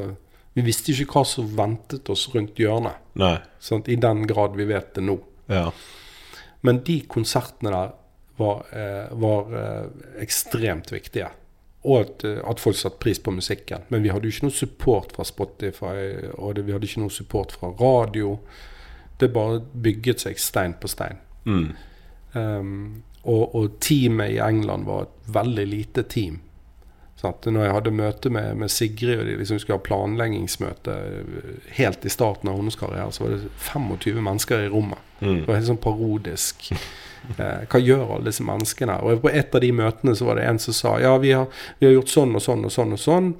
Vi 0.56 0.64
visste 0.64 0.94
ikke 0.94 1.18
hva 1.18 1.24
som 1.28 1.50
ventet 1.58 2.08
oss 2.08 2.24
rundt 2.32 2.56
hjørnet. 2.62 2.96
Nei. 3.20 3.36
Sant? 3.60 3.90
I 3.92 3.98
den 4.00 4.24
grad 4.30 4.56
vi 4.56 4.64
vet 4.70 4.94
det 4.96 5.04
nå. 5.04 5.18
Ja. 5.52 5.66
Men 6.64 6.80
de 6.86 7.00
konsertene 7.10 7.74
der 7.74 7.92
var, 8.38 8.62
var 9.18 9.50
ekstremt 10.22 10.92
viktige. 10.94 11.26
Og 11.84 12.00
at, 12.00 12.24
eh, 12.24 12.40
at 12.48 12.60
folk 12.60 12.76
satte 12.80 13.00
pris 13.02 13.20
på 13.20 13.34
musikken. 13.34 13.84
Men 13.88 14.02
vi 14.02 14.12
hadde 14.12 14.28
jo 14.28 14.34
ikke 14.34 14.48
noe 14.48 14.56
support 14.56 15.12
fra 15.16 15.24
Spotify, 15.28 16.30
og 16.34 16.56
det, 16.56 16.66
vi 16.66 16.72
hadde 16.72 16.88
ikke 16.88 17.04
noe 17.04 17.12
support 17.12 17.52
fra 17.52 17.72
radio. 17.80 18.38
Det 19.20 19.32
bare 19.32 19.60
bygget 19.60 20.24
seg 20.24 20.40
stein 20.40 20.78
på 20.80 20.88
stein. 20.88 21.20
Mm. 21.44 21.68
Um, 22.34 23.02
og, 23.22 23.54
og 23.54 23.76
teamet 23.80 24.34
i 24.34 24.40
England 24.42 24.88
var 24.88 25.06
et 25.06 25.30
veldig 25.36 25.66
lite 25.68 26.02
team. 26.02 26.40
Sant? 27.20 27.46
Når 27.46 27.64
jeg 27.64 27.74
hadde 27.76 27.94
møte 27.94 28.30
med, 28.32 28.54
med 28.60 28.72
Sigrid, 28.72 29.20
og 29.20 29.28
de 29.28 29.36
liksom 29.38 29.60
skulle 29.62 29.78
ha 29.78 29.86
planleggingsmøte 29.86 30.96
eh, 30.98 31.70
helt 31.78 32.04
i 32.04 32.12
starten 32.12 32.50
av 32.50 32.58
hennes 32.58 32.76
karriere, 32.76 33.12
så 33.14 33.24
var 33.24 33.36
det 33.36 33.52
25 33.70 34.20
mennesker 34.20 34.66
i 34.66 34.70
rommet. 34.72 35.00
Mm. 35.20 35.38
Det 35.38 35.48
var 35.48 35.60
helt 35.60 35.70
sånn 35.70 35.84
parodisk. 35.84 36.68
Eh, 37.38 37.64
hva 37.70 37.80
gjør 37.80 38.16
alle 38.16 38.28
disse 38.30 38.44
menneskene? 38.44 38.98
Og 39.02 39.22
på 39.24 39.32
et 39.32 39.54
av 39.54 39.62
de 39.64 39.70
møtene 39.74 40.14
så 40.16 40.28
var 40.28 40.38
det 40.38 40.48
en 40.48 40.60
som 40.62 40.76
sa 40.76 40.96
ja, 41.02 41.16
vi 41.22 41.32
har, 41.32 41.46
vi 41.80 41.88
har 41.88 41.96
gjort 41.96 42.12
sånn 42.12 42.34
og 42.36 42.44
sånn 42.44 42.66
og 42.68 42.74
sånn 42.74 42.96
og 42.96 43.00
sånn. 43.00 43.30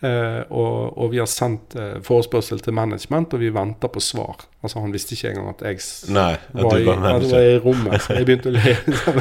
Eh, 0.00 0.42
og, 0.54 0.98
og 0.98 1.10
vi 1.10 1.18
har 1.18 1.26
sendt 1.30 1.74
eh, 1.78 1.96
forespørsel 2.06 2.60
til 2.62 2.76
management, 2.78 3.34
og 3.34 3.42
vi 3.42 3.50
venter 3.54 3.90
på 3.90 4.02
svar. 4.02 4.44
Altså 4.62 4.82
Han 4.82 4.94
visste 4.94 5.16
ikke 5.16 5.32
engang 5.32 5.48
at 5.54 5.64
jeg 5.66 5.82
Nei. 6.14 6.32
At 6.34 6.62
var, 6.62 6.76
du 6.76 6.82
i, 6.82 6.86
var 6.86 7.26
var 7.32 7.46
i 7.46 7.56
rommet. 7.64 8.02
Så 8.04 8.18
jeg 8.18 8.28
begynte 8.28 8.52
å 8.52 8.54
le. 8.54 8.76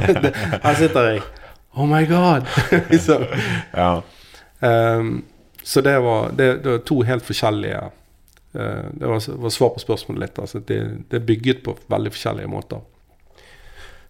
Her 0.68 0.78
sitter 0.78 1.10
jeg. 1.14 1.24
Oh 1.78 1.90
my 1.90 2.04
god! 2.10 2.50
så, 3.06 3.20
Ja. 3.74 4.02
um, 4.62 5.24
så 5.68 5.82
det 5.84 5.98
var, 6.00 6.30
det, 6.32 6.46
det 6.64 6.72
var 6.72 6.84
to 6.88 7.02
helt 7.04 7.26
forskjellige 7.28 7.82
uh, 8.56 8.86
Det 8.94 9.10
var, 9.10 9.26
var 9.44 9.52
svar 9.54 9.74
på 9.76 9.82
spørsmålet 9.84 10.24
litt. 10.24 10.40
Altså, 10.46 10.62
det, 10.62 10.78
det 11.12 11.20
er 11.20 11.26
bygget 11.28 11.66
på 11.66 11.76
veldig 11.90 12.14
forskjellige 12.16 12.50
måter. 12.54 12.86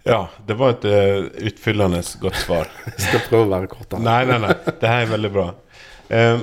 Ja. 0.07 0.19
Det 0.47 0.57
var 0.59 0.75
et 0.75 0.85
uh, 0.87 1.27
utfyllende 1.49 2.01
godt 2.21 2.39
svar. 2.41 2.69
Jeg 2.93 3.05
skal 3.07 3.25
prøve 3.29 3.47
å 3.47 3.51
være 3.55 3.71
kort. 3.71 3.97
Nei, 4.03 4.21
nei, 4.29 4.39
nei. 4.43 4.55
Det 4.67 4.91
her 4.91 5.05
er 5.05 5.11
veldig 5.13 5.33
bra. 5.33 5.47
Uh, 6.11 6.39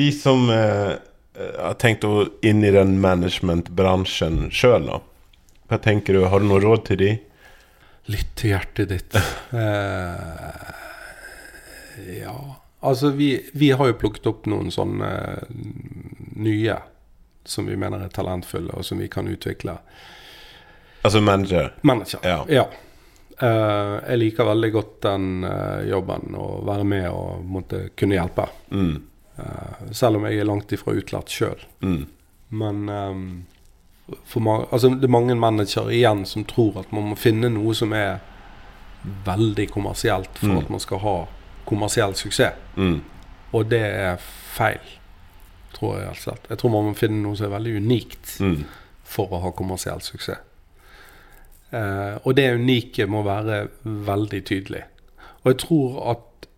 de 0.00 0.08
som 0.16 0.48
uh, 0.50 0.96
har 1.36 1.78
tenkt 1.82 2.06
å 2.08 2.26
inn 2.46 2.64
i 2.64 2.72
den 2.74 2.96
managementbransjen 3.02 4.48
sjøl, 4.54 4.88
da. 4.88 5.00
Hva 5.66 5.80
tenker 5.82 6.16
du? 6.16 6.24
Har 6.30 6.42
du 6.42 6.48
noe 6.48 6.62
råd 6.62 6.86
til 6.90 7.02
de? 7.02 7.12
Lytt 8.12 8.36
til 8.38 8.54
hjertet 8.54 8.92
ditt. 8.94 9.16
Ja 12.06 12.36
Altså, 12.86 13.08
vi, 13.10 13.30
vi 13.52 13.70
har 13.70 13.88
jo 13.88 13.96
plukket 13.98 14.28
opp 14.30 14.44
noen 14.46 14.68
sånne 14.70 15.08
nye 16.36 16.76
som 17.48 17.66
vi 17.66 17.76
mener 17.78 18.04
er 18.04 18.12
talentfulle, 18.14 18.74
og 18.74 18.84
som 18.86 19.00
vi 19.00 19.08
kan 19.10 19.26
utvikle. 19.30 19.78
Altså 21.06 21.20
manager. 21.22 21.70
Manager. 21.86 22.20
Ja. 22.50 22.66
Eh, 23.38 23.96
jeg 24.10 24.18
liker 24.18 24.48
veldig 24.48 24.70
godt 24.72 24.94
den 25.04 25.44
uh, 25.44 25.82
jobben, 25.84 26.32
å 26.40 26.46
være 26.64 26.86
med 26.88 27.08
og 27.10 27.42
måtte 27.44 27.82
kunne 27.98 28.16
hjelpe. 28.16 28.46
Mm. 28.72 28.94
Uh, 29.36 29.90
selv 29.92 30.16
om 30.16 30.24
jeg 30.24 30.40
er 30.40 30.48
langt 30.48 30.72
ifra 30.72 30.94
utlært 30.96 31.32
sjøl. 31.34 31.60
Mm. 31.84 32.06
Men 32.56 32.88
um, 32.88 33.26
altså 34.70 34.88
det 34.94 35.04
er 35.04 35.12
mange 35.12 35.34
managere 35.36 35.92
igjen 35.92 36.24
som 36.28 36.46
tror 36.48 36.80
at 36.80 36.92
man 36.96 37.10
må 37.10 37.18
finne 37.20 37.50
noe 37.52 37.74
som 37.76 37.92
er 37.96 38.18
veldig 39.26 39.68
kommersielt 39.74 40.38
for 40.40 40.48
Mm. 40.54 40.58
at 40.58 40.70
man 40.70 40.80
skal 40.80 40.98
ha 40.98 41.16
kommersiell 41.66 42.14
suksess. 42.14 42.54
Mm. 42.76 43.00
Og 43.52 43.68
det 43.68 43.82
er 43.84 44.16
feil, 44.56 44.80
tror 45.76 45.98
jeg. 45.98 46.08
Altså. 46.08 46.36
Jeg 46.48 46.58
tror 46.58 46.70
man 46.70 46.88
må 46.88 46.94
finne 46.98 47.22
noe 47.22 47.36
som 47.36 47.46
er 47.46 47.58
veldig 47.58 47.76
unikt 47.76 48.38
Mm. 48.40 48.64
for 49.04 49.28
å 49.28 49.42
ha 49.42 49.50
kommersiell 49.52 50.00
suksess. 50.00 50.38
Eh, 51.74 52.14
og 52.22 52.36
det 52.38 52.52
unike 52.54 53.06
må 53.10 53.24
være 53.26 53.66
veldig 53.84 54.42
tydelig. 54.46 54.84
Og 55.42 55.52
jeg 55.52 55.60
tror 55.64 55.98
at 56.12 56.48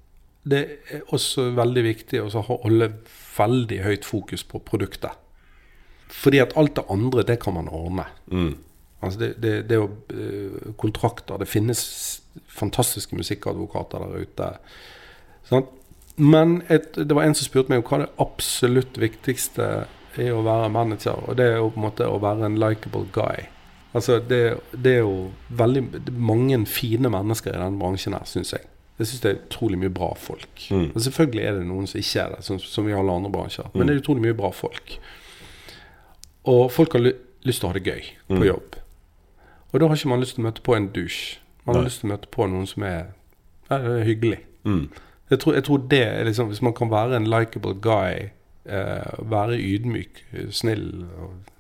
det 0.49 0.63
er 0.93 1.09
også 1.13 1.51
veldig 1.57 1.83
viktig 1.85 2.21
å 2.25 2.45
holde 2.47 2.93
veldig 3.37 3.83
høyt 3.85 4.07
fokus 4.09 4.45
på 4.49 4.61
produktet. 4.65 5.13
Fordi 6.09 6.41
at 6.41 6.55
alt 6.57 6.77
det 6.79 6.87
andre, 6.89 7.23
det 7.23 7.39
kan 7.43 7.55
man 7.59 7.69
ordne. 7.69 8.07
Mm. 8.33 8.55
Altså 9.01 9.21
det, 9.21 9.29
det, 9.43 9.53
det 9.69 9.77
er 9.77 9.83
jo 9.83 9.91
eh, 10.11 10.73
kontrakter. 10.81 11.39
Det 11.39 11.49
finnes 11.49 11.83
fantastiske 12.49 13.17
musikkadvokater 13.17 14.07
der 14.07 14.25
ute. 14.25 14.49
Sant? 15.49 15.75
Men 16.19 16.63
et, 16.69 16.97
det 16.97 17.15
var 17.15 17.29
en 17.29 17.37
som 17.37 17.47
spurte 17.47 17.71
meg 17.71 17.85
om 17.85 17.87
hva 17.87 18.01
det 18.03 18.11
absolutt 18.19 18.99
viktigste 18.99 19.69
er 20.19 20.33
å 20.35 20.43
være 20.43 20.73
manager. 20.75 21.21
Og 21.29 21.39
det 21.39 21.47
er 21.47 21.61
jo 21.61 21.71
på 21.71 21.79
en 21.79 21.87
måte 21.87 22.09
å 22.09 22.19
være 22.23 22.49
en 22.49 22.59
likeable 22.59 23.07
guy. 23.15 23.47
Altså 23.95 24.19
det, 24.29 24.61
det 24.85 24.93
er 24.97 24.99
jo 25.01 25.31
veldig 25.49 26.13
mange 26.13 26.59
fine 26.67 27.09
mennesker 27.11 27.55
i 27.55 27.59
denne 27.59 27.79
bransjen 27.81 28.13
her, 28.13 28.25
syns 28.29 28.53
jeg. 28.53 28.61
Jeg 28.99 29.07
syns 29.07 29.21
det 29.21 29.31
er 29.31 29.41
utrolig 29.47 29.79
mye 29.79 29.91
bra 29.95 30.11
folk. 30.19 30.67
Mm. 30.71 30.91
Og 30.95 31.01
selvfølgelig 31.01 31.45
er 31.47 31.53
det 31.59 31.67
noen 31.67 31.87
som 31.87 31.99
ikke 32.01 32.21
er 32.21 32.35
det, 32.35 32.45
som, 32.45 32.59
som 32.59 32.89
i 32.89 32.93
alle 32.93 33.13
andre 33.13 33.31
bransjer. 33.31 33.71
Men 33.75 33.83
Mm. 33.83 33.87
det 33.87 33.95
er 33.97 34.01
utrolig 34.03 34.23
mye 34.23 34.35
bra 34.37 34.51
folk. 34.51 34.99
Og 36.45 36.73
folk 36.73 36.93
har 36.93 37.01
ly 37.05 37.13
lyst 37.47 37.61
til 37.63 37.69
å 37.69 37.73
ha 37.73 37.79
det 37.79 37.85
gøy 37.87 38.03
på 38.29 38.39
Mm. 38.41 38.47
jobb. 38.47 38.77
Og 39.73 39.81
da 39.81 39.87
har 39.89 39.97
ikke 39.97 40.09
man 40.09 40.21
lyst 40.21 40.35
til 40.35 40.45
å 40.45 40.49
møte 40.49 40.63
på 40.63 40.77
en 40.77 40.89
dusj. 40.89 41.39
Man 41.67 41.77
har 41.77 41.85
lyst 41.85 42.01
til 42.01 42.09
å 42.11 42.13
møte 42.17 42.29
på 42.33 42.47
noen 42.49 42.67
som 42.67 42.83
er, 42.83 43.07
er 43.71 44.05
hyggelig. 44.05 44.39
Mm. 44.65 44.89
Jeg 45.31 45.39
tror, 45.41 45.55
jeg 45.55 45.65
tror 45.65 45.79
det 45.89 46.03
er 46.07 46.25
liksom 46.25 46.49
Hvis 46.49 46.63
man 46.63 46.73
kan 46.73 46.91
være 46.91 47.17
en 47.17 47.27
likeable 47.27 47.75
guy, 47.81 48.31
eh, 48.67 49.13
være 49.23 49.59
ydmyk, 49.61 50.25
snill, 50.51 51.07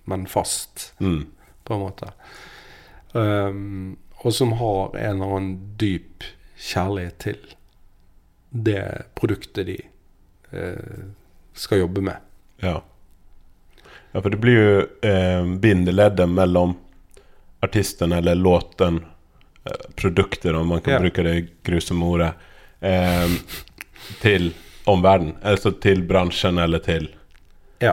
men 0.07 0.27
fast, 0.27 0.93
Mm. 1.01 1.27
På 1.69 1.77
en 1.77 1.83
måte, 1.85 2.09
um, 3.13 3.97
og 4.25 4.33
som 4.35 4.53
har 4.59 4.97
en 4.97 5.11
eller 5.21 5.37
annen 5.37 5.77
dyp 5.79 6.25
kjærlighet 6.59 7.19
til 7.23 7.37
det 8.51 8.81
produktet 9.15 9.67
de 9.69 9.77
eh, 10.51 11.05
skal 11.55 11.83
jobbe 11.85 12.01
med. 12.03 12.17
Ja. 12.65 12.79
Ja, 14.11 14.23
for 14.25 14.33
det 14.33 14.41
blir 14.41 14.57
jo 14.59 14.81
eh, 15.07 15.45
bindeleddet 15.63 16.27
mellom 16.33 16.73
artisten 17.63 18.13
eller 18.17 18.35
låten, 18.35 19.03
eh, 19.69 19.85
produkter 20.01 20.57
om 20.59 20.73
man 20.73 20.81
kan 20.81 20.97
Ja. 20.97 21.01
bruke 21.05 21.23
det 21.23 21.37
grusomme 21.63 22.07
ordet, 22.09 22.33
eh, 22.81 23.29
til 24.23 24.51
omverdenen. 24.89 25.37
Altså 25.43 25.71
til 25.81 26.03
bransjen 26.09 26.59
eller 26.59 26.79
til 26.79 27.11
Ja. 27.81 27.93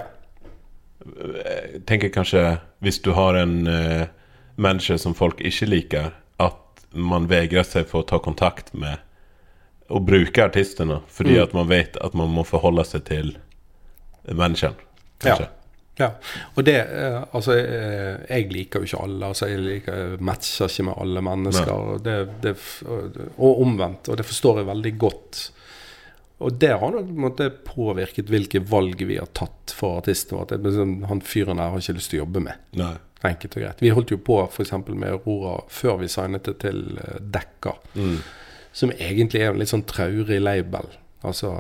Jeg 1.06 1.84
tenker 1.86 2.10
kanskje 2.10 2.44
hvis 2.82 3.00
du 3.06 3.12
har 3.14 3.38
en 3.38 3.68
uh, 3.68 4.06
manager 4.58 4.98
som 4.98 5.14
folk 5.18 5.42
ikke 5.46 5.68
liker, 5.70 6.12
at 6.42 6.86
man 6.94 7.28
vegrer 7.30 7.64
seg 7.68 7.86
for 7.90 8.02
å 8.04 8.08
ta 8.10 8.20
kontakt 8.24 8.74
med 8.74 8.98
og 9.90 10.02
bruke 10.08 10.42
artistene, 10.42 11.02
fordi 11.08 11.36
Mm. 11.38 11.44
at 11.44 11.54
man 11.54 11.68
vet 11.70 11.98
at 12.02 12.14
man 12.18 12.32
må 12.34 12.42
forholde 12.44 12.86
seg 12.90 13.04
til 13.06 13.36
manageren, 14.34 14.74
kanskje. 15.22 15.48
Ja, 16.00 16.10
og 16.58 16.66
det 16.66 16.76
eh, 16.76 17.22
Altså, 17.34 17.54
eh, 17.56 18.18
jeg 18.28 18.50
liker 18.52 18.80
jo 18.82 18.84
ikke 18.90 19.04
alle. 19.06 19.28
Altså, 19.30 19.48
jeg 19.48 19.60
liker, 19.60 20.18
matcher 20.20 20.68
ikke 20.68 20.84
med 20.90 20.98
alle 21.00 21.22
mennesker. 21.22 21.72
Og, 21.72 22.02
det, 22.04 22.16
det, 22.44 22.56
og 23.38 23.62
omvendt. 23.62 24.10
Og 24.10 24.18
det 24.18 24.26
forstår 24.28 24.58
jeg 24.60 24.68
veldig 24.68 24.92
godt. 25.00 25.52
Og 26.46 26.58
det 26.62 26.72
har 26.78 26.94
nok 26.94 27.08
på 27.08 27.16
en 27.16 27.26
måte 27.26 27.50
påvirket 27.66 28.30
hvilke 28.30 28.62
valg 28.70 29.02
vi 29.10 29.18
har 29.18 29.30
tatt 29.38 29.74
for 29.74 30.02
artister. 30.04 30.44
At 30.44 30.54
det, 30.54 30.62
liksom, 30.66 30.98
han 31.10 31.24
fyren 31.26 31.62
her 31.62 31.74
har 31.74 31.82
ikke 31.82 31.98
lyst 31.98 32.14
til 32.14 32.22
å 32.22 32.26
jobbe 32.26 32.44
med. 32.48 32.68
Nei. 32.78 32.94
Enkelt 33.26 33.58
og 33.58 33.64
greit. 33.64 33.82
Vi 33.82 33.94
holdt 33.96 34.14
jo 34.14 34.20
på 34.22 34.38
f.eks. 34.46 34.76
med 34.92 35.10
Aurora 35.10 35.56
før 35.74 35.98
vi 36.04 36.12
signet 36.12 36.46
det 36.46 36.60
til 36.62 36.84
eh, 37.02 37.18
Dekka. 37.34 37.74
Mm. 37.98 38.20
Som 38.76 38.94
egentlig 38.94 39.42
er 39.42 39.54
en 39.54 39.62
litt 39.62 39.72
sånn 39.72 39.88
traurig 39.90 40.38
label. 40.44 40.92
Altså 41.26 41.56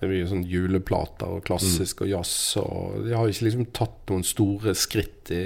det 0.00 0.06
er 0.06 0.12
mye 0.14 0.28
sånn 0.30 0.44
juleplater 0.48 1.28
og 1.28 1.42
klassisk 1.44 1.98
og 2.06 2.08
jazz. 2.08 2.32
Og 2.56 3.02
de 3.04 3.12
har 3.12 3.28
ikke 3.28 3.44
liksom 3.44 3.66
tatt 3.76 4.08
noen 4.08 4.24
store 4.24 4.72
skritt, 4.78 5.28
i, 5.36 5.40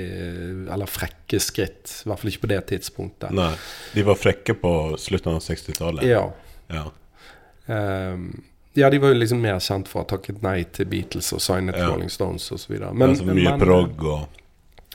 eller 0.71 0.87
frekke 0.87 1.41
skritt. 1.43 1.91
I 1.91 2.11
hvert 2.11 2.23
fall 2.23 2.31
ikke 2.31 2.45
på 2.45 2.51
det 2.53 2.61
tidspunktet. 2.71 3.35
Nei. 3.35 3.51
De 3.97 4.05
var 4.07 4.21
frekke 4.21 4.55
på 4.63 4.73
slutten 5.03 5.35
av 5.35 5.43
60-tallet. 5.43 6.07
Ja. 6.07 6.29
Ja. 6.71 6.85
ehm, 7.67 8.29
ja, 8.75 8.91
de 8.91 8.99
var 8.99 9.13
jo 9.15 9.19
liksom 9.21 9.41
mer 9.41 9.59
kjent 9.63 9.89
for 9.89 10.01
å 10.01 10.05
ha 10.05 10.17
takket 10.17 10.43
nei 10.43 10.65
til 10.75 10.87
Beatles 10.91 11.33
og 11.33 11.41
signet 11.41 11.77
Ja. 11.79 11.89
Rolling 11.93 12.11
Stones 12.11 12.51
osv. 12.53 12.73
altså 12.83 13.25
mye 13.29 13.59
prog 13.61 14.03
og 14.05 14.41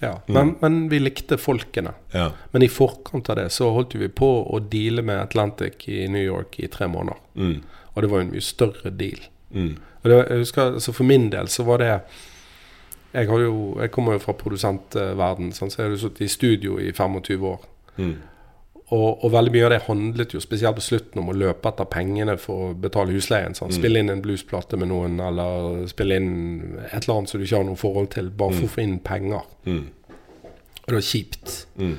Ja, 0.02 0.14
Mm. 0.28 0.34
men, 0.34 0.56
men 0.62 0.90
vi 0.90 1.00
likte 1.00 1.36
folkene. 1.38 1.92
Ja. 2.14 2.30
Men 2.54 2.64
i 2.64 2.68
forkant 2.70 3.30
av 3.30 3.36
det 3.36 3.50
så 3.52 3.68
holdt 3.76 3.96
vi 4.00 4.08
på 4.08 4.30
å 4.48 4.60
deale 4.70 5.02
med 5.04 5.20
Atlantic 5.20 5.88
i 5.90 6.08
New 6.08 6.24
York 6.24 6.56
i 6.60 6.68
tre 6.68 6.88
måneder. 6.88 7.18
Mm. 7.36 7.62
Og 7.96 8.02
det 8.02 8.10
var 8.10 8.20
jo 8.22 8.26
en 8.28 8.32
mye 8.32 8.42
større 8.42 8.92
deal. 8.96 9.20
Mm. 9.54 9.74
Og 10.04 10.10
det, 10.10 10.20
jeg 10.30 10.38
husker, 10.40 10.74
altså 10.78 10.94
For 10.94 11.04
min 11.04 11.30
del 11.30 11.48
så 11.48 11.66
var 11.66 11.78
det 11.80 12.02
Jeg, 13.14 13.28
har 13.28 13.40
jo, 13.40 13.76
jeg 13.82 13.92
kommer 13.92 14.14
jo 14.14 14.20
fra 14.20 14.34
produsentverden, 14.34 15.52
sånn, 15.52 15.70
så 15.72 15.82
jeg 15.82 15.90
har 15.90 15.98
sittet 15.98 16.22
i 16.22 16.28
studio 16.28 16.78
i 16.80 16.92
25 16.94 17.44
år. 17.50 17.60
Mm. 18.90 18.98
Og, 18.98 19.24
og 19.24 19.32
veldig 19.34 19.52
mye 19.54 19.66
av 19.68 19.74
det 19.74 19.82
handlet 19.86 20.34
jo 20.34 20.42
spesielt 20.42 20.80
på 20.80 20.82
slutten 20.82 21.22
om 21.22 21.30
å 21.30 21.38
løpe 21.38 21.70
etter 21.70 21.86
pengene 21.94 22.36
for 22.42 22.70
å 22.70 22.74
betale 22.74 23.14
husleien. 23.14 23.54
Sånn. 23.58 23.70
Mm. 23.70 23.78
Spille 23.78 24.02
inn 24.02 24.14
en 24.14 24.24
bluesplate 24.24 24.80
med 24.82 24.90
noen, 24.90 25.20
eller 25.22 25.86
spille 25.92 26.18
inn 26.18 26.32
et 26.88 27.04
eller 27.04 27.20
annet 27.20 27.34
som 27.34 27.40
du 27.42 27.46
ikke 27.46 27.60
har 27.60 27.68
noe 27.68 27.80
forhold 27.80 28.12
til, 28.16 28.32
bare 28.34 28.58
for 28.58 28.66
å 28.66 28.74
få 28.74 28.86
inn 28.86 28.98
penger. 29.06 29.46
Mm. 29.70 29.84
Og 30.10 30.88
det 30.88 30.98
var 30.98 31.06
kjipt. 31.06 31.56
Mm. 31.78 31.98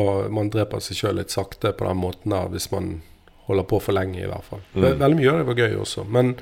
Og 0.00 0.12
man 0.32 0.52
dreper 0.52 0.80
seg 0.80 1.02
sjøl 1.02 1.18
litt 1.20 1.34
sakte 1.34 1.74
på 1.76 1.84
den 1.84 2.00
måten 2.00 2.32
der 2.32 2.48
hvis 2.52 2.70
man 2.72 2.94
holder 3.48 3.66
på 3.68 3.80
for 3.82 3.96
lenge, 3.96 4.22
i 4.22 4.30
hvert 4.30 4.46
fall. 4.46 4.62
Mm. 4.72 4.86
Veldig 5.02 5.18
mye 5.18 5.32
av 5.32 5.40
det 5.40 5.48
var 5.50 5.60
gøy 5.60 5.76
også. 5.82 6.06
Men 6.16 6.32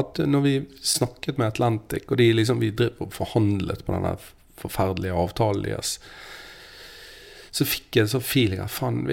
at 0.00 0.20
når 0.22 0.46
vi 0.46 0.54
snakket 0.80 1.40
med 1.40 1.50
Atlantic, 1.50 2.06
og 2.08 2.20
de 2.22 2.30
liksom 2.38 2.62
vi 2.62 2.72
drev 2.72 3.04
og 3.04 3.12
forhandlet 3.12 3.84
på 3.84 3.96
denne 3.96 4.14
forferdelige 4.56 5.18
avtalen 5.26 5.66
deres, 5.66 5.98
så 7.56 7.64
fikk 7.64 7.96
jeg 7.96 8.04
en 8.04 8.12
sånn 8.16 8.24
feeling 8.24 8.60
at 8.60 8.72
faen, 8.72 9.04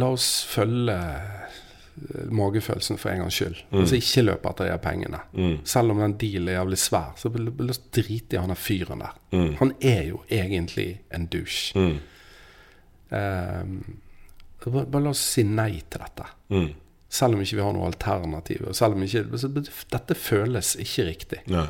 la 0.00 0.08
oss 0.14 0.28
følge 0.48 0.96
eh, 0.96 2.28
magefølelsen 2.32 3.00
for 3.00 3.12
en 3.12 3.24
gangs 3.24 3.36
skyld. 3.36 3.58
Mm. 3.70 3.80
Altså 3.82 3.98
ikke 3.98 4.24
løpe 4.24 4.52
etter 4.52 4.70
de 4.70 4.76
pengene. 4.80 5.22
Mm. 5.36 5.56
Selv 5.68 5.92
om 5.92 6.00
den 6.00 6.14
dealen 6.20 6.48
er 6.48 6.56
jævlig 6.60 6.78
svær, 6.80 7.10
så 7.20 7.32
drite 7.32 8.38
i 8.38 8.40
han 8.40 8.54
der 8.54 8.60
fyren 8.60 9.04
der. 9.04 9.18
Mm. 9.34 9.50
Han 9.58 9.74
er 9.92 10.04
jo 10.08 10.22
egentlig 10.32 10.88
en 11.12 11.26
douche. 11.32 11.76
Mm. 11.76 11.98
Um, 13.10 13.74
bare, 14.64 14.86
bare 14.86 15.04
la 15.04 15.12
oss 15.12 15.26
si 15.34 15.44
nei 15.44 15.74
til 15.82 16.04
dette. 16.06 16.30
Mm. 16.54 16.70
Selv 17.20 17.36
om 17.36 17.44
ikke 17.44 17.58
vi 17.58 17.66
har 17.66 17.76
noe 17.76 17.90
alternativ. 17.90 18.64
Og 18.70 18.78
selv 18.78 18.96
om 18.96 19.04
ikke, 19.04 19.26
så 19.42 19.50
dette 19.50 20.16
føles 20.16 20.72
ikke 20.80 21.08
riktig. 21.10 21.42
Nei. 21.50 21.66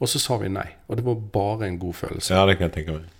Og 0.00 0.08
så 0.10 0.20
sa 0.22 0.38
vi 0.40 0.48
nei. 0.52 0.66
Og 0.88 0.98
det 0.98 1.04
var 1.04 1.20
bare 1.36 1.68
en 1.68 1.78
god 1.82 2.00
følelse. 2.00 2.32
Ja, 2.32 2.46
det 2.48 2.56
kan 2.56 2.70
jeg 2.70 2.76
tenke 2.78 2.96
meg. 2.96 3.12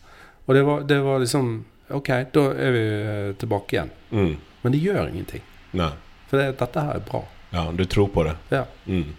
Og 0.45 0.57
det 0.57 0.63
var, 0.67 0.85
det 0.89 1.01
var 1.05 1.21
liksom 1.23 1.55
Ok, 1.89 2.09
da 2.33 2.45
er 2.57 2.73
vi 2.73 2.85
eh, 3.03 3.33
tilbake 3.41 3.77
igjen. 3.77 3.91
Mm. 4.11 4.37
Men 4.63 4.73
det 4.73 4.79
gjør 4.81 5.09
ingenting. 5.11 5.43
Nei. 5.77 5.91
For 6.31 6.41
det, 6.41 6.55
dette 6.61 6.85
her 6.87 6.97
er 7.01 7.05
bra. 7.05 7.21
Ja, 7.53 7.67
du 7.77 7.85
tror 7.85 8.09
på 8.15 8.25
det. 8.25 8.37
Ja. 8.51 8.65
Mm. 8.87 9.13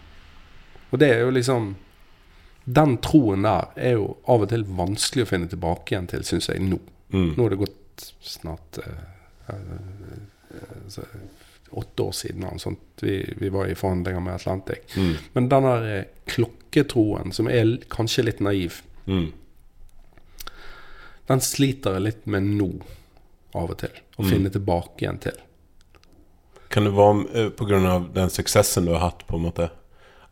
Og 0.89 0.99
det 0.99 1.09
er 1.13 1.21
jo 1.25 1.29
liksom 1.35 1.75
Den 2.65 2.97
troen 3.03 3.43
der 3.45 3.67
er 3.77 3.91
jo 3.99 4.05
av 4.25 4.41
og 4.41 4.49
til 4.49 4.63
vanskelig 4.65 5.25
å 5.25 5.29
finne 5.29 5.47
tilbake 5.51 5.93
igjen 5.93 6.07
til, 6.09 6.23
syns 6.25 6.47
jeg, 6.49 6.63
nå. 6.65 6.79
Mm. 7.13 7.35
Nå 7.37 7.43
har 7.45 7.53
det 7.53 7.59
gått 7.61 8.05
snart 8.25 8.79
eh, 8.81 9.03
eh, 9.53 10.63
altså, 10.81 11.05
åtte 11.69 12.07
år 12.07 12.15
siden 12.17 12.43
eller 12.47 12.57
sånt. 12.63 12.81
Vi, 13.05 13.19
vi 13.37 13.51
var 13.53 13.69
i 13.69 13.75
forhandlinger 13.77 14.19
med 14.25 14.39
Atlantic. 14.39 14.81
Mm. 14.97 15.13
Men 15.37 15.49
den 15.53 15.67
der 15.69 15.85
eh, 15.91 16.03
klokketroen, 16.33 17.35
som 17.37 17.47
er 17.53 17.77
kanskje 17.93 18.25
litt 18.31 18.41
naiv, 18.43 18.81
Mm. 19.05 19.27
Den 21.27 21.41
sliter 21.41 21.93
jeg 21.97 22.01
litt 22.05 22.25
med 22.27 22.43
nå, 22.43 22.69
av 23.55 23.69
og 23.71 23.77
til. 23.77 23.89
Å 24.17 24.23
Mm. 24.23 24.29
finne 24.29 24.49
tilbake 24.53 25.01
igjen 25.05 25.19
til. 25.21 25.37
Kan 26.69 26.83
det 26.83 26.93
være 26.93 27.25
pga. 27.25 27.49
på 27.55 27.65
grunn 27.69 27.85
av 27.85 28.13
den 28.13 28.29
suksessen 28.29 28.85
du 28.85 28.91
har 28.91 28.99
hatt, 28.99 29.25
på 29.27 29.35
en 29.37 29.43
måte? 29.45 29.69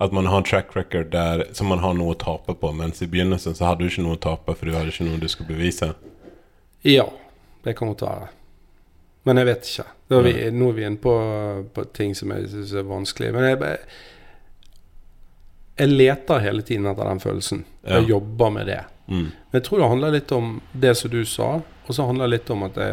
At 0.02 0.12
man 0.12 0.26
har 0.26 0.38
en 0.38 0.44
track 0.44 0.76
record 0.76 1.12
der, 1.12 1.46
som 1.54 1.68
man 1.68 1.80
har 1.80 1.94
noe 1.94 2.14
å 2.16 2.18
tape 2.20 2.54
på, 2.60 2.74
mens 2.76 3.02
i 3.02 3.08
begynnelsen 3.08 3.56
så 3.56 3.66
hadde 3.70 3.80
du 3.80 3.90
ikke 3.90 4.04
noe 4.04 4.18
å 4.18 4.20
tape, 4.20 4.56
for 4.56 4.66
du 4.66 4.72
hadde 4.74 4.92
ikke 4.92 5.06
noe 5.08 5.20
du 5.22 5.28
skulle 5.28 5.50
bevise? 5.56 5.94
Ja, 6.84 7.06
det 7.64 7.78
kan 7.78 7.88
godt 7.94 8.02
være. 8.02 8.30
Men 9.26 9.38
jeg 9.38 9.46
vet 9.46 9.62
ikke. 9.70 9.86
Er 10.12 10.22
vi, 10.26 10.34
nå 10.52 10.70
er 10.70 10.74
vi 10.74 10.84
inne 10.84 10.98
på, 11.00 11.14
på 11.74 11.86
ting 11.94 12.14
som 12.16 12.30
jeg 12.36 12.50
syns 12.52 12.74
er 12.74 12.84
vanskelig. 12.84 13.32
Men 13.34 13.44
jeg, 13.44 13.60
bare- 13.60 13.80
jeg 15.80 15.90
leter 15.90 16.40
hele 16.44 16.62
tiden 16.62 16.86
etter 16.86 17.08
den 17.10 17.20
følelsen. 17.24 17.64
Ja. 17.84 17.98
Jeg 18.00 18.10
jobber 18.14 18.52
med 18.54 18.68
det. 18.70 18.82
Mm. 19.08 19.24
Men 19.32 19.58
jeg 19.58 19.64
tror 19.66 19.80
det 19.82 19.90
handler 19.90 20.12
litt 20.16 20.32
om 20.32 20.62
det 20.74 20.94
som 20.98 21.12
du 21.12 21.24
sa, 21.26 21.50
og 21.88 21.96
så 21.96 22.06
handler 22.08 22.30
det 22.30 22.38
litt 22.38 22.50
om 22.54 22.64
at 22.68 22.78
det, 22.78 22.90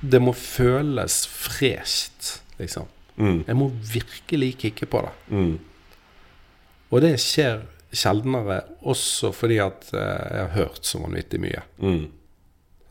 det 0.00 0.20
må 0.22 0.32
føles 0.38 1.26
fresht, 1.28 2.38
liksom. 2.58 2.86
Mm. 3.16 3.42
Jeg 3.46 3.56
må 3.58 3.66
virkelig 3.92 4.52
kikke 4.62 4.86
på 4.88 5.02
det. 5.04 5.12
Mm. 5.36 5.58
Og 6.92 7.02
det 7.04 7.12
skjer 7.20 7.60
sjeldnere 7.92 8.62
også 8.88 9.32
fordi 9.36 9.58
at 9.60 9.90
eh, 9.92 10.00
jeg 10.32 10.46
har 10.46 10.54
hørt 10.56 10.84
så 10.88 11.02
vanvittig 11.02 11.40
mye. 11.42 11.60
Mm. 11.82 12.06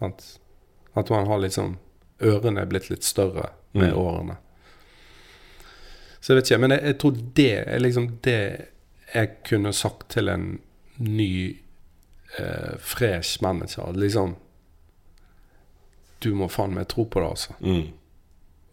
At 0.05 1.09
man 1.09 1.27
har 1.27 1.41
liksom 1.41 1.77
Ørene 2.21 2.61
er 2.61 2.69
blitt 2.69 2.91
litt 2.91 3.03
større 3.07 3.47
med 3.73 3.89
Mm. 3.93 3.97
årene. 3.97 4.35
Så 6.21 6.31
jeg 6.31 6.39
vet 6.39 6.51
ikke, 6.51 6.61
men 6.61 6.75
jeg, 6.75 6.83
jeg 6.85 6.97
tror 7.01 7.17
det 7.41 7.51
er 7.59 7.81
liksom 7.81 8.07
det 8.25 8.41
jeg 9.11 9.31
kunne 9.47 9.73
sagt 9.75 10.07
til 10.13 10.29
en 10.31 10.45
ny, 11.01 11.57
eh, 12.37 12.77
fresh 12.79 13.41
manager. 13.43 13.91
Liksom 13.93 14.35
Du 16.21 16.35
må 16.37 16.45
faen 16.53 16.75
meg 16.77 16.85
tro 16.87 17.07
på 17.09 17.19
det, 17.19 17.27
altså. 17.27 17.53
Mm. 17.65 17.87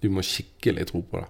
Du 0.05 0.11
må 0.12 0.20
skikkelig 0.20 0.90
tro 0.90 1.01
på 1.01 1.22
det. 1.22 1.28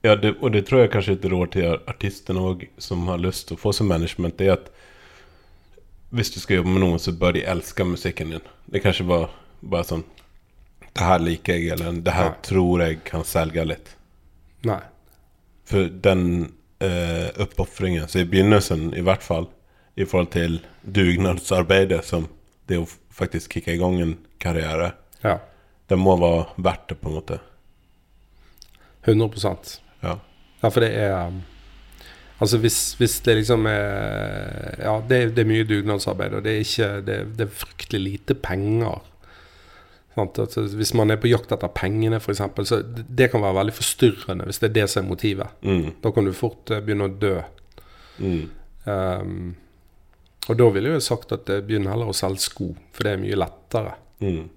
Ja, 0.00 0.14
det, 0.16 0.30
og 0.40 0.54
det 0.54 0.62
tror 0.66 0.80
jeg 0.80 0.92
kanskje 0.94 1.18
et 1.18 1.26
råd 1.28 1.50
til 1.52 1.74
artistene 1.90 2.40
òg, 2.40 2.64
som 2.80 3.04
har 3.12 3.20
lyst 3.20 3.50
til 3.50 3.58
å 3.58 3.60
få 3.60 3.74
seg 3.76 3.90
management, 3.90 4.38
det 4.38 4.46
er 4.48 4.54
at 4.54 4.70
hvis 6.16 6.32
du 6.32 6.40
skal 6.40 6.56
jobbe 6.62 6.72
med 6.72 6.82
noen, 6.82 6.98
så 6.98 7.12
bør 7.12 7.36
de 7.36 7.44
elske 7.52 7.84
musikken 7.84 8.32
din. 8.32 8.48
Det 8.64 8.80
kanskje 8.80 9.06
bare, 9.06 9.28
bare 9.60 9.86
sånn 9.86 10.06
Det 10.90 11.04
her 11.06 11.20
liker 11.22 11.54
jeg, 11.54 11.68
eller 11.76 12.00
det 12.00 12.14
her 12.16 12.32
Nei. 12.32 12.40
tror 12.48 12.82
jeg 12.82 13.02
kan 13.06 13.28
selge 13.28 13.62
litt. 13.68 13.92
Nei. 14.66 14.80
Den 16.02 16.52
eh, 16.80 17.28
oppofringen, 17.42 18.08
så 18.08 18.18
i 18.22 18.24
begynnelsen 18.24 18.94
i 18.94 19.02
hvert 19.06 19.22
fall, 19.22 19.46
i 19.96 20.04
forhold 20.04 20.30
til 20.32 20.60
dugnadsarbeidet, 20.82 22.04
som 22.04 22.26
det 22.68 22.78
å 22.80 22.86
faktisk 23.12 23.58
kicke 23.58 23.74
i 23.74 23.80
gang 23.80 24.00
en 24.00 24.16
karriere, 24.40 24.92
Ja. 25.24 25.38
det 25.88 25.98
må 25.98 26.16
være 26.16 26.46
verdt 26.56 26.88
det, 26.88 27.00
på 27.00 27.08
en 27.08 27.14
måte. 27.18 27.38
100 29.04 29.80
Ja. 30.02 30.18
Ja, 30.62 30.68
for 30.68 30.80
det 30.80 30.90
er 30.92 31.26
um, 31.28 31.42
Altså 32.40 32.58
hvis, 32.58 32.94
hvis 32.98 33.20
det 33.20 33.36
liksom 33.36 33.66
er 33.66 34.76
Ja, 34.80 35.00
det, 35.08 35.34
det 35.36 35.42
er 35.44 35.48
mye 35.48 35.64
dugnadsarbeid, 35.64 36.34
og 36.34 36.44
det 36.44 36.52
er 36.52 36.60
ikke 36.64 36.88
Det, 37.04 37.16
det 37.36 37.46
er 37.46 37.52
fryktelig 37.52 38.00
lite 38.12 38.34
penger. 38.34 39.00
Hvis 40.16 40.94
man 40.94 41.10
er 41.10 41.16
på 41.22 41.28
jakt 41.30 41.52
etter 41.54 41.68
pengene, 41.68 42.16
f.eks., 42.20 42.40
så 42.68 42.80
det, 42.82 43.30
kan 43.30 43.40
være 43.44 43.54
veldig 43.60 43.74
forstyrrende 43.76 44.44
hvis 44.48 44.58
det 44.58 44.70
er 44.70 44.74
det 44.80 44.86
som 44.90 45.04
er 45.04 45.08
motivet. 45.08 45.48
Mm, 45.62 45.92
Da 46.02 46.10
kan 46.12 46.24
du 46.26 46.32
fort 46.32 46.70
eh, 46.70 46.80
begynne 46.80 47.08
å 47.10 47.18
dø. 47.20 47.36
mm, 48.18 48.48
Um, 48.86 49.54
og 50.48 50.56
da 50.56 50.66
ville 50.72 50.88
jeg 50.88 50.94
jo 50.96 51.00
sagt 51.04 51.32
at 51.36 51.50
eh, 51.52 51.60
begynn 51.60 51.84
heller 51.86 52.08
å 52.08 52.14
selge 52.16 52.40
sko, 52.40 52.70
for 52.96 53.04
det 53.04 53.12
er 53.12 53.18
mye 53.20 53.36
lettere. 53.36 53.92
mm. 54.24 54.48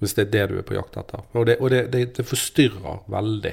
Hvis 0.00 0.14
det 0.16 0.22
er 0.28 0.30
det 0.32 0.44
du 0.48 0.58
er 0.60 0.64
på 0.64 0.76
jakt 0.78 0.96
etter. 0.96 1.24
Og 1.36 1.44
det, 1.48 1.56
og 1.60 1.70
det, 1.74 1.80
det, 1.92 2.04
det 2.16 2.24
forstyrrer 2.24 3.02
veldig. 3.12 3.52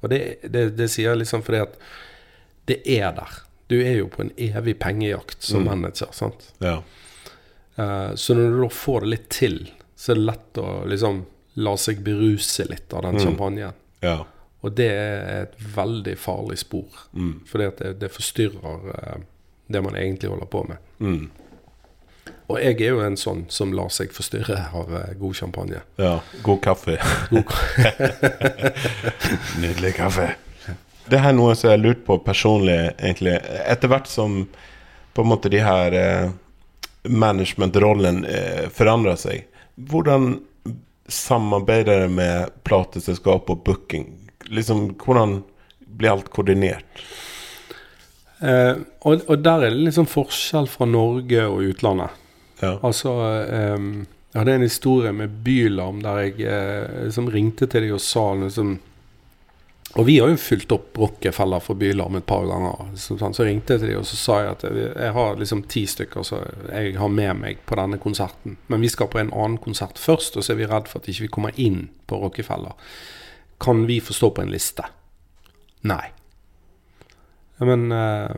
Og 0.00 0.08
det, 0.12 0.20
det, 0.46 0.62
det 0.78 0.86
sier 0.92 1.10
jeg 1.10 1.20
liksom 1.24 1.42
fordi 1.44 1.60
at 1.66 1.74
det 2.70 2.78
er 2.88 3.10
der. 3.18 3.34
Du 3.68 3.74
er 3.82 3.98
jo 3.98 4.06
på 4.12 4.22
en 4.24 4.30
evig 4.40 4.78
pengejakt 4.80 5.42
som 5.44 5.64
Mm. 5.66 5.68
manager. 5.74 6.08
sant? 6.16 6.46
Ja. 6.64 6.78
Eh, 7.76 8.14
så 8.14 8.34
når 8.38 8.50
du 8.54 8.60
da 8.62 8.68
får 8.70 9.00
det 9.00 9.08
litt 9.14 9.28
til, 9.34 9.56
så 9.96 10.12
er 10.12 10.14
det 10.20 10.26
lett 10.28 10.58
å 10.62 10.68
liksom 10.90 11.24
la 11.56 11.76
seg 11.78 12.00
beruse 12.04 12.66
litt 12.70 12.92
av 12.94 13.02
den 13.06 13.14
Mm. 13.18 13.24
champagnen. 13.24 13.72
Ja. 14.02 14.24
Og 14.64 14.74
det 14.74 14.88
er 14.90 15.42
et 15.44 15.54
veldig 15.76 16.16
farlig 16.18 16.58
spor. 16.58 16.86
Mm, 17.14 17.40
Fordi 17.46 17.64
at 17.66 17.76
det, 17.78 17.98
det 18.00 18.10
forstyrrer 18.12 18.88
eh, 18.94 19.16
det 19.68 19.82
man 19.82 19.94
egentlig 19.96 20.30
holder 20.30 20.46
på 20.46 20.64
med. 20.68 20.76
mm. 21.00 21.30
Og 22.48 22.58
jeg 22.60 22.76
er 22.80 22.90
jo 22.92 23.00
en 23.00 23.16
sånn 23.16 23.46
som 23.48 23.72
lar 23.72 23.88
seg 23.88 24.10
forstyrre 24.12 24.66
av 24.76 24.90
eh, 24.94 25.14
god 25.16 25.34
champagne. 25.34 25.80
Ja. 25.96 26.20
God 26.42 26.60
kaffe. 26.62 26.98
God, 27.30 27.48
Nydelig 29.60 29.94
kaffe. 29.96 30.34
Det 31.08 31.20
her 31.20 31.32
er 31.32 31.36
noe 31.36 31.54
som 31.56 31.68
jeg 31.70 31.78
har 31.78 31.82
lurt 31.84 32.04
på 32.06 32.16
personlig, 32.24 32.76
egentlig. 32.98 33.36
Etter 33.68 33.90
hvert 33.92 34.08
som 34.08 34.44
på 35.14 35.22
en 35.24 35.28
måte 35.30 35.50
de 35.52 35.60
her 35.64 35.92
eh, 35.96 36.30
managementrollen 37.08 38.24
eh, 38.24 38.68
forandrer 38.72 39.18
seg, 39.20 39.44
hvordan 39.90 40.38
samarbeider 41.10 42.04
dere 42.04 42.12
med 42.12 42.54
plateselskap 42.64 43.50
og 43.52 43.64
booking? 43.66 44.08
Liksom, 44.48 44.94
hvordan 45.00 45.42
blir 45.98 46.14
alt 46.14 46.30
koordinert? 46.32 47.04
Eh, 48.40 48.74
og, 49.04 49.24
og 49.28 49.44
der 49.44 49.66
er 49.66 49.74
det 49.74 49.86
liksom 49.88 50.08
forskjell 50.10 50.68
fra 50.70 50.88
Norge 50.88 51.46
og 51.48 51.62
utlandet. 51.70 52.20
Ja. 52.60 52.76
Altså 52.86 53.12
eh, 53.42 53.86
Jeg 54.32 54.40
hadde 54.40 54.56
en 54.58 54.66
historie 54.66 55.12
med 55.12 55.38
Bylarm 55.44 56.02
der 56.04 56.20
jeg 56.24 56.48
eh, 56.48 57.06
liksom 57.08 57.30
ringte 57.32 57.68
til 57.70 57.86
dem 57.86 57.96
og 57.96 58.02
sa 58.02 58.26
liksom 58.38 58.76
Og 59.94 60.06
vi 60.08 60.16
har 60.18 60.30
jo 60.32 60.38
fylt 60.40 60.72
opp 60.74 60.98
Rockefeller 60.98 61.62
for 61.62 61.78
Bylarm 61.78 62.16
et 62.18 62.26
par 62.26 62.46
ganger. 62.48 62.88
Så, 62.98 63.14
så 63.18 63.46
ringte 63.46 63.76
jeg 63.76 63.84
til 63.84 63.92
dem 63.92 64.00
og 64.00 64.08
så 64.10 64.18
sa 64.18 64.38
jeg 64.42 64.50
at 64.56 64.64
jeg, 64.66 64.88
jeg 64.90 65.14
har 65.14 65.38
liksom 65.38 65.62
ti 65.70 65.84
stykker 65.86 66.26
som 66.26 66.42
jeg 66.66 66.96
har 66.98 67.12
med 67.14 67.38
meg 67.44 67.62
på 67.68 67.78
denne 67.78 68.00
konserten. 68.02 68.56
Men 68.66 68.82
vi 68.82 68.90
skal 68.90 69.10
på 69.12 69.22
en 69.22 69.30
annen 69.30 69.60
konsert 69.62 70.00
først, 70.02 70.34
og 70.36 70.42
så 70.42 70.54
er 70.54 70.62
vi 70.64 70.68
redd 70.70 70.90
for 70.90 70.98
at 70.98 71.10
ikke 71.12 71.28
vi 71.28 71.32
kommer 71.38 71.62
inn 71.62 71.86
på 72.10 72.18
Rockefeller. 72.24 72.74
Kan 73.62 73.86
vi 73.86 74.00
få 74.02 74.16
stå 74.16 74.32
på 74.34 74.42
en 74.42 74.50
liste? 74.50 74.88
Nei. 75.86 76.04
Men 77.62 77.92
uh, 77.94 78.34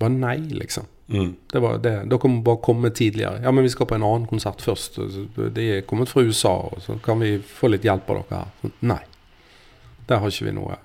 Bare 0.00 0.16
nei, 0.16 0.38
liksom. 0.56 0.86
Mm. 1.12 1.34
Det 1.52 1.60
var 1.60 1.78
det. 1.78 1.92
Dere 2.08 2.28
må 2.32 2.40
bare 2.44 2.62
komme 2.64 2.88
tidligere. 2.90 3.42
Ja, 3.44 3.50
men 3.52 3.66
vi 3.66 3.72
skal 3.72 3.88
på 3.88 3.98
en 3.98 4.04
annen 4.06 4.28
konsert 4.30 4.62
først. 4.64 4.96
De 5.36 5.66
er 5.74 5.84
kommet 5.84 6.08
fra 6.08 6.24
USA, 6.24 6.54
og 6.70 6.80
så 6.80 6.96
kan 7.04 7.20
vi 7.20 7.34
få 7.44 7.68
litt 7.68 7.84
hjelp 7.84 8.08
av 8.08 8.22
dere 8.22 8.38
her. 8.38 8.72
Nei. 8.88 9.02
Der 10.10 10.18
har 10.22 10.32
ikke 10.32 10.48
vi 10.50 10.52
noe. 10.56 10.76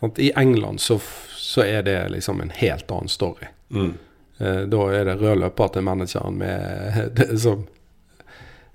Sant? 0.00 0.18
I 0.22 0.32
England 0.38 0.80
så, 0.82 0.98
så 1.38 1.62
er 1.64 1.82
det 1.86 1.96
liksom 2.12 2.40
en 2.42 2.50
helt 2.54 2.90
annen 2.90 3.08
story. 3.10 3.48
Mm. 3.70 3.92
Eh, 4.38 4.60
da 4.70 4.82
er 4.94 5.04
det 5.08 5.16
rød 5.20 5.40
løper 5.44 5.72
til 5.74 5.86
manageren 5.86 6.36
med 6.38 7.10
det 7.18 7.32
som 7.42 7.64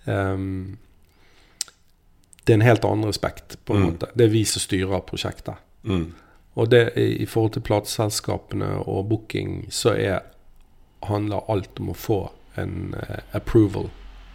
um, 0.05 0.77
Det 2.43 2.53
er 2.53 2.59
en 2.59 2.65
helt 2.67 2.83
annen 2.85 3.07
respekt, 3.07 3.57
på 3.65 3.73
en 3.75 3.79
Mm. 3.81 3.89
måte. 3.93 4.07
Det 4.15 4.25
er 4.25 4.29
vi 4.33 4.45
som 4.45 4.59
styrer 4.59 4.99
prosjektet. 5.07 5.55
Mm. 5.83 6.13
Og 6.55 6.69
det 6.69 6.93
i, 6.97 7.23
i 7.23 7.25
forhold 7.25 7.53
til 7.55 7.61
plateselskapene 7.63 8.67
og 8.87 9.07
booking, 9.09 9.67
så 9.71 9.93
er, 9.95 10.19
handler 11.07 11.49
alt 11.49 11.79
om 11.79 11.89
å 11.89 11.95
få 11.95 12.17
en 12.59 12.95
uh, 12.99 13.19
approval 13.31 13.87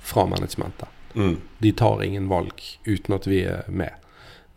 fra 0.02 0.24
managementet. 0.26 0.88
Mm. 1.14 1.36
De 1.58 1.72
tar 1.72 2.02
ingen 2.02 2.28
valg 2.28 2.62
uten 2.86 3.14
at 3.14 3.26
vi 3.26 3.42
er 3.44 3.62
med. 3.68 3.92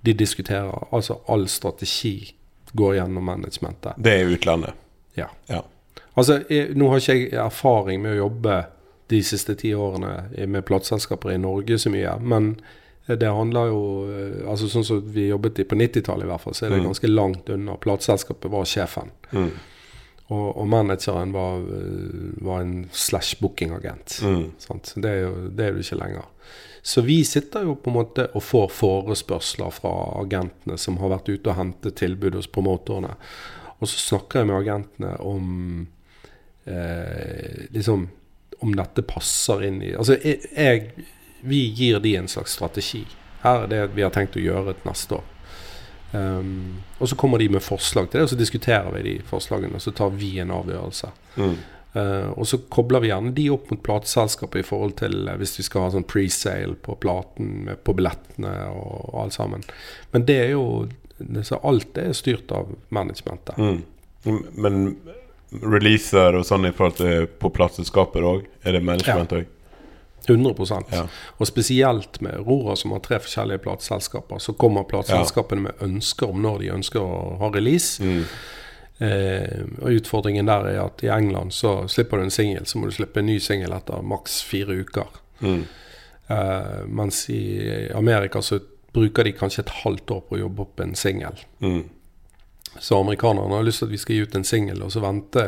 De 0.03 0.13
diskuterer 0.13 0.87
Altså 0.91 1.19
all 1.27 1.47
strategi 1.47 2.33
går 2.73 2.95
gjennom 2.95 3.23
managementet. 3.27 3.93
Det 3.97 4.11
er 4.21 4.29
utlandet. 4.31 4.73
Ja. 5.15 5.27
Ja. 5.47 5.61
Altså, 6.15 6.41
jeg, 6.49 6.73
nå 6.75 6.87
har 6.89 6.99
ikke 6.99 7.15
jeg 7.17 7.33
erfaring 7.33 8.01
med 8.01 8.13
å 8.15 8.21
jobbe 8.25 8.65
de 9.11 9.19
siste 9.23 9.55
ti 9.59 9.73
årene 9.75 10.47
med 10.47 10.63
plateselskaper 10.65 11.33
i 11.33 11.37
Norge 11.37 11.77
så 11.79 11.91
mye, 11.91 12.13
men 12.23 12.53
det 13.07 13.27
handler 13.27 13.67
jo 13.71 13.79
eh, 14.07 14.47
Altså 14.47 14.69
Sånn 14.71 14.85
som 14.87 15.01
vi 15.11 15.25
jobbet 15.27 15.59
i 15.59 15.65
på 15.67 15.75
90-tallet, 15.75 16.23
i 16.23 16.29
hvert 16.29 16.41
fall, 16.45 16.53
så 16.55 16.65
er 16.65 16.69
det 16.69 16.79
Mm. 16.79 16.85
ganske 16.91 17.07
langt 17.11 17.49
unna. 17.49 17.75
Plateselskapet 17.77 18.51
var 18.51 18.63
sjefen, 18.65 19.11
Mm. 19.31 19.49
Og, 20.31 20.47
og 20.57 20.67
manageren 20.71 21.33
var, 21.35 21.63
var 22.45 22.63
en 22.63 22.85
slash 22.95 23.41
bookingagent. 23.41 24.21
Mm. 24.23 24.45
Det 24.95 25.09
er 25.09 25.25
jo 25.25 25.33
det 25.49 25.65
er 25.65 25.75
det 25.75 25.83
ikke 25.83 25.99
lenger. 25.99 26.29
Så 26.81 27.03
vi 27.05 27.19
sitter 27.27 27.67
jo 27.67 27.75
på 27.75 27.91
en 27.91 27.97
måte 27.99 28.25
og 28.33 28.43
får 28.43 28.71
forespørsler 28.73 29.73
fra 29.75 29.91
agentene 30.23 30.79
som 30.81 30.97
har 31.01 31.11
vært 31.13 31.29
ute 31.29 31.51
og 31.51 31.59
hentet 31.59 31.99
tilbud 31.99 32.39
hos 32.39 32.49
promotorene. 32.49 33.13
Og 33.81 33.89
så 33.89 33.99
snakker 34.01 34.41
jeg 34.41 34.49
med 34.49 34.57
agentene 34.61 35.11
om 35.25 35.51
eh, 36.65 37.67
liksom 37.75 38.07
om 38.61 38.75
dette 38.77 39.01
passer 39.01 39.63
inn 39.65 39.79
i 39.81 39.95
Altså, 39.97 40.19
jeg, 40.21 40.43
jeg 40.53 41.07
Vi 41.41 41.63
gir 41.73 41.97
de 42.01 42.15
en 42.19 42.29
slags 42.29 42.53
strategi. 42.53 43.01
Her 43.41 43.63
er 43.63 43.69
det 43.71 43.79
vi 43.95 44.03
har 44.05 44.13
tenkt 44.13 44.37
å 44.37 44.43
gjøre 44.43 44.75
et 44.75 44.83
neste 44.85 45.17
år. 45.17 45.23
Um, 46.11 46.81
og 46.99 47.09
så 47.09 47.15
kommer 47.15 47.39
de 47.39 47.49
med 47.49 47.63
forslag 47.63 48.09
til 48.09 48.19
det, 48.19 48.25
og 48.25 48.31
så 48.33 48.39
diskuterer 48.39 48.89
vi 48.97 49.03
de 49.05 49.13
forslagene. 49.27 49.77
Og 49.77 49.83
så 49.83 49.93
tar 49.95 50.11
vi 50.15 50.33
en 50.43 50.53
avgjørelse. 50.55 51.11
Mm. 51.37 51.55
Uh, 51.91 52.29
og 52.39 52.47
så 52.47 52.61
kobler 52.71 53.03
vi 53.03 53.09
gjerne 53.11 53.33
de 53.35 53.49
opp 53.51 53.71
mot 53.71 53.81
plateselskapet 53.83 54.63
i 54.63 54.67
forhold 54.67 54.95
til 55.01 55.25
uh, 55.27 55.35
hvis 55.39 55.57
vi 55.59 55.67
skal 55.67 55.85
ha 55.85 55.93
sånn 55.95 56.07
presale 56.07 56.77
på 56.79 56.95
platen, 57.03 57.51
med, 57.67 57.81
på 57.83 57.95
billettene 57.97 58.53
og, 58.71 58.93
og 59.11 59.17
alt 59.25 59.37
sammen. 59.37 59.65
Men 60.15 60.27
det 60.27 60.37
er 60.47 60.53
jo 60.55 60.65
så 61.45 61.59
Alt 61.69 61.99
er 62.01 62.15
styrt 62.17 62.49
av 62.49 62.71
managementet. 62.89 63.57
Mm. 63.61 64.39
Men 64.57 64.77
releaser 65.51 66.33
og 66.39 66.47
sånn 66.47 66.65
i 66.65 66.71
forhold 66.73 66.97
til 66.97 67.27
på 67.41 67.51
plateselskaper 67.53 68.25
òg, 68.25 68.47
er 68.65 68.77
det 68.77 68.81
management 68.87 69.35
òg? 69.37 69.49
100 70.29 70.83
Ja. 70.91 71.07
Og 71.37 71.47
spesielt 71.47 72.21
med 72.21 72.33
Aurora, 72.33 72.75
som 72.75 72.91
har 72.91 72.99
tre 72.99 73.19
forskjellige 73.19 73.57
plateselskaper, 73.57 74.39
så 74.39 74.53
kommer 74.53 74.83
plateselskapene 74.83 75.61
med 75.61 75.71
ønsker 75.81 76.29
om 76.29 76.41
når 76.41 76.59
de 76.59 76.71
ønsker 76.71 76.99
å 76.99 77.37
ha 77.39 77.49
release. 77.49 78.03
Mm. 78.03 78.25
Eh, 79.01 79.63
og 79.81 79.95
utfordringen 79.97 80.45
der 80.45 80.67
er 80.69 80.83
at 80.83 81.01
i 81.03 81.09
England 81.09 81.53
så 81.57 81.87
slipper 81.89 82.17
du 82.17 82.27
en 82.27 82.33
singel, 82.33 82.65
så 82.65 82.77
må 82.77 82.85
du 82.85 82.93
slippe 82.93 83.19
en 83.19 83.25
ny 83.25 83.39
singel 83.41 83.73
etter 83.73 84.03
maks 84.05 84.43
fire 84.45 84.77
uker. 84.77 85.07
Mm. 85.41 85.63
Eh, 86.27 86.83
mens 86.87 87.29
i 87.29 87.89
Amerika 87.97 88.41
så 88.41 88.59
bruker 88.93 89.23
de 89.23 89.33
kanskje 89.33 89.65
et 89.65 89.73
halvt 89.81 90.11
år 90.11 90.21
på 90.27 90.37
å 90.37 90.43
jobbe 90.43 90.65
opp 90.67 90.83
en 90.83 90.93
singel. 90.95 91.39
Mm. 91.63 91.81
Så 92.79 92.99
amerikanerne 93.01 93.55
har 93.57 93.63
lyst 93.67 93.79
til 93.81 93.85
at 93.89 93.91
vi 93.91 93.97
skal 93.97 94.15
gi 94.15 94.21
ut 94.23 94.35
en 94.35 94.43
singel, 94.47 94.81
og 94.85 94.91
så 94.93 95.01
vente 95.03 95.41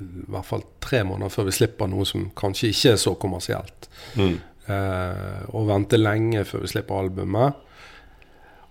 i 0.00 0.30
hvert 0.32 0.46
fall 0.48 0.62
tre 0.80 1.02
måneder 1.04 1.28
før 1.30 1.44
vi 1.50 1.52
slipper 1.52 1.90
noe 1.92 2.06
som 2.08 2.30
kanskje 2.36 2.70
ikke 2.72 2.92
er 2.94 2.96
så 3.02 3.12
kommersielt. 3.20 3.88
Mm. 4.16 4.38
eh, 4.66 5.42
og 5.52 5.68
vente 5.68 5.98
lenge 6.00 6.44
før 6.48 6.64
vi 6.64 6.70
slipper 6.72 7.02
albumet. 7.02 7.54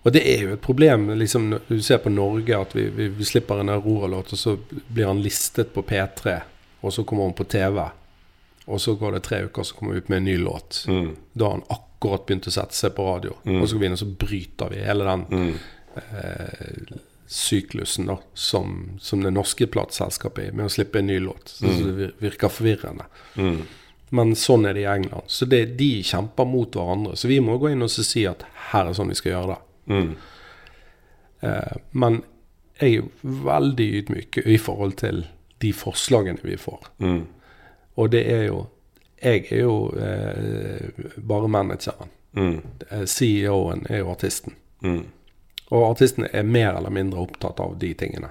Og 0.02 0.12
det 0.12 0.22
er 0.26 0.42
jo 0.46 0.52
et 0.56 0.60
problem 0.64 1.10
liksom, 1.20 1.50
du 1.68 1.80
ser 1.84 1.98
på 2.00 2.10
Norge, 2.10 2.56
at 2.56 2.74
vi, 2.76 2.86
vi, 2.88 3.08
vi 3.12 3.24
slipper 3.28 3.60
en 3.60 3.68
Aurora-låt, 3.68 4.32
og 4.32 4.38
så 4.40 4.56
blir 4.88 5.06
han 5.06 5.20
listet 5.22 5.74
på 5.74 5.82
P3, 5.84 6.38
og 6.80 6.92
så 6.96 7.04
kommer 7.04 7.28
han 7.28 7.36
på 7.36 7.44
TV. 7.44 7.82
Og 8.70 8.80
så 8.80 8.94
går 8.96 9.12
det 9.18 9.22
tre 9.26 9.42
uker, 9.44 9.62
så 9.62 9.74
kommer 9.76 9.92
vi 9.92 9.98
ut 10.02 10.08
med 10.08 10.16
en 10.22 10.24
ny 10.24 10.36
låt. 10.40 10.84
Mm. 10.88 11.12
Da 11.32 11.44
har 11.44 11.52
han 11.58 11.64
akkurat 11.68 12.26
begynt 12.26 12.46
å 12.48 12.54
sette 12.54 12.74
seg 12.76 12.94
på 12.96 13.04
radio. 13.06 13.34
Og 13.44 13.68
så 13.68 13.76
går 13.76 13.80
vi 13.82 13.86
inn 13.90 13.96
og 13.98 14.02
så 14.02 14.10
bryter 14.24 14.70
vi 14.72 14.82
hele 14.86 15.04
den 15.08 15.24
Mm. 15.30 15.54
eh, 15.96 16.98
syklusen 17.30 18.06
da, 18.06 18.18
som, 18.34 18.98
som 19.00 19.22
det 19.22 19.30
norske 19.30 19.66
plateselskapet 19.70 20.48
er, 20.48 20.54
med 20.56 20.66
å 20.66 20.72
slippe 20.72 20.98
en 20.98 21.06
ny 21.06 21.20
låt. 21.22 21.52
Så, 21.52 21.68
så 21.70 21.92
det 21.94 22.08
virker 22.18 22.50
forvirrende. 22.50 23.06
Mm. 23.38 23.60
Men 24.18 24.32
sånn 24.34 24.66
er 24.66 24.74
det 24.74 24.82
i 24.82 24.88
England. 24.90 25.30
Så 25.30 25.46
det, 25.46 25.60
de 25.78 26.02
kjemper 26.02 26.48
mot 26.50 26.74
hverandre. 26.74 27.14
Så 27.14 27.30
vi 27.30 27.38
må 27.38 27.54
gå 27.62 27.70
inn 27.70 27.86
og 27.86 27.92
si 27.94 28.24
at 28.26 28.42
her 28.72 28.90
er 28.90 28.96
sånn 28.98 29.12
vi 29.12 29.18
skal 29.20 29.36
gjøre 29.36 29.52
det. 29.52 29.60
Mm. 29.94 30.08
Eh, 31.46 31.76
men 32.02 32.18
jeg 32.80 32.88
er 32.88 32.96
jo 32.96 33.36
veldig 33.46 33.86
ydmyk 34.00 34.40
i 34.42 34.58
forhold 34.58 34.98
til 35.04 35.22
de 35.62 35.70
forslagene 35.76 36.42
vi 36.42 36.58
får. 36.58 36.90
Mm. 36.98 37.22
Og 38.00 38.10
det 38.10 38.24
er 38.32 38.44
jo 38.48 38.66
Jeg 39.20 39.44
er 39.52 39.58
jo 39.60 39.92
eh, 40.00 41.06
bare 41.20 41.48
manageren. 41.48 42.08
Mm. 42.32 42.60
Eh, 42.88 43.02
CEO-en 43.04 43.82
er 43.90 43.98
jo 43.98 44.10
artisten. 44.10 44.54
Mm. 44.80 45.02
Og 45.70 45.84
artisten 45.90 46.26
er 46.32 46.42
mer 46.42 46.74
eller 46.74 46.90
mindre 46.90 47.22
opptatt 47.22 47.60
av 47.62 47.76
de 47.78 47.92
tingene. 47.94 48.30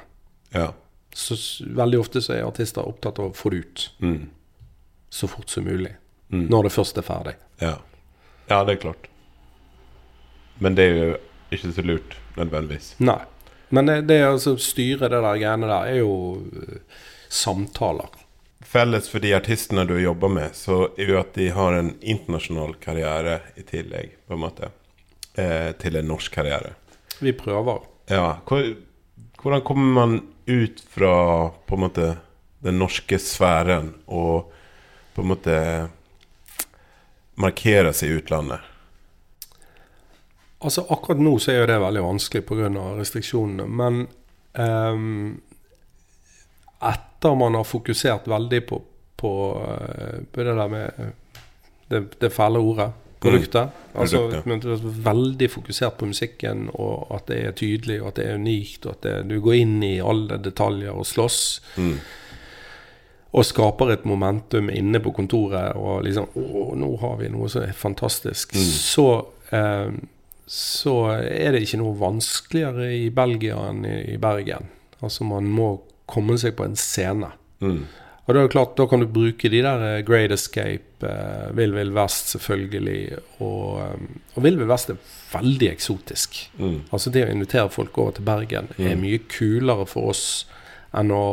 Ja. 0.52 0.74
Så 1.16 1.36
veldig 1.76 2.00
ofte 2.00 2.22
så 2.22 2.36
er 2.36 2.44
artister 2.48 2.86
opptatt 2.88 3.20
av 3.20 3.32
å 3.32 3.36
få 3.36 3.50
det 3.54 3.64
ut 3.64 3.86
Mm. 4.00 4.30
så 5.10 5.28
fort 5.28 5.50
som 5.50 5.64
mulig. 5.64 5.96
Mm. 6.32 6.46
Når 6.52 6.64
det 6.64 6.72
først 6.76 6.98
er 6.98 7.02
ferdig. 7.08 7.34
Ja. 7.60 7.78
ja, 8.48 8.64
det 8.64 8.72
er 8.76 8.82
klart. 8.84 9.08
Men 10.60 10.76
det 10.76 10.84
er 10.84 10.96
jo 11.00 11.18
ikke 11.56 11.72
så 11.74 11.82
lurt, 11.82 12.18
nødvendigvis. 12.38 12.96
Nei. 13.00 13.22
Men 13.70 13.86
det, 13.86 14.02
det 14.10 14.20
å 14.26 14.34
altså 14.36 14.58
styre 14.62 15.10
det 15.10 15.22
der 15.24 15.40
greiene 15.40 15.70
der, 15.70 15.88
er 15.94 16.00
jo 16.02 16.14
eh, 16.54 16.82
samtaler. 17.30 18.10
Felles 18.66 19.08
for 19.10 19.24
de 19.24 19.32
artistene 19.38 19.86
du 19.88 19.96
jobber 20.02 20.30
med, 20.30 20.56
så 20.58 20.90
er 20.98 21.14
jo 21.14 21.20
at 21.22 21.34
de 21.38 21.48
har 21.56 21.78
en 21.78 21.94
internasjonal 22.02 22.76
karriere 22.84 23.40
i 23.56 23.64
tillegg, 23.66 24.18
på 24.28 24.36
en 24.36 24.44
måte. 24.44 24.72
Eh, 25.40 25.72
til 25.80 25.96
en 25.96 26.10
norsk 26.10 26.34
karriere. 26.36 26.74
Vi 27.20 27.34
prøver. 27.36 27.84
Ja. 28.10 28.40
Hvordan 29.42 29.62
kommer 29.62 29.94
man 29.94 30.22
ut 30.46 30.82
fra 30.90 31.50
på 31.66 31.76
en 31.76 31.84
måte 31.86 32.10
den 32.60 32.80
norske 32.80 33.20
sfæren 33.20 33.94
og 34.08 34.52
på 35.16 35.24
en 35.24 35.32
måte 35.32 35.56
markere 37.40 37.94
seg 37.96 38.10
i 38.12 38.20
utlandet? 38.20 38.66
Altså 40.60 40.84
Akkurat 40.92 41.22
nå 41.24 41.38
så 41.40 41.54
er 41.54 41.62
jo 41.62 41.70
det 41.70 41.80
veldig 41.80 42.04
vanskelig 42.04 42.46
pga. 42.48 42.70
restriksjonene. 43.00 43.68
Men 43.68 44.08
ehm, 44.60 45.40
etter 46.84 47.36
man 47.36 47.56
har 47.56 47.68
fokusert 47.68 48.28
veldig 48.28 48.66
på, 48.68 48.82
på, 49.16 49.34
eh, 49.68 50.20
på 50.32 50.44
det 50.44 50.56
der 50.56 50.68
med 50.68 50.92
eh, 50.98 51.14
det, 51.90 52.04
det 52.20 52.34
fæle 52.34 52.60
ordet 52.60 52.92
produktet. 53.20 53.76
Altså 53.94 54.22
Produktet. 54.24 54.46
men 54.46 55.04
veldig 55.06 55.50
fokusert 55.52 55.98
på 56.00 56.10
musikken, 56.10 56.70
og 56.74 57.10
at 57.16 57.28
det 57.28 57.40
er 57.46 57.58
tydelig, 57.58 58.02
og 58.02 58.12
at 58.12 58.22
det 58.22 58.28
er 58.28 58.40
unikt, 58.40 58.86
og 58.86 58.96
at 58.96 59.04
det, 59.04 59.16
du 59.30 59.40
går 59.44 59.60
inn 59.60 59.78
i 59.84 59.98
alle 60.00 60.40
detaljer 60.44 60.96
og 60.96 61.08
slåss. 61.08 61.42
Mm. 61.78 61.98
Og 63.30 63.46
skaper 63.46 63.92
et 63.94 64.06
momentum 64.10 64.72
inne 64.74 65.02
på 65.04 65.12
kontoret, 65.14 65.76
og 65.78 66.06
liksom 66.08 66.32
Å, 66.34 66.70
nå 66.80 66.96
har 67.02 67.20
vi 67.20 67.30
noe 67.30 67.50
som 67.52 67.66
er 67.66 67.76
fantastisk. 67.78 68.56
Mm. 68.58 68.72
Så 68.80 69.10
eh, 69.54 70.00
så 70.50 70.96
er 71.14 71.54
det 71.54 71.62
ikke 71.62 71.78
noe 71.78 71.94
vanskeligere 72.00 72.88
i 72.98 73.10
Belgia 73.14 73.60
enn 73.70 73.84
i, 73.86 73.98
i 74.16 74.18
Bergen. 74.18 74.66
Altså 75.06 75.28
man 75.30 75.46
må 75.46 75.76
komme 76.10 76.40
seg 76.42 76.56
på 76.58 76.66
en 76.66 76.78
scene. 76.80 77.30
Mm. 77.62 77.84
Og 78.30 78.36
da 78.36 78.44
er 78.44 78.46
det 78.46 78.54
klart, 78.54 78.76
da 78.78 78.86
kan 78.86 79.02
du 79.02 79.08
bruke 79.10 79.50
de 79.50 79.62
der 79.66 79.82
eh, 79.88 80.02
Great 80.06 80.30
Escape, 80.36 81.02
uh, 81.02 81.50
Vill 81.58 81.72
Vill 81.74 81.90
Vest 81.96 82.30
selvfølgelig, 82.36 83.18
og, 83.42 83.80
um, 83.96 84.04
og 84.36 84.44
Vill 84.46 84.60
Vill 84.60 84.70
Vest 84.70 84.92
er 84.94 85.00
veldig 85.32 85.70
eksotisk. 85.72 86.38
Mm. 86.60 86.76
Altså 86.94 87.10
det 87.16 87.24
å 87.26 87.32
invitere 87.34 87.72
folk 87.74 87.98
over 87.98 88.12
til 88.20 88.28
Bergen 88.30 88.70
er 88.78 88.94
Mm. 88.96 89.02
mye 89.02 89.20
kulere 89.34 89.88
for 89.90 90.12
oss 90.12 90.46
enn 90.94 91.10
å, 91.10 91.24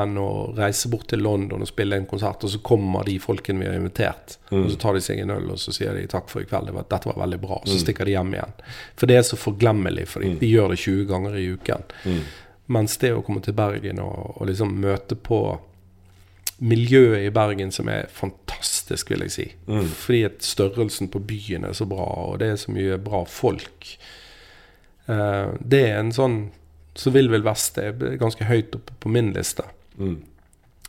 enn 0.00 0.16
å 0.18 0.30
reise 0.56 0.88
bort 0.90 1.06
til 1.12 1.20
London 1.22 1.60
og 1.60 1.68
spille 1.68 1.96
en 2.00 2.06
konsert, 2.08 2.42
og 2.42 2.50
så 2.50 2.58
kommer 2.64 3.04
de 3.04 3.18
folkene 3.22 3.60
vi 3.60 3.66
har 3.68 3.76
invitert. 3.76 4.38
Mm. 4.50 4.64
Og 4.64 4.70
så 4.72 4.78
tar 4.80 4.94
de 4.94 5.00
seg 5.04 5.20
en 5.20 5.30
øl, 5.36 5.50
og 5.50 5.58
så 5.60 5.72
sier 5.76 5.92
de 5.94 6.06
takk 6.10 6.28
for 6.32 6.40
i 6.40 6.48
kveld, 6.48 6.66
det 6.66 6.74
var, 6.74 6.88
dette 6.90 7.06
var 7.12 7.20
veldig 7.26 7.40
bra. 7.44 7.60
Og 7.60 7.68
så 7.68 7.76
Mm. 7.76 7.84
stikker 7.84 8.04
de 8.08 8.16
hjem 8.16 8.32
igjen. 8.34 8.52
For 8.96 9.06
det 9.06 9.16
er 9.20 9.22
så 9.28 9.36
forglemmelig 9.36 10.08
for 10.08 10.20
dem. 10.24 10.32
Mm. 10.32 10.38
De 10.40 10.46
gjør 10.50 10.68
det 10.70 10.78
20 10.78 11.04
ganger 11.12 11.36
i 11.36 11.46
uken. 11.52 11.84
Mm. 12.06 12.20
Mens 12.68 12.96
det 12.96 13.12
å 13.12 13.22
komme 13.22 13.42
til 13.44 13.52
Bergen 13.52 13.98
og, 14.00 14.40
og 14.40 14.46
liksom 14.48 14.72
møte 14.80 15.14
på 15.20 15.60
miljøet 16.64 17.26
i 17.26 17.32
Bergen 17.34 17.70
som 17.74 17.88
er 17.92 18.06
fantastisk, 18.08 19.10
vil 19.12 19.24
jeg 19.26 19.32
si. 19.34 19.46
Mm. 19.68 19.88
Fordi 20.00 20.22
at 20.30 20.44
størrelsen 20.46 21.10
på 21.12 21.20
byen 21.28 21.64
er 21.68 21.74
så 21.76 21.84
bra, 21.88 22.06
og 22.30 22.38
det 22.40 22.48
er 22.54 22.60
så 22.60 22.72
mye 22.72 22.96
bra 23.04 23.24
folk. 23.28 23.90
Uh, 25.08 25.52
det 25.60 25.82
er 25.90 25.98
en 26.00 26.12
sånn 26.16 26.36
Så 26.96 27.10
vil 27.12 27.26
vel 27.28 27.42
Vest 27.44 27.76
er 27.82 27.92
ganske 28.16 28.46
høyt 28.48 28.72
oppe 28.78 28.94
på 29.02 29.10
min 29.12 29.32
liste. 29.34 29.64
Mm. 29.98 30.20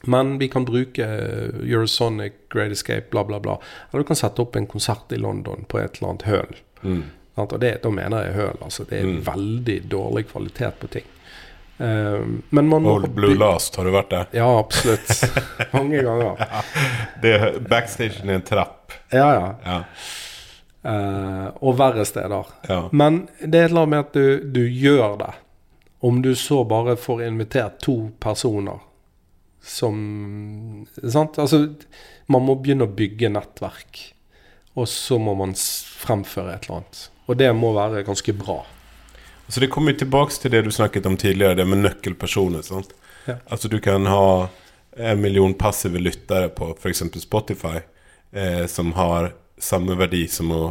Men 0.06 0.36
vi 0.38 0.48
kan 0.54 0.68
bruke 0.68 1.02
eh, 1.02 1.56
Eurosonic, 1.66 2.36
Great 2.54 2.72
Escape, 2.76 3.10
bla, 3.10 3.24
bla, 3.26 3.40
bla. 3.42 3.56
Eller 3.90 4.04
du 4.04 4.08
kan 4.12 4.20
sette 4.20 4.44
opp 4.44 4.54
en 4.56 4.68
konsert 4.70 5.10
i 5.12 5.18
London 5.18 5.66
på 5.68 5.80
et 5.82 5.98
eller 5.98 6.12
annet 6.12 6.26
høl. 6.30 6.60
Mm. 6.84 7.00
Og 7.42 7.56
det, 7.64 7.72
da 7.82 7.90
mener 7.90 8.28
jeg 8.28 8.36
høl. 8.38 8.60
Altså. 8.68 8.86
Det 8.86 9.00
er 9.00 9.08
Mm. 9.10 9.24
veldig 9.26 9.80
dårlig 9.90 10.28
kvalitet 10.30 10.78
på 10.80 10.88
ting. 10.94 11.10
Eh, 11.78 12.26
men 12.50 12.68
man 12.68 12.86
Old 12.86 13.10
Blue 13.16 13.36
Last, 13.36 13.76
har 13.76 13.88
du 13.88 13.92
vært 13.96 14.12
der? 14.14 14.30
Ja, 14.32 14.48
absolutt. 14.60 15.10
Mange 15.76 16.04
ganger. 16.06 16.46
Det 17.22 17.34
er 17.36 17.60
backstagen 17.70 18.32
i 18.32 18.38
en 18.38 18.46
trapp. 18.46 18.96
Ja, 19.12 19.28
ja. 19.34 19.50
Ja. 19.66 19.82
Uh, 20.86 21.48
og 21.66 21.80
verre 21.80 22.04
steder. 22.06 22.52
ja. 22.70 22.84
Men 22.94 23.24
det 23.42 23.58
er 23.58 23.64
et 23.66 23.72
eller 23.72 23.88
annet 23.88 23.94
med 23.96 24.04
at 24.04 24.14
du, 24.14 24.52
du 24.54 24.62
gjør 24.70 25.16
det. 25.24 25.32
Om 26.06 26.20
du 26.22 26.36
så 26.38 26.60
bare 26.70 26.94
får 27.02 27.24
invitert 27.26 27.80
to 27.82 28.12
personer 28.22 28.84
som 29.66 30.86
Sant? 31.02 31.40
Altså, 31.42 31.64
man 32.30 32.46
må 32.46 32.54
begynne 32.62 32.86
å 32.86 32.94
bygge 32.94 33.32
nettverk. 33.34 34.04
Og 34.76 34.86
så 34.92 35.18
må 35.18 35.34
man 35.40 35.56
fremføre 35.58 36.54
et 36.54 36.68
eller 36.68 36.84
annet. 36.84 37.02
Og 37.26 37.40
det 37.40 37.50
må 37.58 37.72
være 37.74 38.06
ganske 38.06 38.36
bra. 38.38 38.60
Så 39.48 39.62
det 39.62 39.70
kommer 39.74 39.94
tilbake 39.94 40.34
til 40.42 40.52
det 40.52 40.64
du 40.66 40.72
snakket 40.74 41.06
om 41.06 41.18
tidligere, 41.18 41.56
det 41.60 41.68
med 41.70 41.84
nøkkelpersoner. 41.84 42.64
Sant? 42.66 42.96
Ja. 43.26 43.38
Altså 43.46 43.70
du 43.70 43.80
kan 43.84 44.06
ha 44.10 44.48
en 44.96 45.22
million 45.22 45.54
passive 45.54 46.00
lyttere 46.00 46.50
på 46.50 46.72
f.eks. 46.80 47.04
Spotify, 47.22 47.84
eh, 48.32 48.66
som 48.72 48.94
har 48.98 49.34
samme 49.62 49.96
verdi 50.00 50.26
som 50.32 50.52
å 50.52 50.64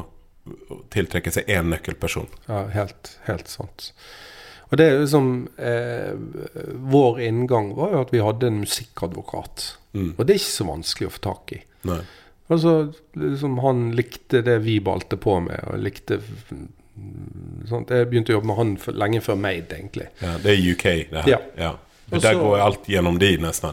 å 0.45 0.81
tiltrekke 0.93 1.33
seg 1.33 1.49
én 1.51 1.70
nøkkelperson. 1.72 2.29
Ja, 2.49 2.64
helt, 2.75 3.14
helt 3.29 3.51
sant. 3.51 3.93
Og 4.70 4.79
det 4.81 4.87
er 4.89 5.03
liksom 5.03 5.29
eh, 5.61 6.14
Vår 6.91 7.20
inngang 7.22 7.75
var 7.77 7.93
jo 7.95 8.03
at 8.03 8.12
vi 8.14 8.22
hadde 8.25 8.49
en 8.51 8.62
musikkadvokat. 8.64 9.66
Mm. 9.95 10.14
Og 10.16 10.22
det 10.25 10.35
er 10.35 10.41
ikke 10.41 10.57
så 10.57 10.68
vanskelig 10.68 11.09
å 11.09 11.14
få 11.14 11.25
tak 11.29 11.57
i. 11.57 11.61
Nei. 11.89 12.01
Altså, 12.53 12.72
liksom, 13.16 13.59
han 13.64 13.87
likte 13.97 14.43
det 14.45 14.59
vi 14.66 14.79
balte 14.85 15.16
på 15.20 15.39
med, 15.47 15.62
og 15.70 15.81
likte 15.81 16.18
sant? 17.68 17.90
Jeg 17.90 18.09
begynte 18.11 18.32
å 18.32 18.38
jobbe 18.38 18.47
med 18.47 18.57
han 18.57 18.76
for, 18.76 18.92
lenge 18.92 19.20
før 19.24 19.38
Made, 19.40 19.74
egentlig. 19.76 20.09
Ja, 20.22 20.36
det 20.42 20.53
er 20.55 20.72
UK, 20.72 20.84
det 21.11 21.24
her. 21.24 21.28
Ja. 21.28 21.38
Ja. 21.59 21.70
Og 21.70 22.12
Men 22.12 22.20
der 22.20 22.32
så- 22.34 22.42
går 22.42 22.57
alt 22.61 22.86
gjennom 22.86 23.18
de, 23.18 23.36
nesten. 23.38 23.72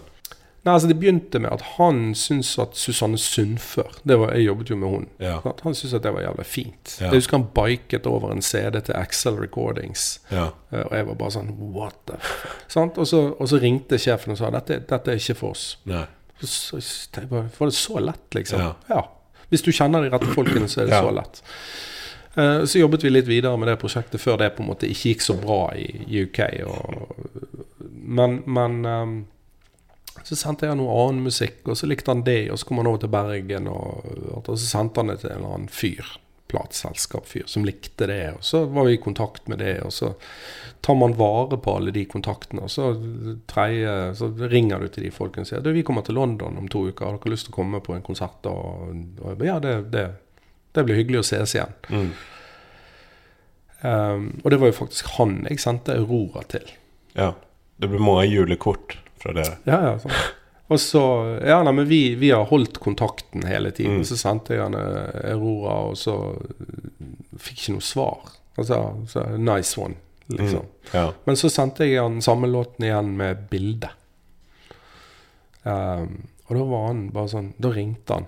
Nei, 0.64 0.74
altså 0.76 0.88
Det 0.88 1.00
begynte 1.00 1.40
med 1.42 1.50
at 1.54 1.62
han 1.80 2.14
syntes 2.14 2.60
at 2.60 2.76
Susanne 2.78 3.18
Sundfør 3.18 3.88
det 4.06 4.20
var, 4.20 4.32
Jeg 4.34 4.46
jobbet 4.46 4.70
jo 4.70 4.76
med 4.76 4.90
hun. 4.90 5.08
Ja. 5.20 5.40
Han 5.64 5.74
syntes 5.74 5.94
at 5.96 6.04
det 6.04 6.14
var 6.14 6.22
jævlig 6.22 6.46
fint. 6.46 6.98
Ja. 7.02 7.06
Jeg 7.08 7.14
husker 7.16 7.38
han 7.38 7.48
biket 7.56 8.06
over 8.06 8.32
en 8.32 8.42
CD 8.42 8.80
til 8.82 8.94
Excel 8.96 9.34
Recordings. 9.42 10.20
Ja. 10.32 10.50
eh, 10.72 10.84
Og 10.86 10.92
jeg 10.98 11.08
var 11.08 11.16
bare 11.16 11.32
sånn 11.32 11.50
What 11.74 11.96
the. 12.06 12.14
Sant? 12.68 12.98
Og, 12.98 13.08
så, 13.08 13.34
og 13.40 13.50
så 13.50 13.60
ringte 13.60 13.98
sjefen 13.98 14.32
og 14.32 14.38
sa 14.38 14.52
dette, 14.52 14.80
dette 14.88 15.08
er 15.12 15.16
ikke 15.18 15.36
for 15.36 15.50
oss. 15.50 15.78
Nei. 15.86 16.06
Så, 16.44 16.80
var 17.30 17.50
det 17.66 17.74
så 17.74 18.00
lett, 18.00 18.30
liksom? 18.36 18.60
Ja. 18.90 19.02
Hvis 19.50 19.64
du 19.64 19.72
kjenner 19.72 20.02
de 20.04 20.10
rette 20.14 20.28
folkene, 20.34 20.68
så 20.70 20.82
er 20.82 20.86
det 20.86 20.94
Ja. 20.94 21.02
så 21.02 21.12
lett. 21.12 21.42
Eh, 22.36 22.64
så 22.66 22.80
jobbet 22.80 23.04
vi 23.04 23.12
litt 23.12 23.28
videre 23.28 23.58
med 23.60 23.68
det 23.68 23.80
prosjektet 23.82 24.22
før 24.22 24.40
det 24.40 24.54
på 24.56 24.64
en 24.64 24.72
måte 24.72 24.90
ikke 24.90 25.14
gikk 25.14 25.26
så 25.26 25.36
bra 25.40 25.62
i 25.76 26.24
UK. 26.24 26.42
Og, 26.68 27.14
men 27.92 28.42
men 28.46 28.82
ehm, 28.88 29.20
så 30.24 30.36
sendte 30.38 30.68
jeg 30.68 30.78
noe 30.78 30.96
annen 31.06 31.24
musikk, 31.26 31.64
og 31.68 31.78
så 31.80 31.88
likte 31.90 32.12
han 32.14 32.26
det. 32.28 32.52
Og 32.52 32.60
så 32.60 32.68
kom 32.68 32.82
han 32.82 32.90
over 32.92 33.04
til 33.04 33.14
Bergen, 33.14 33.70
og, 33.72 34.12
og 34.38 34.52
så 34.52 34.66
sendte 34.66 35.02
han 35.02 35.12
det 35.12 35.22
til 35.22 35.32
en 35.32 35.40
eller 35.40 35.56
annen 35.56 35.72
fyr. 35.72 36.18
plateselskap-fyr 36.52 37.46
som 37.48 37.64
likte 37.64 38.08
det. 38.08 38.34
Og 38.36 38.44
så 38.44 38.66
var 38.66 38.90
vi 38.90 38.98
i 38.98 39.02
kontakt 39.02 39.48
med 39.48 39.62
det, 39.64 39.78
og 39.88 39.94
så 39.96 40.10
tar 40.84 40.98
man 41.00 41.14
vare 41.16 41.58
på 41.58 41.76
alle 41.78 41.94
de 41.96 42.04
kontaktene. 42.06 42.66
Og 42.68 42.72
så, 42.72 42.90
tredje, 43.48 44.16
så 44.20 44.28
ringer 44.52 44.80
du 44.80 44.88
til 44.92 45.06
de 45.08 45.14
folkene 45.16 45.48
og 45.48 45.48
sier 45.48 45.64
du, 45.64 45.72
vi 45.72 45.84
kommer 45.88 46.04
til 46.04 46.20
London 46.20 46.60
om 46.60 46.68
to 46.68 46.90
uker, 46.90 47.06
har 47.06 47.22
dere 47.22 47.32
lyst 47.32 47.48
til 47.48 47.56
å 47.56 47.60
komme 47.62 47.80
på 47.80 47.96
en 47.96 48.04
konsert? 48.04 48.44
Og, 48.52 48.92
og 49.24 49.46
ja, 49.48 49.60
det, 49.64 49.78
det, 49.96 50.06
det, 50.72 50.84
blir 50.88 51.00
hyggelig 51.00 51.22
å 51.22 51.28
ses 51.28 51.56
igjen. 51.56 51.74
Mm. 51.90 52.12
Um, 53.82 54.28
og 54.44 54.52
det 54.54 54.60
var 54.62 54.70
jo 54.70 54.78
faktisk 54.78 55.16
han 55.18 55.40
jeg 55.50 55.62
sendte 55.64 55.98
Aurora 55.98 56.44
til. 56.52 56.68
Ja. 57.18 57.34
Det 57.82 57.90
blir 57.90 58.04
mange 58.04 58.28
julekort 58.30 59.00
fra 59.22 59.34
dere. 59.34 59.58
Ja, 59.66 59.80
ja, 59.90 59.96
sånn. 60.02 60.14
Og 60.72 60.80
så 60.80 61.02
Ja, 61.44 61.58
nei, 61.66 61.74
men 61.76 61.88
vi, 61.90 62.16
vi, 62.16 62.30
har 62.32 62.46
holdt 62.48 62.78
kontakten 62.80 63.44
hele 63.48 63.74
tiden. 63.76 64.00
Mm. 64.02 64.06
Så 64.08 64.18
sendte 64.22 64.56
jeg 64.56 64.64
han 64.64 64.78
eh, 64.78 65.34
Aurora, 65.34 65.80
og 65.90 65.98
så 66.00 66.16
fikk 67.36 67.58
ikke 67.58 67.76
noe 67.76 67.86
svar. 67.86 68.30
Altså, 68.60 68.78
så, 69.10 69.26
nice 69.40 69.80
one, 69.82 69.98
liksom. 70.30 70.68
Mm. 70.68 70.94
Ja. 70.94 71.08
Men 71.26 71.40
så 71.40 71.50
sendte 71.52 71.88
jeg 71.90 72.00
han 72.00 72.22
samme 72.24 72.48
låten 72.52 72.86
igjen 72.88 73.12
med 73.20 73.48
bilde. 73.52 73.90
Um, 75.64 76.30
og 76.48 76.56
da 76.58 76.64
var 76.72 76.88
han 76.88 77.02
bare 77.14 77.30
sånn 77.30 77.52
Da 77.62 77.70
ringte 77.70 78.16
han. 78.16 78.26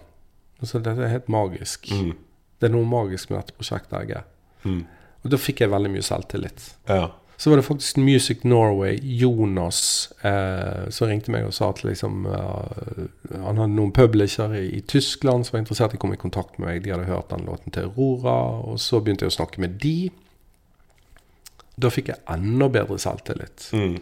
Altså, 0.62 0.80
dette 0.84 1.02
er 1.02 1.16
helt 1.16 1.32
magisk. 1.34 1.90
Mm. 1.92 2.14
Det 2.64 2.70
er 2.70 2.78
noe 2.78 2.88
magisk 2.88 3.28
med 3.34 3.42
dette 3.42 3.58
prosjektet. 3.58 4.08
Jeg. 4.08 4.24
Mm. 4.64 4.86
Og 5.24 5.34
da 5.34 5.40
fikk 5.40 5.60
jeg 5.64 5.72
veldig 5.74 5.92
mye 5.92 6.06
selvtillit. 6.08 6.70
Ja. 6.88 7.10
Så 7.36 7.50
var 7.50 7.60
det 7.60 7.66
faktisk 7.68 7.98
Music 8.00 8.44
Norway, 8.48 9.00
Jonas, 9.04 10.12
eh, 10.22 10.90
som 10.90 11.10
ringte 11.10 11.34
meg 11.34 11.44
og 11.44 11.52
sa 11.52 11.74
at 11.74 11.82
liksom, 11.84 12.28
uh, 12.30 13.08
han 13.34 13.60
hadde 13.60 13.74
noen 13.74 13.92
publishere 13.92 14.62
i, 14.62 14.70
i, 14.78 14.82
Tyskland 14.88 15.44
som 15.44 15.58
var 15.58 15.64
interessert 15.66 15.96
i 15.96 16.00
å 16.00 16.04
komme 16.06 16.16
i 16.16 16.22
kontakt 16.22 16.56
med 16.56 16.70
meg. 16.70 16.84
De 16.86 16.94
hadde 16.94 17.10
hørt 17.10 17.34
den 17.34 17.44
låten 17.50 17.76
til 17.76 17.90
Aurora, 17.90 18.38
og 18.64 18.80
så 18.80 19.02
begynte 19.04 19.28
jeg 19.28 19.34
å 19.34 19.38
snakke 19.42 19.64
med 19.66 19.76
de. 19.84 19.98
Da 21.76 21.92
fikk 21.92 22.14
jeg 22.14 22.24
enda 22.32 22.70
bedre 22.72 23.02
selvtillit. 23.02 23.68
Mm. 23.76 23.98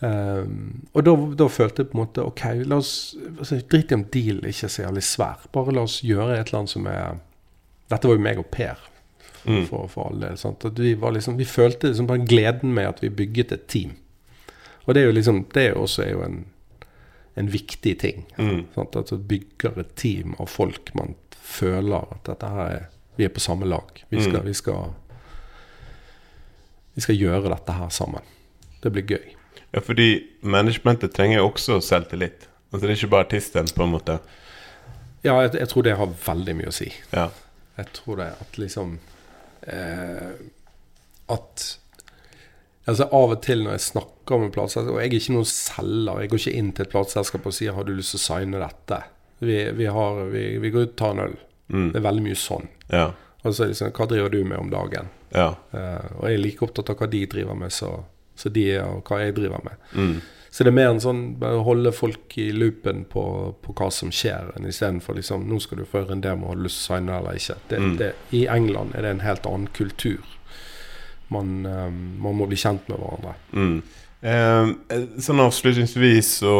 Um, 0.00 0.58
og 0.96 1.06
da, 1.06 1.14
da, 1.44 1.46
følte 1.52 1.84
jeg 1.84 1.92
på 1.92 1.96
en 1.96 2.02
måte 2.02 2.24
OK, 2.26 2.42
la 2.68 2.76
oss 2.82 3.14
altså, 3.38 3.56
Drit 3.64 3.94
i 3.94 3.96
om 3.96 4.02
deal 4.12 4.42
ikke 4.44 4.66
er 4.66 4.72
så 4.72 4.82
jævlig 4.82 5.06
svær. 5.06 5.46
Bare 5.54 5.78
la 5.78 5.86
oss 5.86 6.00
gjøre 6.04 6.40
et 6.40 6.48
eller 6.48 6.64
annet 6.64 6.74
som 6.74 6.90
er 6.90 7.20
Dette 7.90 8.08
var 8.08 8.18
jo 8.18 8.24
meg 8.24 8.40
og 8.42 8.48
Per 8.50 8.80
for, 9.46 9.62
for, 9.68 9.86
for, 9.92 10.10
alle. 10.10 10.32
At 10.34 10.78
vi, 10.78 10.94
liksom, 10.94 11.36
vi 11.38 11.44
følte 11.44 11.92
liksom 11.92 12.06
bare 12.06 12.26
gleden 12.26 12.74
med 12.74 12.88
at 12.88 13.02
vi 13.02 13.10
bygget 13.10 13.52
et 13.52 13.66
team. 13.70 13.94
Og 14.86 14.94
det 14.94 15.02
er 15.02 15.06
jo 15.06 15.16
liksom 15.16 15.44
Det 15.54 15.72
også 15.74 16.02
er 16.02 16.10
jo 16.10 16.22
en, 16.22 16.44
en 17.34 17.52
viktig 17.52 17.98
ting. 17.98 18.26
Mm. 18.38 18.66
Sant? 18.74 18.96
At 18.96 19.10
du 19.10 19.18
bygger 19.18 19.80
et 19.80 19.94
team 19.94 20.34
av 20.38 20.50
folk 20.50 20.94
man 20.94 21.14
føler 21.46 22.10
at 22.10 22.26
dette 22.26 22.50
her 22.50 22.66
er 22.66 22.84
Vi 23.16 23.24
er 23.24 23.32
på 23.32 23.40
samme 23.40 23.64
lag. 23.64 24.04
Vi 24.10 24.20
skal, 24.20 24.40
mm. 24.42 24.46
vi 24.46 24.54
skal, 24.54 24.90
vi 26.94 27.00
skal 27.00 27.16
gjøre 27.16 27.48
dette 27.48 27.72
her 27.72 27.88
sammen. 27.88 28.22
Det 28.82 28.92
blir 28.92 29.06
gøy. 29.08 29.30
Ja, 29.72 29.80
fordi 29.80 30.26
managementet 30.42 31.14
trenger 31.14 31.38
jo 31.38 31.46
også 31.48 31.80
selvtillit. 31.80 32.48
Altså 32.72 32.86
Det 32.86 32.92
er 32.92 32.96
ikke 32.98 33.14
bare 33.14 33.24
artisten, 33.24 33.68
på 33.76 33.82
en 33.82 33.94
måte. 33.94 34.18
Ja, 35.24 35.40
jeg, 35.40 35.54
jeg, 35.54 35.68
tror 35.68 35.82
det 35.82 35.96
har 35.96 36.12
veldig 36.26 36.56
mye 36.58 36.68
å 36.68 36.76
si. 36.76 36.90
Ja. 37.12 37.30
Jeg 37.76 37.92
tror 37.96 38.20
det 38.22 38.28
at 38.40 38.60
liksom 38.60 38.98
eh, 39.68 40.30
at 41.32 41.66
Altså 42.86 43.08
Av 43.10 43.32
og 43.34 43.40
til 43.42 43.64
når 43.64 43.76
jeg 43.76 43.84
snakker 43.88 44.40
med 44.40 44.52
plateselskap 44.54 44.94
Og 44.94 45.00
jeg 45.02 45.10
er 45.10 45.16
ikke 45.18 45.34
noen 45.34 45.48
selger. 45.50 46.20
Jeg 46.22 46.30
går 46.30 46.42
ikke 46.42 46.58
inn 46.60 46.72
til 46.72 46.86
et 46.86 46.92
plateselskap 46.92 47.48
og 47.50 47.54
sier 47.56 47.74
'Har 47.74 47.84
du 47.84 47.92
lyst 47.92 48.14
til 48.14 48.20
å 48.20 48.26
signe 48.26 48.62
dette?' 48.62 49.02
Vi, 49.38 49.56
vi, 49.76 49.86
har, 49.86 50.20
vi, 50.30 50.44
vi 50.62 50.70
går 50.70 50.86
ut 50.86 50.92
og 50.94 50.96
tar 50.96 51.10
en 51.10 51.24
øl. 51.26 51.34
Mm. 51.68 51.88
Det 51.92 51.98
er 51.98 52.04
veldig 52.06 52.22
mye 52.24 52.38
sånn. 52.40 52.68
Ja. 52.88 53.10
Og 53.42 53.52
så 53.54 53.64
er 53.64 53.68
det 53.68 53.78
sånn 53.80 53.92
'Hva 53.92 54.06
driver 54.08 54.30
du 54.30 54.44
med 54.44 54.58
om 54.58 54.70
dagen?' 54.70 55.10
Ja. 55.34 55.56
Eh, 55.72 56.06
og 56.16 56.28
jeg 56.28 56.38
er 56.38 56.44
like 56.44 56.64
opptatt 56.64 56.90
av 56.90 56.96
hva 56.96 57.10
de 57.10 57.26
driver 57.26 57.58
med, 57.58 57.72
så, 57.72 58.04
så 58.34 58.48
de 58.48 58.64
er, 58.70 58.86
og 58.86 59.02
hva 59.04 59.18
jeg 59.20 59.34
driver 59.34 59.60
med. 59.64 59.74
Mm. 59.92 60.20
Så 60.56 60.64
det 60.64 60.70
er 60.70 60.76
mer 60.78 60.86
en 60.88 61.00
sånn 61.04 61.18
bare 61.36 61.58
holde 61.66 61.90
folk 61.92 62.32
i 62.40 62.46
loopen 62.48 63.02
på, 63.12 63.22
på 63.60 63.72
hva 63.76 63.90
som 63.92 64.08
skjer, 64.08 64.54
enn 64.56 64.64
istedenfor 64.64 65.18
liksom 65.18 65.42
Nå 65.50 65.58
skal 65.60 65.82
du 65.82 65.84
få 65.84 66.00
høre 66.00 66.16
en 66.16 66.22
demo, 66.24 66.48
har 66.48 66.56
du 66.56 66.62
lyst 66.64 66.78
til 66.80 66.94
å 66.94 66.96
signe 66.96 67.18
eller 67.18 67.36
ikke? 67.36 67.56
Det, 67.68 67.80
mm. 67.82 67.90
det, 68.00 68.08
I 68.38 68.40
England 68.54 68.96
er 68.96 69.04
det 69.04 69.10
en 69.12 69.20
helt 69.20 69.48
annen 69.50 69.68
kultur. 69.76 70.24
Man, 71.28 71.50
um, 71.66 72.00
man 72.24 72.38
må 72.40 72.48
bli 72.48 72.56
kjent 72.56 72.88
med 72.88 73.02
hverandre. 73.02 73.34
Mm. 73.52 73.76
Eh, 74.32 74.72
sånn 75.28 75.44
avslutningsvis 75.44 76.32
så 76.40 76.56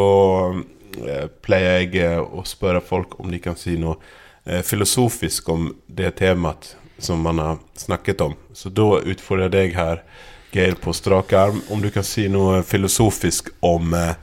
eh, 1.01 1.25
pleier 1.41 1.81
jeg 1.81 1.97
eh, 2.05 2.21
å 2.21 2.45
spørre 2.45 2.85
folk 2.85 3.17
om 3.17 3.33
de 3.33 3.41
kan 3.41 3.57
si 3.57 3.79
noe 3.81 3.97
eh, 4.45 4.61
filosofisk 4.61 5.49
om 5.55 5.71
det 5.89 6.19
temaet 6.21 6.75
som 7.01 7.25
man 7.25 7.41
har 7.41 7.57
snakket 7.73 8.21
om. 8.29 8.37
Så 8.53 8.69
da 8.69 8.99
utfordrer 9.01 9.49
jeg 9.49 9.57
deg 9.57 9.81
her 9.81 10.05
Geir 10.51 10.75
på 10.79 10.93
strak 10.93 11.33
arm. 11.33 11.61
Om 11.69 11.81
du 11.81 11.89
kan 11.91 12.05
si 12.07 12.27
noe 12.31 12.61
filosofisk 12.63 13.49
om 13.65 13.93
eh, 13.93 14.13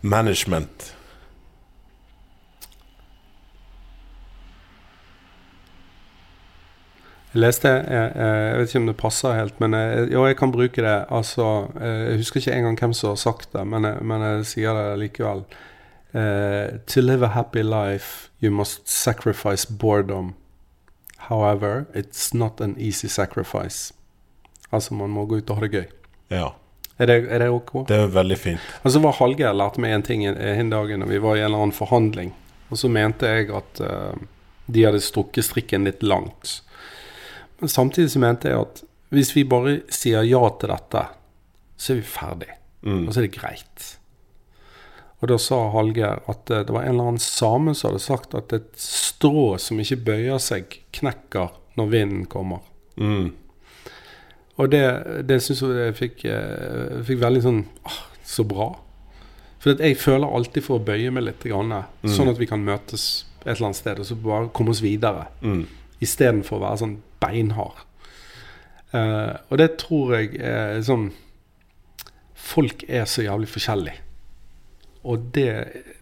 management? 0.00 0.92
Jeg 7.36 7.42
leste 7.42 7.68
jeg, 7.68 8.12
jeg, 8.16 8.52
vet 8.56 8.70
ikke 8.70 8.80
om 8.80 8.86
det 8.88 8.96
passer 8.96 9.34
helt, 9.36 9.58
men 9.60 9.74
jeg, 9.76 10.06
jo, 10.14 10.22
jeg 10.24 10.38
kan 10.40 10.52
bruke 10.54 10.80
det. 10.80 10.94
Altså, 11.12 11.66
jeg 11.76 12.16
husker 12.22 12.40
ikke 12.40 12.54
engang 12.56 12.78
hvem 12.80 12.94
som 12.96 13.10
har 13.12 13.18
sagt 13.20 13.52
det, 13.52 13.66
men 13.68 13.84
jeg, 13.84 13.98
men 14.08 14.24
jeg 14.24 14.46
sier 14.54 14.78
det 14.78 14.86
likevel. 15.02 15.44
Uh, 16.16 16.78
to 16.88 17.02
live 17.04 17.22
a 17.22 17.34
happy 17.34 17.60
life, 17.60 18.30
you 18.40 18.50
must 18.50 18.88
sacrifice 18.88 19.66
boredom. 19.66 20.32
However, 21.28 21.86
it's 21.92 22.32
not 22.32 22.60
an 22.60 22.74
easy 22.78 23.08
sacrifice. 23.08 23.92
Altså 24.74 24.94
man 24.94 25.12
må 25.14 25.26
gå 25.26 25.40
ut 25.40 25.50
og 25.50 25.60
ha 25.60 25.66
det 25.66 25.74
gøy. 25.74 25.90
Ja. 26.34 26.54
Er 26.96 27.10
det, 27.10 27.16
er 27.28 27.42
det 27.44 27.50
ok? 27.52 27.72
Det 27.88 27.96
er 27.96 28.12
veldig 28.12 28.38
fint. 28.40 28.68
Altså 28.82 29.02
var 29.04 29.16
Hallgeir 29.18 29.56
lærte 29.56 29.82
meg 29.84 29.92
en 29.92 30.04
ting 30.06 30.24
en 30.24 30.72
dag 30.72 30.94
når 30.96 31.10
vi 31.10 31.20
var 31.20 31.36
i 31.36 31.42
en 31.42 31.50
eller 31.50 31.66
annen 31.66 31.76
forhandling. 31.76 32.32
Og 32.72 32.80
så 32.80 32.88
mente 32.90 33.28
jeg 33.28 33.50
at 33.54 33.82
uh, 33.84 34.16
de 34.66 34.86
hadde 34.86 35.02
strukket 35.04 35.46
strikken 35.46 35.84
litt 35.86 36.02
langt. 36.02 36.60
Men 37.60 37.72
samtidig 37.72 38.14
så 38.14 38.22
mente 38.24 38.50
jeg 38.50 38.64
at 38.64 38.82
hvis 39.14 39.34
vi 39.36 39.44
bare 39.46 39.78
sier 39.92 40.24
ja 40.26 40.40
til 40.58 40.72
dette, 40.72 41.04
så 41.76 41.92
er 41.92 42.00
vi 42.00 42.08
ferdig. 42.16 42.50
Mm. 42.80 43.04
Og 43.04 43.12
så 43.12 43.20
er 43.20 43.28
det 43.28 43.36
greit. 43.36 43.86
Og 45.20 45.30
da 45.30 45.38
sa 45.40 45.60
Hallgeir 45.76 46.24
at 46.32 46.52
uh, 46.52 46.62
det 46.64 46.72
var 46.72 46.86
en 46.86 46.96
eller 46.96 47.12
annen 47.12 47.22
same 47.22 47.76
som 47.76 47.92
hadde 47.92 48.06
sagt 48.08 48.34
at 48.38 48.56
et 48.56 48.72
strå 48.80 49.52
som 49.60 49.84
ikke 49.84 50.00
bøyer 50.08 50.40
seg, 50.42 50.80
knekker 50.96 51.52
når 51.76 51.92
vinden 51.92 52.24
kommer. 52.32 52.64
Mm. 52.96 53.34
Og 54.56 54.72
det, 54.72 54.82
det 55.28 55.40
syns 55.44 55.62
jeg 55.62 55.96
fikk, 55.98 56.24
eh, 56.30 57.00
fikk 57.04 57.20
veldig 57.20 57.42
sånn 57.44 57.62
ah, 57.88 57.98
Så 58.24 58.46
bra. 58.48 58.70
For 59.60 59.76
jeg 59.82 59.98
føler 60.00 60.30
alltid 60.38 60.64
for 60.64 60.78
å 60.78 60.84
bøye 60.86 61.10
meg 61.12 61.26
litt, 61.26 61.42
grann, 61.44 61.72
mm. 61.74 62.12
sånn 62.12 62.30
at 62.30 62.40
vi 62.40 62.48
kan 62.48 62.62
møtes 62.64 63.26
et 63.42 63.54
eller 63.54 63.68
annet 63.68 63.78
sted 63.80 64.00
og 64.02 64.08
så 64.08 64.16
bare 64.18 64.48
komme 64.54 64.72
oss 64.74 64.82
videre. 64.84 65.28
Mm. 65.42 65.64
Istedenfor 66.02 66.58
å 66.58 66.64
være 66.64 66.80
sånn 66.82 66.96
beinhard. 67.22 67.84
Uh, 68.92 69.34
og 69.50 69.58
det 69.60 69.72
tror 69.82 70.12
jeg 70.14 70.36
er 70.38 70.78
sånn 70.86 71.08
Folk 72.46 72.84
er 72.86 73.08
så 73.10 73.24
jævlig 73.24 73.48
forskjellige. 73.50 74.04
Og 75.10 75.24
det, 75.34 75.48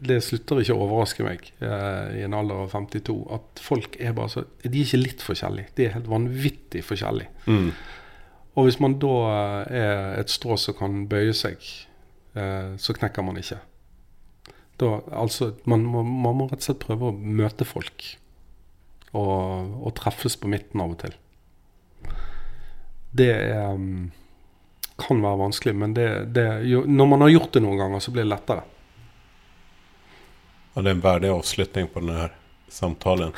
det 0.05 0.18
slutter 0.24 0.61
ikke 0.61 0.74
å 0.76 0.82
overraske 0.84 1.24
meg 1.24 1.46
uh, 1.62 2.12
i 2.12 2.20
en 2.26 2.36
alder 2.36 2.66
av 2.66 2.74
52. 2.74 3.14
At 3.32 3.62
folk 3.64 3.96
er 3.96 4.12
bare 4.16 4.32
så 4.32 4.44
De 4.61 4.68
er 4.68 4.82
ikke 4.82 5.00
litt 5.00 5.24
forskjellige. 5.24 5.72
De 5.78 5.86
er 5.86 5.94
helt 5.96 6.11
vanvittig 6.12 6.84
forskjellige. 6.84 7.32
Mm. 7.48 7.70
Og 8.55 8.68
hvis 8.68 8.78
man 8.82 8.98
da 9.02 9.14
er 9.66 10.20
et 10.20 10.30
strå 10.30 10.57
som 10.61 10.76
kan 10.78 11.05
bøye 11.11 11.34
seg, 11.34 11.62
eh, 12.38 12.74
så 12.78 12.94
knekker 12.94 13.26
man 13.26 13.40
ikke. 13.40 13.59
Da, 14.78 14.98
altså, 15.14 15.52
man 15.70 15.86
må, 15.86 16.02
man 16.02 16.38
må, 16.38 16.46
rett 16.50 16.62
og 16.62 16.68
slett 16.68 16.82
prøve 16.82 17.11
å 17.11 17.14
møte 17.14 17.66
folk. 17.66 18.07
Og, 19.14 19.74
og 19.86 19.94
treffes 19.98 20.38
på 20.38 20.50
midten 20.50 20.82
av 20.82 20.94
og 20.94 21.00
til. 21.05 21.14
Det 23.14 23.30
er, 23.30 23.74
mm, 23.78 24.09
kan 24.98 25.22
være 25.22 25.42
vanskelig, 25.44 25.74
men 25.78 25.94
det, 25.94 26.09
det, 26.34 26.46
når 26.90 27.11
man 27.11 27.22
har 27.22 27.34
gjort 27.34 27.52
det 27.55 27.62
noen 27.62 27.78
ganger, 27.78 28.02
så 28.02 28.14
blir 28.14 28.26
det 28.26 28.32
lettere. 28.32 28.64
Og 30.74 30.82
det 30.82 30.90
er 30.90 30.96
en 30.96 31.05
verdig 31.05 31.30
avslutning 31.30 31.86
på 31.94 32.02
denne 32.02 32.32
samtalen. 32.74 33.30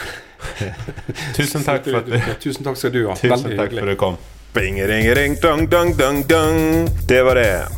Tusen 1.37 1.65
takk 1.65 1.85
for 1.85 2.01
at 2.01 2.09
du 2.09 2.17
Tusen 2.41 2.65
takk 2.65 2.81
skal 2.81 2.97
du 2.97 3.03
ha. 3.11 3.17
Tusen 3.21 3.53
takk 3.53 3.77
for 3.77 3.85
at 3.85 3.93
du 3.93 4.01
kom. 4.01 4.17
Bing-ring-ring, 4.57 5.37
dong, 5.43 5.69
dong, 5.69 5.97
dong, 5.97 6.23
dong. 6.29 6.89
Det 7.09 7.23
var 7.23 7.35
det. 7.35 7.69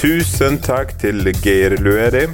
Tusen 0.00 0.58
takk 0.58 0.96
til 0.98 1.28
Geir 1.44 1.76
Luedi. 1.78 2.24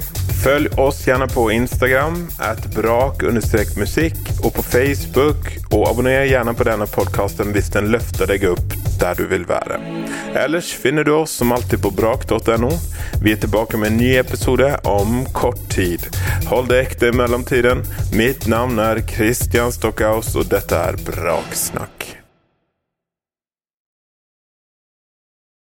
Følg 0.41 0.79
oss 0.81 1.03
gjerne 1.05 1.27
på 1.29 1.51
Instagram, 1.53 2.17
at 2.41 2.65
brak-musikk, 2.73 4.17
og 4.41 4.55
på 4.57 4.65
Facebook. 4.65 5.51
Og 5.69 5.85
abonner 5.91 6.25
gjerne 6.25 6.55
på 6.57 6.65
denne 6.65 6.89
podkasten 6.89 7.53
hvis 7.53 7.69
den 7.77 7.91
løfter 7.93 8.33
deg 8.33 8.47
opp 8.55 8.73
der 8.97 9.21
du 9.21 9.27
vil 9.29 9.45
være. 9.45 9.77
Ellers 10.33 10.73
finner 10.73 11.05
du 11.05 11.13
oss 11.19 11.37
som 11.37 11.53
alltid 11.53 11.85
på 11.85 11.93
brak.no. 11.93 12.73
Vi 13.21 13.37
er 13.37 13.41
tilbake 13.45 13.77
med 13.77 13.93
en 13.93 14.01
ny 14.01 14.15
episode 14.17 14.73
om 14.89 15.21
kort 15.37 15.61
tid. 15.77 16.09
Hold 16.49 16.73
det 16.73 16.81
ekte 16.87 17.13
i 17.13 17.17
mellomtiden. 17.21 17.85
Mitt 18.17 18.49
navn 18.49 18.81
er 18.81 19.05
Christian 19.13 19.69
Stockhaus, 19.69 20.33
og 20.33 20.49
dette 20.49 20.73
er 20.89 20.97
Braksnakk. 21.05 22.14